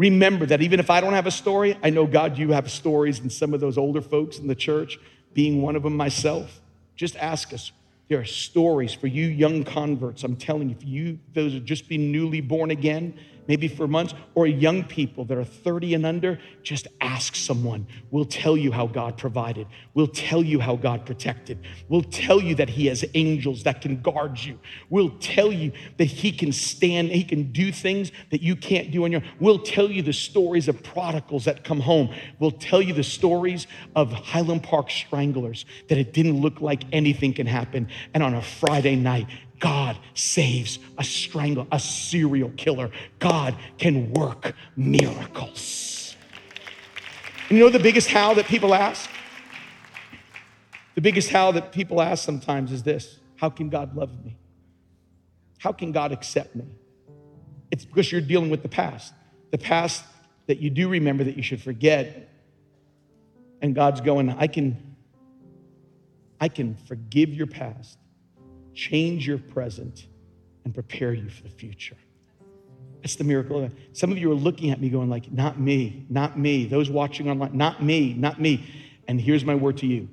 Remember 0.00 0.46
that 0.46 0.62
even 0.62 0.80
if 0.80 0.88
I 0.88 1.02
don't 1.02 1.12
have 1.12 1.26
a 1.26 1.30
story, 1.30 1.76
I 1.82 1.90
know, 1.90 2.06
God, 2.06 2.38
you 2.38 2.52
have 2.52 2.70
stories, 2.70 3.20
and 3.20 3.30
some 3.30 3.52
of 3.52 3.60
those 3.60 3.76
older 3.76 4.00
folks 4.00 4.38
in 4.38 4.46
the 4.46 4.54
church, 4.54 4.98
being 5.34 5.60
one 5.60 5.76
of 5.76 5.82
them 5.82 5.94
myself, 5.94 6.62
just 6.96 7.16
ask 7.16 7.52
us. 7.52 7.70
There 8.08 8.18
are 8.18 8.24
stories 8.24 8.94
for 8.94 9.08
you 9.08 9.26
young 9.26 9.62
converts. 9.62 10.24
I'm 10.24 10.36
telling 10.36 10.70
you, 10.70 10.76
if 10.80 10.86
you, 10.86 11.18
those 11.34 11.54
are 11.54 11.60
just 11.60 11.86
be 11.86 11.98
newly 11.98 12.40
born 12.40 12.70
again, 12.70 13.12
maybe 13.46 13.68
for 13.68 13.86
months, 13.86 14.14
or 14.34 14.46
young 14.46 14.84
people 14.84 15.24
that 15.26 15.36
are 15.36 15.44
30 15.44 15.94
and 15.94 16.06
under, 16.06 16.38
just 16.62 16.86
ask 17.00 17.34
someone. 17.34 17.86
We'll 18.10 18.24
tell 18.24 18.56
you 18.56 18.72
how 18.72 18.86
God 18.86 19.18
provided. 19.18 19.66
We'll 19.94 20.06
tell 20.06 20.42
you 20.42 20.60
how 20.60 20.76
God 20.76 21.06
protected. 21.06 21.58
We'll 21.88 22.02
tell 22.02 22.40
you 22.40 22.54
that 22.56 22.68
He 22.68 22.86
has 22.86 23.04
angels 23.14 23.62
that 23.64 23.80
can 23.80 24.00
guard 24.00 24.38
you. 24.38 24.58
We'll 24.88 25.16
tell 25.18 25.52
you 25.52 25.72
that 25.96 26.04
He 26.04 26.32
can 26.32 26.52
stand, 26.52 27.10
He 27.10 27.24
can 27.24 27.52
do 27.52 27.72
things 27.72 28.12
that 28.30 28.42
you 28.42 28.56
can't 28.56 28.90
do 28.90 29.04
on 29.04 29.12
your 29.12 29.22
own. 29.22 29.28
We'll 29.38 29.58
tell 29.58 29.90
you 29.90 30.02
the 30.02 30.12
stories 30.12 30.68
of 30.68 30.82
prodigals 30.82 31.44
that 31.46 31.64
come 31.64 31.80
home. 31.80 32.14
We'll 32.38 32.50
tell 32.50 32.82
you 32.82 32.94
the 32.94 33.04
stories 33.04 33.66
of 33.96 34.12
Highland 34.12 34.62
Park 34.62 34.90
stranglers 34.90 35.66
that 35.88 35.98
it 35.98 36.12
didn't 36.12 36.40
look 36.40 36.60
like 36.60 36.84
anything 36.92 37.32
can 37.34 37.46
happen. 37.46 37.88
And 38.14 38.22
on 38.22 38.34
a 38.34 38.42
Friday 38.42 38.96
night, 38.96 39.26
God 39.60 39.98
saves 40.14 40.78
a 40.98 41.04
strangler, 41.04 41.66
a 41.70 41.78
serial 41.78 42.50
killer. 42.56 42.90
God 43.18 43.54
can 43.78 44.10
work 44.12 44.54
miracles. 44.74 46.16
And 47.48 47.58
you 47.58 47.64
know 47.64 47.70
the 47.70 47.78
biggest 47.78 48.08
how 48.08 48.34
that 48.34 48.46
people 48.46 48.74
ask? 48.74 49.08
The 50.94 51.00
biggest 51.00 51.30
how 51.30 51.52
that 51.52 51.72
people 51.72 52.00
ask 52.00 52.24
sometimes 52.24 52.72
is 52.72 52.82
this 52.82 53.20
How 53.36 53.50
can 53.50 53.68
God 53.68 53.94
love 53.94 54.24
me? 54.24 54.36
How 55.58 55.72
can 55.72 55.92
God 55.92 56.10
accept 56.10 56.56
me? 56.56 56.64
It's 57.70 57.84
because 57.84 58.10
you're 58.10 58.20
dealing 58.20 58.50
with 58.50 58.62
the 58.62 58.68
past. 58.68 59.12
The 59.50 59.58
past 59.58 60.04
that 60.46 60.58
you 60.58 60.70
do 60.70 60.88
remember 60.88 61.22
that 61.24 61.36
you 61.36 61.42
should 61.42 61.60
forget. 61.60 62.28
And 63.62 63.74
God's 63.74 64.00
going, 64.00 64.30
I 64.30 64.46
can, 64.46 64.96
I 66.40 66.48
can 66.48 66.76
forgive 66.86 67.28
your 67.28 67.46
past 67.46 67.98
change 68.74 69.26
your 69.26 69.38
present, 69.38 70.06
and 70.64 70.74
prepare 70.74 71.12
you 71.12 71.28
for 71.28 71.42
the 71.42 71.48
future. 71.48 71.96
That's 73.02 73.16
the 73.16 73.24
miracle. 73.24 73.64
Of 73.64 73.72
it. 73.72 73.96
Some 73.96 74.12
of 74.12 74.18
you 74.18 74.30
are 74.30 74.34
looking 74.34 74.70
at 74.70 74.80
me 74.80 74.90
going 74.90 75.08
like, 75.08 75.32
not 75.32 75.58
me, 75.58 76.04
not 76.08 76.38
me. 76.38 76.66
Those 76.66 76.90
watching 76.90 77.30
online, 77.30 77.56
not 77.56 77.82
me, 77.82 78.14
not 78.14 78.40
me. 78.40 78.66
And 79.08 79.20
here's 79.20 79.44
my 79.44 79.54
word 79.54 79.78
to 79.78 79.86
you. 79.86 80.08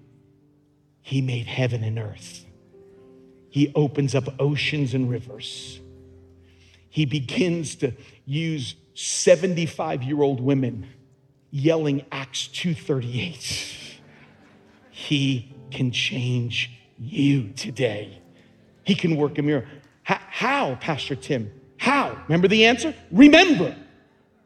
He 1.01 1.21
made 1.21 1.45
heaven 1.45 1.83
and 1.83 1.99
earth. 1.99 2.45
He 3.49 3.71
opens 3.75 4.15
up 4.15 4.25
oceans 4.39 4.93
and 4.93 5.09
rivers. 5.09 5.79
He 6.89 7.05
begins 7.05 7.75
to 7.77 7.93
use 8.25 8.75
75 8.93 10.03
year 10.03 10.21
old 10.21 10.41
women 10.41 10.87
yelling 11.51 12.05
Acts 12.11 12.47
238. 12.47 13.99
He 14.89 15.55
can 15.71 15.91
change 15.91 16.71
you 16.97 17.49
today. 17.49 18.21
He 18.87 18.95
can 18.95 19.17
work 19.17 19.37
a 19.37 19.41
miracle. 19.41 19.69
How, 20.03 20.75
Pastor 20.75 21.13
Tim? 21.13 21.51
How? 21.75 22.17
Remember 22.29 22.47
the 22.47 22.65
answer? 22.65 22.95
Remember. 23.11 23.75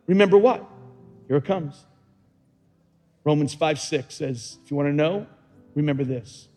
Remember 0.07 0.35
what? 0.35 0.67
Here 1.27 1.37
it 1.37 1.45
comes. 1.45 1.85
Romans 3.23 3.53
5 3.53 3.79
6 3.79 4.15
says, 4.15 4.57
if 4.63 4.71
you 4.71 4.75
want 4.75 4.89
to 4.89 4.93
know, 4.93 5.27
remember 5.75 6.03
this. 6.03 6.47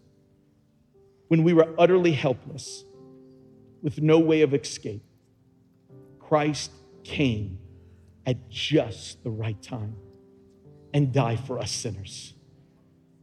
When 1.28 1.44
we 1.44 1.52
were 1.52 1.74
utterly 1.78 2.12
helpless, 2.12 2.84
with 3.82 4.00
no 4.00 4.18
way 4.18 4.40
of 4.40 4.54
escape, 4.54 5.02
Christ 6.18 6.70
came 7.02 7.58
at 8.24 8.48
just 8.48 9.22
the 9.24 9.30
right 9.30 9.60
time 9.60 9.94
and 10.94 11.12
died 11.12 11.40
for 11.40 11.58
us 11.58 11.70
sinners 11.70 12.32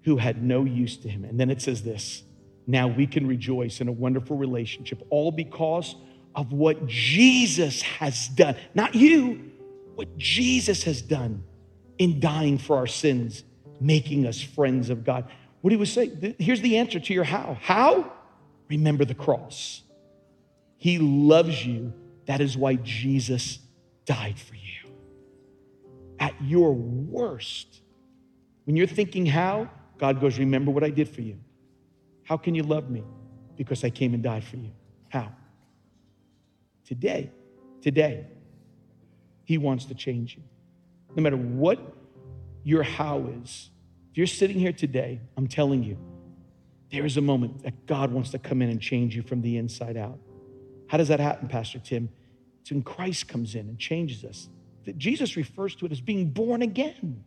who 0.04 0.18
had 0.18 0.44
no 0.44 0.66
use 0.66 0.98
to 0.98 1.10
him. 1.10 1.26
And 1.26 1.40
then 1.40 1.50
it 1.50 1.64
says 1.64 1.82
this 1.82 2.22
now 2.68 2.88
we 2.88 3.08
can 3.08 3.28
rejoice 3.28 3.82
in 3.82 3.88
a 3.88 3.92
wonderful 3.92 4.38
relationship, 4.38 5.06
all 5.10 5.32
because 5.32 5.96
of 6.36 6.54
what 6.54 6.88
Jesus 6.88 7.82
has 7.82 8.28
done. 8.30 8.56
Not 8.74 8.96
you, 8.96 9.52
what 9.96 10.18
Jesus 10.18 10.84
has 10.84 11.02
done 11.02 11.44
in 11.98 12.20
dying 12.20 12.58
for 12.58 12.78
our 12.78 12.88
sins, 12.88 13.44
making 13.80 14.26
us 14.26 14.42
friends 14.42 14.90
of 14.90 15.04
God. 15.04 15.30
What 15.62 15.72
he 15.72 15.78
was 15.78 15.92
saying? 15.92 16.36
Here's 16.40 16.62
the 16.62 16.78
answer 16.78 17.00
to 17.00 17.14
your 17.14 17.24
how. 17.24 17.58
How? 17.62 18.12
Remember 18.70 19.06
the 19.06 19.14
cross. 19.14 19.84
He 20.78 20.98
loves 20.98 21.66
you. 21.66 21.94
That 22.26 22.42
is 22.42 22.58
why 22.58 22.76
Jesus 22.76 23.60
died 24.06 24.40
for 24.40 24.56
you. 24.56 24.92
At 26.20 26.34
your 26.42 26.74
worst, 26.74 27.82
when 28.66 28.76
you're 28.76 28.88
thinking 28.88 29.26
how, 29.26 29.70
God 29.98 30.22
goes, 30.22 30.40
Remember 30.40 30.72
what 30.72 30.84
I 30.84 30.90
did 30.90 31.10
for 31.10 31.22
you. 31.22 31.38
How 32.24 32.38
can 32.38 32.56
you 32.56 32.64
love 32.64 32.90
me? 32.90 33.04
Because 33.56 33.84
I 33.84 33.90
came 33.90 34.14
and 34.14 34.24
died 34.24 34.44
for 34.44 34.58
you. 34.58 34.72
How? 35.10 35.32
Today, 36.86 37.32
today, 37.82 38.26
He 39.44 39.58
wants 39.58 39.86
to 39.86 39.94
change 39.94 40.36
you. 40.36 40.44
No 41.16 41.24
matter 41.24 41.38
what 41.38 41.80
your 42.64 42.84
how 42.84 43.28
is, 43.42 43.70
if 44.12 44.18
you're 44.18 44.28
sitting 44.28 44.60
here 44.60 44.74
today, 44.74 45.20
I'm 45.38 45.48
telling 45.48 45.84
you, 45.84 45.98
there 46.92 47.06
is 47.06 47.18
a 47.18 47.22
moment 47.22 47.64
that 47.64 47.86
God 47.86 48.12
wants 48.12 48.32
to 48.32 48.40
come 48.40 48.62
in 48.62 48.70
and 48.70 48.82
change 48.82 49.16
you 49.16 49.22
from 49.22 49.42
the 49.42 49.58
inside 49.58 49.96
out. 49.96 50.20
How 50.88 50.98
does 50.98 51.08
that 51.08 51.22
happen, 51.22 51.48
Pastor 51.48 51.80
Tim? 51.80 52.10
It's 52.62 52.72
when 52.72 52.84
Christ 52.84 53.28
comes 53.28 53.56
in 53.56 53.62
and 53.62 53.80
changes 53.80 54.26
us. 54.26 54.50
That 54.86 54.98
Jesus 54.98 55.38
refers 55.38 55.76
to 55.76 55.86
it 55.86 55.92
as 55.92 56.02
being 56.02 56.30
born 56.30 56.62
again. 56.62 57.24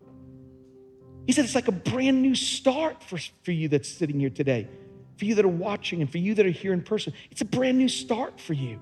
He 1.27 1.33
said 1.33 1.45
it's 1.45 1.55
like 1.55 1.69
a 1.69 1.73
brand 1.73 2.21
new 2.21 2.35
start 2.35 3.03
for, 3.03 3.19
for 3.43 3.53
you 3.53 3.69
that's 3.69 3.89
sitting 3.89 4.21
here 4.21 4.31
today 4.31 4.69
for 5.17 5.25
you 5.25 5.35
that 5.37 5.45
are 5.45 5.49
watching 5.49 6.01
and 6.01 6.11
for 6.11 6.19
you 6.19 6.35
that 6.35 6.47
are 6.47 6.51
here 6.51 6.73
in 6.73 6.83
person. 6.83 7.13
It's 7.31 7.41
a 7.41 7.47
brand 7.47 7.79
new 7.79 7.89
start 7.89 8.41
for 8.41 8.53
you. 8.53 8.81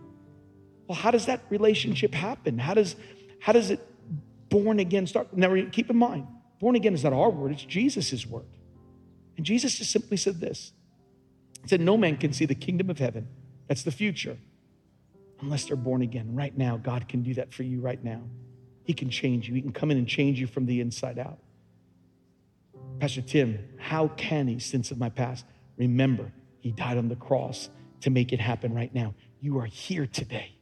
Well, 0.86 0.96
how 0.96 1.10
does 1.10 1.26
that 1.26 1.42
relationship 1.50 2.14
happen? 2.14 2.58
How 2.58 2.74
does, 2.74 2.96
how 3.40 3.52
does 3.52 3.70
it 3.70 3.80
born 4.48 4.78
again 4.78 5.06
start? 5.06 5.34
Now, 5.36 5.54
keep 5.70 5.90
in 5.90 5.96
mind, 5.96 6.26
born 6.60 6.76
again 6.76 6.94
is 6.94 7.04
not 7.04 7.12
our 7.12 7.30
word, 7.30 7.52
it's 7.52 7.64
Jesus' 7.64 8.26
word. 8.26 8.46
And 9.36 9.46
Jesus 9.46 9.76
just 9.76 9.90
simply 9.90 10.16
said 10.16 10.40
this 10.40 10.72
He 11.62 11.68
said, 11.68 11.80
No 11.80 11.96
man 11.96 12.16
can 12.16 12.32
see 12.32 12.44
the 12.44 12.54
kingdom 12.54 12.90
of 12.90 12.98
heaven. 12.98 13.28
That's 13.68 13.82
the 13.82 13.90
future 13.90 14.36
unless 15.40 15.64
they're 15.64 15.76
born 15.76 16.02
again. 16.02 16.34
Right 16.34 16.56
now, 16.56 16.76
God 16.76 17.08
can 17.08 17.22
do 17.22 17.34
that 17.34 17.52
for 17.52 17.64
you 17.64 17.80
right 17.80 18.02
now. 18.02 18.22
He 18.84 18.94
can 18.94 19.10
change 19.10 19.48
you, 19.48 19.54
He 19.54 19.60
can 19.60 19.72
come 19.72 19.90
in 19.90 19.98
and 19.98 20.06
change 20.06 20.40
you 20.40 20.46
from 20.46 20.66
the 20.66 20.80
inside 20.80 21.18
out. 21.18 21.38
Pastor 22.98 23.22
Tim, 23.22 23.58
how 23.78 24.08
can 24.08 24.48
He, 24.48 24.58
since 24.58 24.90
of 24.90 24.98
my 24.98 25.08
past? 25.08 25.44
Remember, 25.82 26.32
He 26.60 26.70
died 26.70 26.96
on 26.96 27.08
the 27.08 27.16
cross 27.16 27.68
to 28.02 28.10
make 28.10 28.32
it 28.32 28.40
happen 28.40 28.72
right 28.72 28.94
now. 28.94 29.14
You 29.40 29.58
are 29.58 29.66
here 29.66 30.06
today 30.06 30.54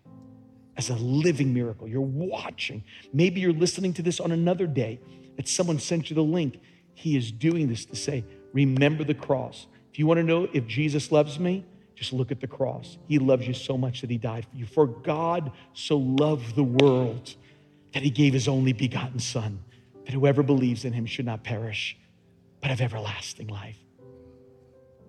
as 0.79 0.89
a 0.89 0.95
living 0.95 1.53
miracle. 1.53 1.87
You're 1.87 2.01
watching. 2.01 2.83
Maybe 3.13 3.41
you're 3.41 3.53
listening 3.53 3.93
to 3.95 4.03
this 4.03 4.19
on 4.19 4.33
another 4.33 4.67
day 4.67 4.99
that 5.37 5.47
someone 5.47 5.79
sent 5.79 6.09
you 6.09 6.15
the 6.15 6.23
link. 6.23 6.59
He 6.95 7.19
is 7.19 7.31
doing 7.31 7.69
this 7.69 7.85
to 7.87 7.97
say, 7.97 8.25
Remember 8.55 9.05
the 9.05 9.15
cross. 9.15 9.67
If 9.93 9.99
you 9.99 10.07
want 10.07 10.19
to 10.19 10.25
know 10.25 10.49
if 10.55 10.67
Jesus 10.67 11.13
loves 11.13 11.39
me, 11.39 11.67
just 11.95 12.15
look 12.15 12.33
at 12.33 12.41
the 12.41 12.47
cross. 12.47 12.97
He 13.09 13.19
loves 13.19 13.47
you 13.47 13.53
so 13.53 13.77
much 13.77 14.01
that 14.01 14.09
He 14.09 14.17
died 14.17 14.47
for 14.51 14.57
you. 14.57 14.65
For 14.65 14.87
God 14.87 15.53
so 15.75 15.99
loved 15.99 16.57
the 16.57 16.65
world 16.65 17.35
that 17.93 18.03
He 18.03 18.09
gave 18.09 18.33
His 18.33 18.49
only 18.49 18.73
begotten 18.73 19.19
Son, 19.19 19.63
that 20.07 20.13
whoever 20.13 20.43
believes 20.43 20.87
in 20.87 20.95
Him 20.95 21.05
should 21.05 21.27
not 21.27 21.45
perish, 21.45 21.99
but 22.63 22.71
have 22.71 22.81
everlasting 22.81 23.49
life. 23.49 23.77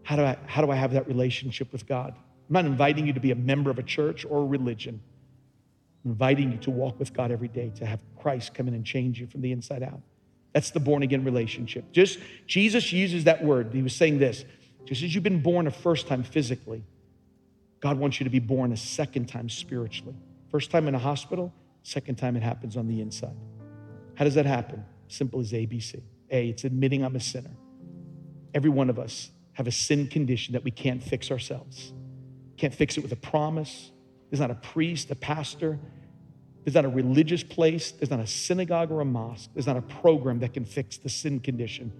How 0.03 0.15
do 0.15 0.23
I, 0.23 0.37
how 0.47 0.63
do 0.63 0.71
I 0.71 0.75
have 0.75 0.93
that 0.93 1.07
relationship 1.07 1.71
with 1.71 1.87
God? 1.87 2.13
I'm 2.15 2.53
not 2.53 2.65
inviting 2.65 3.07
you 3.07 3.13
to 3.13 3.19
be 3.19 3.31
a 3.31 3.35
member 3.35 3.69
of 3.69 3.79
a 3.79 3.83
church 3.83 4.25
or 4.25 4.41
a 4.41 4.45
religion. 4.45 5.01
I'm 6.03 6.11
inviting 6.11 6.51
you 6.51 6.57
to 6.59 6.71
walk 6.71 6.99
with 6.99 7.13
God 7.13 7.31
every 7.31 7.47
day, 7.47 7.71
to 7.75 7.85
have 7.85 7.99
Christ 8.19 8.53
come 8.53 8.67
in 8.67 8.73
and 8.73 8.85
change 8.85 9.19
you 9.19 9.27
from 9.27 9.41
the 9.41 9.51
inside 9.51 9.83
out. 9.83 10.01
That's 10.53 10.71
the 10.71 10.79
born 10.79 11.03
again 11.03 11.23
relationship. 11.23 11.91
Just 11.91 12.19
Jesus 12.47 12.91
uses 12.91 13.23
that 13.25 13.43
word. 13.43 13.71
He 13.73 13.81
was 13.81 13.95
saying 13.95 14.19
this 14.19 14.43
just 14.85 15.03
as 15.03 15.13
you've 15.13 15.23
been 15.23 15.41
born 15.41 15.67
a 15.67 15.71
first 15.71 16.07
time 16.07 16.23
physically, 16.23 16.83
God 17.79 17.97
wants 17.97 18.19
you 18.19 18.23
to 18.25 18.29
be 18.29 18.39
born 18.39 18.71
a 18.71 18.77
second 18.77 19.27
time 19.27 19.49
spiritually. 19.49 20.15
First 20.49 20.71
time 20.71 20.87
in 20.87 20.95
a 20.95 20.99
hospital, 20.99 21.53
second 21.83 22.15
time 22.15 22.35
it 22.35 22.43
happens 22.43 22.75
on 22.75 22.87
the 22.87 23.01
inside. 23.01 23.35
How 24.15 24.25
does 24.25 24.35
that 24.35 24.45
happen? 24.45 24.83
Simple 25.07 25.39
as 25.39 25.51
ABC. 25.51 26.01
A, 26.29 26.49
it's 26.49 26.63
admitting 26.63 27.03
I'm 27.03 27.15
a 27.15 27.19
sinner. 27.19 27.51
Every 28.53 28.69
one 28.69 28.89
of 28.89 28.99
us 28.99 29.31
have 29.53 29.67
a 29.67 29.71
sin 29.71 30.07
condition 30.07 30.53
that 30.53 30.63
we 30.63 30.71
can't 30.71 31.03
fix 31.03 31.31
ourselves. 31.31 31.93
Can't 32.57 32.73
fix 32.73 32.97
it 32.97 33.01
with 33.01 33.11
a 33.11 33.17
promise. 33.17 33.91
There's 34.29 34.39
not 34.39 34.51
a 34.51 34.55
priest, 34.55 35.11
a 35.11 35.15
pastor. 35.15 35.79
There's 36.63 36.75
not 36.75 36.85
a 36.85 36.89
religious 36.89 37.43
place. 37.43 37.91
There's 37.91 38.11
not 38.11 38.19
a 38.19 38.27
synagogue 38.27 38.91
or 38.91 39.01
a 39.01 39.05
mosque. 39.05 39.49
There's 39.53 39.67
not 39.67 39.77
a 39.77 39.81
program 39.81 40.39
that 40.39 40.53
can 40.53 40.63
fix 40.63 40.97
the 40.97 41.09
sin 41.09 41.39
condition. 41.39 41.91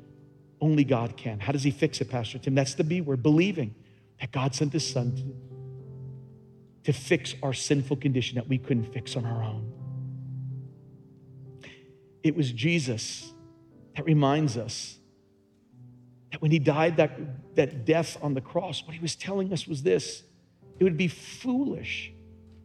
Only 0.62 0.84
God 0.84 1.18
can. 1.18 1.40
How 1.40 1.52
does 1.52 1.64
He 1.64 1.72
fix 1.72 2.00
it, 2.00 2.10
Pastor 2.10 2.38
Tim? 2.38 2.54
That's 2.56 2.76
the 2.76 2.84
B 2.84 3.02
word 3.02 3.24
believing 3.24 3.74
that 4.20 4.32
God 4.32 4.54
sent 4.54 4.72
His 4.74 4.88
Son 4.88 5.16
to, 6.84 6.92
to 6.92 6.98
fix 6.98 7.34
our 7.42 7.54
sinful 7.54 7.98
condition 7.98 8.36
that 8.36 8.48
we 8.48 8.60
couldn't 8.60 8.94
fix 8.94 9.16
on 9.16 9.26
our 9.26 9.44
own. 9.44 9.74
It 12.24 12.36
was 12.36 12.52
Jesus 12.52 13.34
that 13.96 14.06
reminds 14.06 14.58
us 14.58 15.00
that 16.32 16.42
when 16.42 16.52
he 16.52 16.60
died 16.60 16.98
that, 16.98 17.56
that 17.56 17.86
death 17.86 18.18
on 18.22 18.34
the 18.34 18.42
cross, 18.42 18.84
what 18.86 18.94
he 18.94 19.00
was 19.00 19.16
telling 19.16 19.54
us 19.54 19.68
was 19.68 19.84
this 19.84 20.24
it 20.80 20.84
would 20.84 20.98
be 20.98 21.08
foolish 21.08 22.12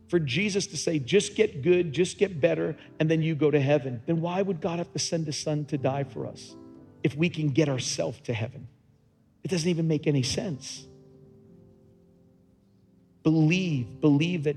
for 0.09 0.19
Jesus 0.19 0.69
to 0.69 0.77
say, 0.77 0.99
just 0.99 1.35
get 1.35 1.63
good, 1.63 1.93
just 1.93 2.17
get 2.17 2.41
better, 2.41 2.77
and 3.01 3.11
then 3.11 3.23
you 3.23 3.35
go 3.35 3.51
to 3.51 3.61
heaven. 3.61 4.01
Then 4.07 4.21
why 4.21 4.41
would 4.41 4.61
God 4.61 4.79
have 4.79 4.93
to 4.93 4.99
send 4.99 5.27
his 5.27 5.37
son 5.37 5.65
to 5.67 5.79
die 5.79 6.05
for 6.05 6.27
us 6.27 6.55
if 7.03 7.17
we 7.17 7.29
can 7.29 7.49
get 7.49 7.69
ourselves 7.69 8.21
to 8.21 8.33
heaven? 8.33 8.69
It 9.43 9.51
doesn't 9.51 9.69
even 9.69 9.89
make 9.89 10.07
any 10.07 10.23
sense. 10.23 10.87
Believe, 13.23 14.01
believe 14.01 14.45
that 14.45 14.57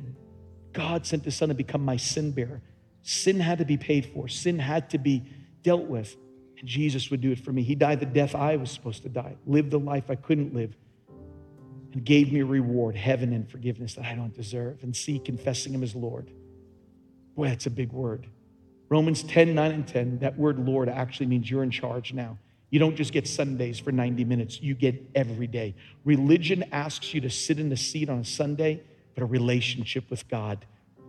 God 0.72 1.08
sent 1.08 1.26
his 1.26 1.36
son 1.36 1.50
to 1.50 1.56
become 1.56 1.84
my 1.84 1.98
sin 1.98 2.32
bearer. 2.32 2.62
Sin 3.02 3.40
had 3.40 3.58
to 3.58 3.66
be 3.66 3.78
paid 3.78 4.06
for, 4.06 4.28
sin 4.28 4.60
had 4.60 4.92
to 4.92 5.00
be 5.00 5.24
dealt 5.64 5.86
with. 5.86 6.16
And 6.60 6.68
Jesus 6.68 7.10
would 7.10 7.22
do 7.22 7.32
it 7.32 7.40
for 7.40 7.52
me. 7.52 7.64
He 7.64 7.76
died 7.76 8.00
the 8.00 8.06
death 8.06 8.36
I 8.36 8.58
was 8.58 8.70
supposed 8.70 9.04
to 9.04 9.10
die, 9.10 9.36
lived 9.46 9.72
the 9.72 9.80
life 9.80 10.10
I 10.10 10.16
couldn't 10.16 10.54
live, 10.54 10.76
and 11.94 12.04
gave 12.04 12.32
me 12.32 12.42
a 12.42 12.46
reward, 12.46 12.96
heaven 12.96 13.34
and 13.34 13.50
forgiveness 13.50 13.96
that 13.96 14.06
I 14.06 14.14
don't 14.14 14.34
deserve. 14.34 14.84
And 14.84 14.96
see, 14.96 15.20
confessing 15.20 15.74
Him 15.74 15.84
as 15.84 15.96
Lord. 15.96 16.30
Boy, 17.36 17.48
that's 17.48 17.66
a 17.66 17.72
big 17.72 17.92
word. 17.92 18.28
Romans 18.90 19.24
10, 19.24 19.56
9, 19.56 19.72
and 19.72 19.88
10, 19.88 20.20
that 20.20 20.38
word 20.38 20.60
Lord 20.60 20.90
actually 20.90 21.28
means 21.28 21.50
you're 21.50 21.64
in 21.64 21.72
charge 21.72 22.14
now. 22.14 22.38
You 22.72 22.80
don't 22.80 22.96
just 22.96 23.14
get 23.14 23.28
Sundays 23.28 23.80
for 23.80 23.92
90 23.92 24.26
minutes, 24.26 24.62
you 24.62 24.76
get 24.76 25.02
every 25.16 25.48
day. 25.48 25.76
Religion 26.06 26.66
asks 26.72 27.14
you 27.14 27.22
to 27.22 27.30
sit 27.30 27.60
in 27.60 27.72
a 27.72 27.78
seat 27.78 28.10
on 28.10 28.20
a 28.20 28.26
Sunday, 28.26 28.84
but 29.16 29.24
a 29.24 29.26
relationship 29.26 30.10
with 30.10 30.28
God 30.28 30.66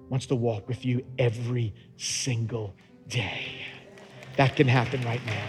wants 0.09 0.27
to 0.27 0.35
walk 0.35 0.69
with 0.69 0.85
you 0.85 1.05
every 1.19 1.75
single 1.97 2.75
day. 3.09 3.70
That 4.41 4.57
can 4.57 4.69
happen 4.69 5.03
right 5.03 5.21
now. 5.27 5.49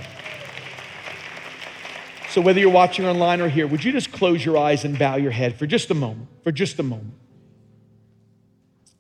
So, 2.30 2.42
whether 2.42 2.60
you're 2.60 2.70
watching 2.70 3.06
online 3.06 3.40
or 3.40 3.48
here, 3.48 3.66
would 3.66 3.86
you 3.86 3.94
just 3.94 4.12
close 4.12 4.44
your 4.44 4.58
eyes 4.58 4.84
and 4.84 5.00
bow 5.00 5.16
your 5.16 5.32
head 5.32 5.58
for 5.58 5.66
just 5.66 5.92
a 5.92 5.94
moment? 5.94 6.28
For 6.44 6.52
just 6.52 6.78
a 6.78 6.84
moment. 6.84 7.14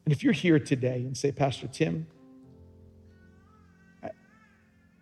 And 0.05 0.13
if 0.13 0.23
you're 0.23 0.31
here 0.31 0.59
today 0.59 1.01
and 1.01 1.17
say, 1.17 1.33
Pastor 1.33 1.67
Tim, 1.67 2.07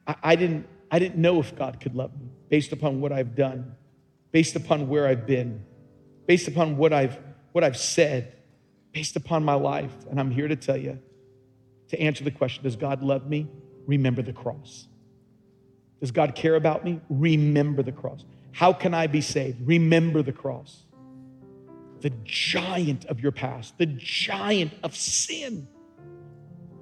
I, 0.07 0.15
I, 0.23 0.35
didn't, 0.35 0.65
I 0.89 0.97
didn't 0.97 1.17
know 1.21 1.39
if 1.39 1.55
God 1.55 1.79
could 1.79 1.93
love 1.93 2.19
me 2.19 2.31
based 2.49 2.71
upon 2.71 2.99
what 2.99 3.11
I've 3.11 3.35
done. 3.35 3.75
based 4.31 4.55
upon 4.55 4.89
where 4.89 5.05
I've 5.05 5.27
been, 5.27 5.63
based 6.25 6.47
upon 6.47 6.77
what 6.77 6.93
I've, 6.93 7.15
what 7.51 7.63
I've 7.63 7.77
said, 7.77 8.33
based 8.91 9.15
upon 9.15 9.45
my 9.45 9.53
life. 9.53 9.93
And 10.09 10.19
I'm 10.19 10.31
here 10.31 10.47
to 10.47 10.55
tell 10.55 10.77
you 10.77 10.97
to 11.89 12.01
answer 12.01 12.23
the 12.23 12.31
question 12.31 12.63
Does 12.63 12.75
God 12.75 13.03
love 13.03 13.29
me? 13.29 13.49
Remember 13.89 14.21
the 14.21 14.33
cross. 14.33 14.87
Does 15.99 16.11
God 16.11 16.35
care 16.35 16.55
about 16.55 16.85
me? 16.85 17.01
Remember 17.09 17.81
the 17.81 17.91
cross. 17.91 18.23
How 18.51 18.71
can 18.71 18.93
I 18.93 19.07
be 19.07 19.19
saved? 19.19 19.67
Remember 19.67 20.21
the 20.21 20.31
cross. 20.31 20.83
The 22.01 22.11
giant 22.23 23.05
of 23.05 23.19
your 23.19 23.31
past, 23.31 23.79
the 23.79 23.87
giant 23.87 24.73
of 24.83 24.95
sin, 24.95 25.67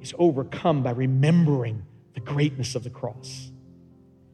is 0.02 0.14
overcome 0.20 0.84
by 0.84 0.92
remembering 0.92 1.86
the 2.14 2.20
greatness 2.20 2.76
of 2.76 2.84
the 2.84 2.90
cross. 2.90 3.52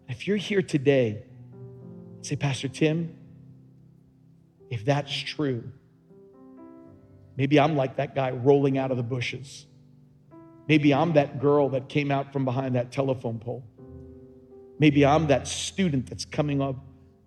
If 0.09 0.27
you're 0.27 0.35
here 0.37 0.63
today, 0.63 1.23
say, 2.21 2.35
Pastor 2.35 2.69
Tim, 2.69 3.15
if 4.71 4.83
that's 4.83 5.15
true, 5.15 5.63
maybe 7.37 7.59
I'm 7.59 7.75
like 7.75 7.97
that 7.97 8.15
guy 8.15 8.31
rolling 8.31 8.79
out 8.79 8.89
of 8.89 8.97
the 8.97 9.03
bushes. 9.03 9.67
Maybe 10.67 10.93
I'm 10.93 11.13
that 11.13 11.41
girl 11.41 11.69
that 11.69 11.89
came 11.89 12.11
out 12.11 12.31
from 12.31 12.45
behind 12.45 12.75
that 12.75 12.91
telephone 12.91 13.39
pole. 13.39 13.63
Maybe 14.79 15.05
I'm 15.05 15.27
that 15.27 15.47
student 15.47 16.07
that's 16.07 16.25
coming 16.25 16.61
up 16.61 16.75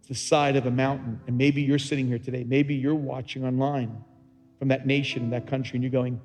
the 0.08 0.14
side 0.14 0.56
of 0.56 0.66
a 0.66 0.70
mountain. 0.70 1.20
And 1.26 1.36
maybe 1.36 1.62
you're 1.62 1.78
sitting 1.78 2.06
here 2.06 2.18
today. 2.18 2.44
Maybe 2.44 2.74
you're 2.74 2.94
watching 2.94 3.44
online 3.44 4.04
from 4.58 4.68
that 4.68 4.86
nation, 4.86 5.30
that 5.30 5.46
country, 5.46 5.76
and 5.76 5.82
you're 5.82 5.90
going, 5.90 6.20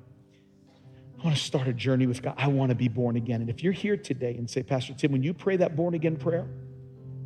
I 1.18 1.24
want 1.24 1.36
to 1.36 1.42
start 1.42 1.68
a 1.68 1.72
journey 1.72 2.06
with 2.06 2.22
God. 2.22 2.34
I 2.36 2.48
want 2.48 2.70
to 2.70 2.74
be 2.74 2.88
born 2.88 3.16
again. 3.16 3.40
And 3.40 3.50
if 3.50 3.62
you're 3.62 3.72
here 3.72 3.96
today 3.96 4.34
and 4.36 4.48
say, 4.48 4.62
Pastor 4.62 4.94
Tim, 4.94 5.12
when 5.12 5.22
you 5.22 5.34
pray 5.34 5.56
that 5.56 5.76
born 5.76 5.94
again 5.94 6.16
prayer, 6.16 6.46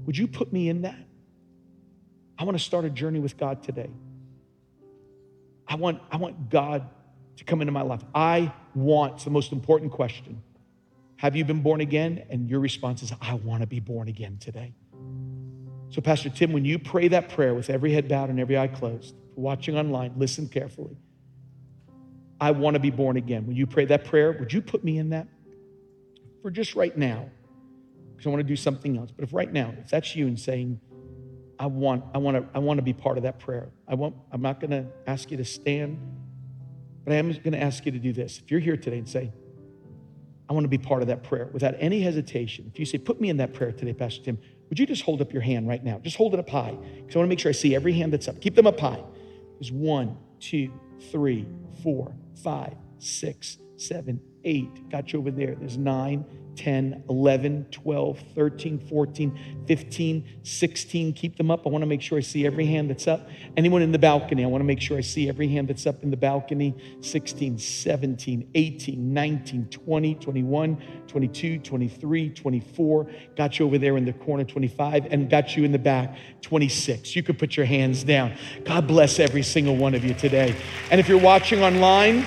would 0.05 0.16
you 0.16 0.26
put 0.26 0.53
me 0.53 0.68
in 0.68 0.82
that? 0.82 0.99
I 2.39 2.45
want 2.45 2.59
to 2.59 2.62
start 2.62 2.84
a 2.84 2.91
journey 2.91 3.20
with 3.20 3.37
God 3.39 3.62
today. 3.62 3.91
I 5.66 5.76
want, 5.76 6.01
I 6.11 6.16
want 6.16 6.51
God 6.51 6.89
to 7.37 7.45
come 7.45 7.61
into 7.61 7.72
my 7.72 7.82
life. 7.82 8.03
I 8.14 8.53
want, 8.74 9.24
the 9.24 9.30
most 9.30 9.53
important 9.53 9.93
question. 9.93 10.43
Have 11.16 11.34
you 11.37 11.45
been 11.45 11.62
born 11.62 11.80
again? 11.80 12.24
And 12.30 12.49
your 12.49 12.61
response 12.61 13.03
is, 13.03 13.12
I 13.20 13.34
want 13.34 13.62
to 13.62 13.66
be 13.66 13.80
born 13.80 14.09
again 14.09 14.39
today. 14.39 14.74
So, 15.91 16.01
Pastor 16.01 16.28
Tim, 16.30 16.53
when 16.53 16.64
you 16.64 16.78
pray 16.78 17.09
that 17.09 17.28
prayer 17.28 17.55
with 17.55 17.70
every 17.70 17.93
head 17.93 18.09
bowed 18.09 18.28
and 18.28 18.41
every 18.41 18.59
eye 18.59 18.68
closed, 18.68 19.14
watching 19.34 19.78
online, 19.78 20.12
listen 20.16 20.49
carefully. 20.49 20.97
I 22.41 22.51
want 22.51 22.74
to 22.74 22.80
be 22.80 22.91
born 22.91 23.16
again. 23.16 23.47
When 23.47 23.57
you 23.57 23.66
pray 23.66 23.87
that 23.87 24.05
prayer, 24.05 24.32
would 24.32 24.53
you 24.53 24.61
put 24.61 24.84
me 24.84 24.99
in 24.99 25.11
that? 25.11 25.26
For 26.43 26.51
just 26.51 26.74
right 26.74 26.97
now, 26.97 27.30
because 28.12 28.26
I 28.26 28.30
want 28.30 28.41
to 28.41 28.45
do 28.49 28.57
something 28.57 28.99
else. 28.99 29.11
But 29.11 29.24
if 29.24 29.32
right 29.32 29.51
now, 29.51 29.72
if 29.78 29.89
that's 29.89 30.14
you 30.14 30.26
and 30.26 30.39
saying, 30.39 30.80
I 31.59 31.66
want, 31.66 32.05
I 32.14 32.18
want 32.18 32.37
to, 32.37 32.45
I 32.55 32.59
want 32.59 32.78
to 32.78 32.82
be 32.82 32.93
part 32.93 33.16
of 33.16 33.22
that 33.22 33.39
prayer. 33.39 33.70
I 33.89 33.95
want, 33.95 34.16
I'm 34.30 34.43
not 34.43 34.61
going 34.61 34.70
to 34.72 34.87
ask 35.07 35.30
you 35.30 35.39
to 35.39 35.45
stand, 35.45 35.99
but 37.07 37.12
I 37.12 37.16
am 37.18 37.28
going 37.28 37.52
to 37.52 37.62
ask 37.62 37.86
you 37.86 37.92
to 37.92 38.00
do 38.00 38.12
this. 38.12 38.40
If 38.42 38.50
you're 38.50 38.59
here 38.59 38.76
today 38.76 38.98
and 38.98 39.09
say, 39.09 39.32
I 40.50 40.52
want 40.52 40.64
to 40.64 40.68
be 40.68 40.76
part 40.76 41.02
of 41.02 41.09
that 41.09 41.22
prayer 41.22 41.48
without 41.52 41.74
any 41.78 42.00
hesitation. 42.00 42.68
If 42.72 42.80
you 42.80 42.84
say, 42.84 42.98
put 42.98 43.20
me 43.20 43.30
in 43.30 43.36
that 43.36 43.54
prayer 43.54 43.70
today, 43.70 43.92
Pastor 43.92 44.24
Tim, 44.24 44.38
would 44.68 44.78
you 44.78 44.86
just 44.86 45.02
hold 45.02 45.22
up 45.22 45.32
your 45.32 45.42
hand 45.42 45.68
right 45.68 45.82
now? 45.82 46.00
Just 46.00 46.16
hold 46.16 46.34
it 46.34 46.40
up 46.40 46.50
high 46.50 46.72
because 46.72 47.14
I 47.14 47.18
want 47.20 47.26
to 47.26 47.28
make 47.28 47.38
sure 47.38 47.50
I 47.50 47.52
see 47.52 47.76
every 47.76 47.92
hand 47.92 48.12
that's 48.12 48.26
up. 48.26 48.40
Keep 48.40 48.57
them 48.57 48.66
up 48.66 48.80
high. 48.80 49.02
There's 49.61 49.70
one, 49.70 50.16
two, 50.40 50.72
three, 51.12 51.46
four, 51.84 52.12
five, 52.42 52.74
six, 52.98 53.59
seven, 53.76 54.20
eight. 54.42 54.90
Got 54.90 55.12
you 55.12 55.20
over 55.20 55.30
there. 55.30 55.54
There's 55.54 55.78
nine, 55.78 56.24
10, 56.57 57.04
11, 57.09 57.66
12, 57.70 58.18
13, 58.34 58.78
14, 58.78 59.64
15, 59.66 60.28
16. 60.42 61.12
Keep 61.12 61.36
them 61.36 61.50
up. 61.50 61.66
I 61.66 61.68
want 61.68 61.82
to 61.82 61.86
make 61.86 62.02
sure 62.02 62.18
I 62.18 62.22
see 62.22 62.46
every 62.46 62.66
hand 62.66 62.90
that's 62.90 63.07
up. 63.07 63.28
Anyone 63.57 63.82
in 63.82 63.92
the 63.92 63.98
balcony, 63.98 64.44
I 64.44 64.46
want 64.46 64.61
to 64.61 64.66
make 64.66 64.80
sure 64.80 64.96
I 64.96 65.02
see 65.02 65.28
every 65.28 65.48
hand 65.48 65.68
that's 65.68 65.86
up 65.86 66.02
in 66.02 66.11
the 66.11 66.16
balcony. 66.16 66.74
16, 67.00 67.59
17, 67.59 68.50
18, 68.54 69.14
19, 69.14 69.68
20, 69.68 70.14
21, 70.14 70.82
22, 71.07 71.59
23, 71.59 72.30
24. 72.30 73.11
Got 73.36 73.59
you 73.59 73.66
over 73.66 73.78
there 73.78 73.96
in 73.96 74.04
the 74.04 74.12
corner, 74.12 74.44
25, 74.44 75.07
and 75.11 75.28
got 75.30 75.57
you 75.57 75.64
in 75.64 75.72
the 75.72 75.78
back, 75.78 76.16
26. 76.42 77.14
You 77.14 77.22
could 77.22 77.38
put 77.38 77.57
your 77.57 77.66
hands 77.66 78.04
down. 78.04 78.36
God 78.64 78.86
bless 78.86 79.18
every 79.18 79.42
single 79.42 79.76
one 79.76 79.94
of 79.94 80.04
you 80.04 80.14
today. 80.14 80.54
And 80.90 81.00
if 81.00 81.09
you're 81.09 81.20
watching 81.20 81.62
online, 81.62 82.26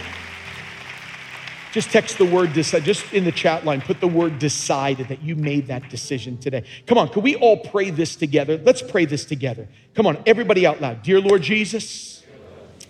just 1.71 1.91
text 1.91 2.17
the 2.17 2.25
word 2.25 2.53
decide, 2.53 2.83
just 2.83 3.13
in 3.13 3.23
the 3.23 3.31
chat 3.31 3.63
line, 3.63 3.81
put 3.81 3.99
the 3.99 4.07
word 4.07 4.39
decided 4.39 5.07
that 5.09 5.21
you 5.21 5.35
made 5.35 5.67
that 5.67 5.89
decision 5.89 6.37
today. 6.37 6.63
Come 6.87 6.97
on, 6.97 7.09
can 7.09 7.21
we 7.21 7.35
all 7.35 7.57
pray 7.57 7.91
this 7.91 8.15
together? 8.15 8.57
Let's 8.57 8.81
pray 8.81 9.05
this 9.05 9.25
together. 9.25 9.67
Come 9.93 10.07
on, 10.07 10.21
everybody 10.25 10.65
out 10.65 10.81
loud. 10.81 11.03
Dear 11.03 11.21
Lord 11.21 11.43
Jesus, 11.43 12.23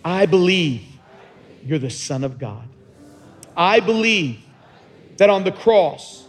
I 0.04 0.26
believe 0.26 0.84
you're 1.66 1.80
the 1.80 1.90
Son 1.90 2.24
of 2.24 2.40
God. 2.40 2.68
I 3.56 3.82
believe 3.82 4.40
that 5.18 5.30
on 5.30 5.44
the 5.44 5.52
cross, 5.52 6.26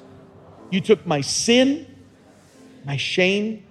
you 0.71 0.81
took 0.81 1.07
my 1.07 1.21
sin, 1.21 1.87
my 2.85 2.97
shame, 2.97 3.65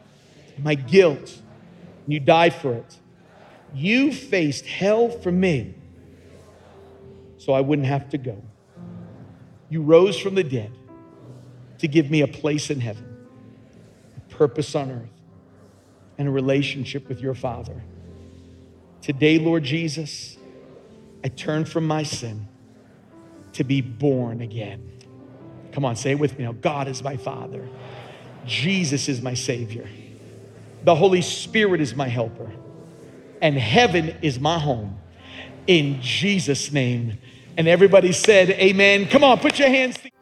my 0.58 0.76
guilt, 0.76 1.42
and 2.06 2.14
you 2.14 2.20
died 2.22 2.54
for 2.54 2.74
it. 2.74 2.98
You 3.74 4.14
faced 4.14 4.66
hell 4.66 5.10
for 5.10 5.32
me 5.32 5.76
so 7.38 7.54
I 7.54 7.62
wouldn't 7.62 7.88
have 7.88 8.10
to 8.10 8.18
go. 8.18 8.42
You 9.70 9.84
rose 9.84 10.18
from 10.18 10.36
the 10.36 10.44
dead 10.44 10.72
to 11.78 11.88
give 11.88 12.10
me 12.10 12.22
a 12.22 12.28
place 12.28 12.70
in 12.70 12.80
heaven, 12.80 13.28
a 14.18 14.34
purpose 14.34 14.76
on 14.76 14.92
earth, 14.92 15.10
and 16.18 16.28
a 16.28 16.32
relationship 16.32 17.08
with 17.08 17.22
your 17.22 17.36
Father. 17.36 17.82
Today, 19.02 19.40
Lord 19.40 19.64
Jesus, 19.64 20.38
I 21.24 21.30
turn 21.30 21.66
from 21.66 21.86
my 21.86 22.04
sin 22.04 22.48
to 23.54 23.64
be 23.64 23.82
born 23.82 24.42
again. 24.42 24.92
Come 25.72 25.86
on, 25.86 25.96
say 25.96 26.12
it 26.12 26.20
with 26.20 26.38
me 26.38 26.46
now. 26.46 26.54
God 26.54 26.88
is 26.88 27.04
my 27.04 27.16
Father, 27.16 27.68
Jesus 28.46 29.08
is 29.08 29.22
my 29.22 29.36
Savior, 29.36 29.88
the 30.84 30.96
Holy 30.96 31.22
Spirit 31.22 31.80
is 31.80 31.96
my 31.96 32.08
helper, 32.08 32.52
and 33.42 33.56
heaven 33.56 34.16
is 34.22 34.40
my 34.40 34.58
home. 34.58 35.00
In 35.68 36.02
Jesus' 36.02 36.72
name. 36.72 37.20
And 37.60 37.68
everybody 37.68 38.14
said, 38.14 38.52
Amen. 38.52 39.06
Come 39.06 39.22
on, 39.22 39.38
put 39.38 39.60
your 39.60 39.68
hands 39.68 39.96
together. 39.96 40.16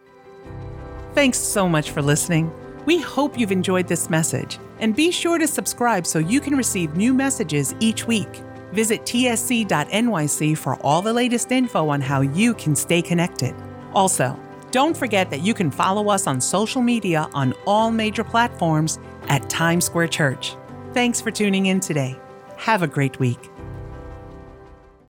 Thanks 1.14 1.38
so 1.38 1.70
much 1.70 1.92
for 1.92 2.02
listening. 2.02 2.52
We 2.88 3.00
hope 3.00 3.38
you've 3.38 3.52
enjoyed 3.52 3.88
this 3.88 4.10
message. 4.10 4.58
And 4.80 4.96
be 4.96 5.12
sure 5.12 5.38
to 5.38 5.48
subscribe 5.48 6.08
so 6.08 6.18
you 6.18 6.42
can 6.42 6.56
receive 6.56 6.96
new 6.96 7.14
messages 7.14 7.76
each 7.80 8.08
week. 8.08 8.42
Visit 8.72 9.04
tsc.nyc 9.04 10.58
for 10.58 10.82
all 10.82 11.04
the 11.04 11.14
latest 11.14 11.52
info 11.52 11.90
on 11.90 12.02
how 12.02 12.22
you 12.22 12.56
can 12.56 12.76
stay 12.76 13.04
connected. 13.04 13.54
Also, 13.94 14.38
don't 14.72 14.98
forget 14.98 15.30
that 15.30 15.42
you 15.42 15.54
can 15.54 15.70
follow 15.70 16.10
us 16.10 16.26
on 16.26 16.42
social 16.42 16.82
media 16.82 17.30
on 17.36 17.54
all 17.68 17.92
major 17.92 18.24
platforms 18.24 18.98
at 19.28 19.48
Times 19.48 19.86
Square 19.86 20.08
Church. 20.08 20.56
Thanks 20.92 21.22
for 21.22 21.30
tuning 21.30 21.68
in 21.68 21.82
today. 21.82 22.20
Have 22.58 22.82
a 22.82 22.88
great 22.88 23.20
week. 23.20 23.52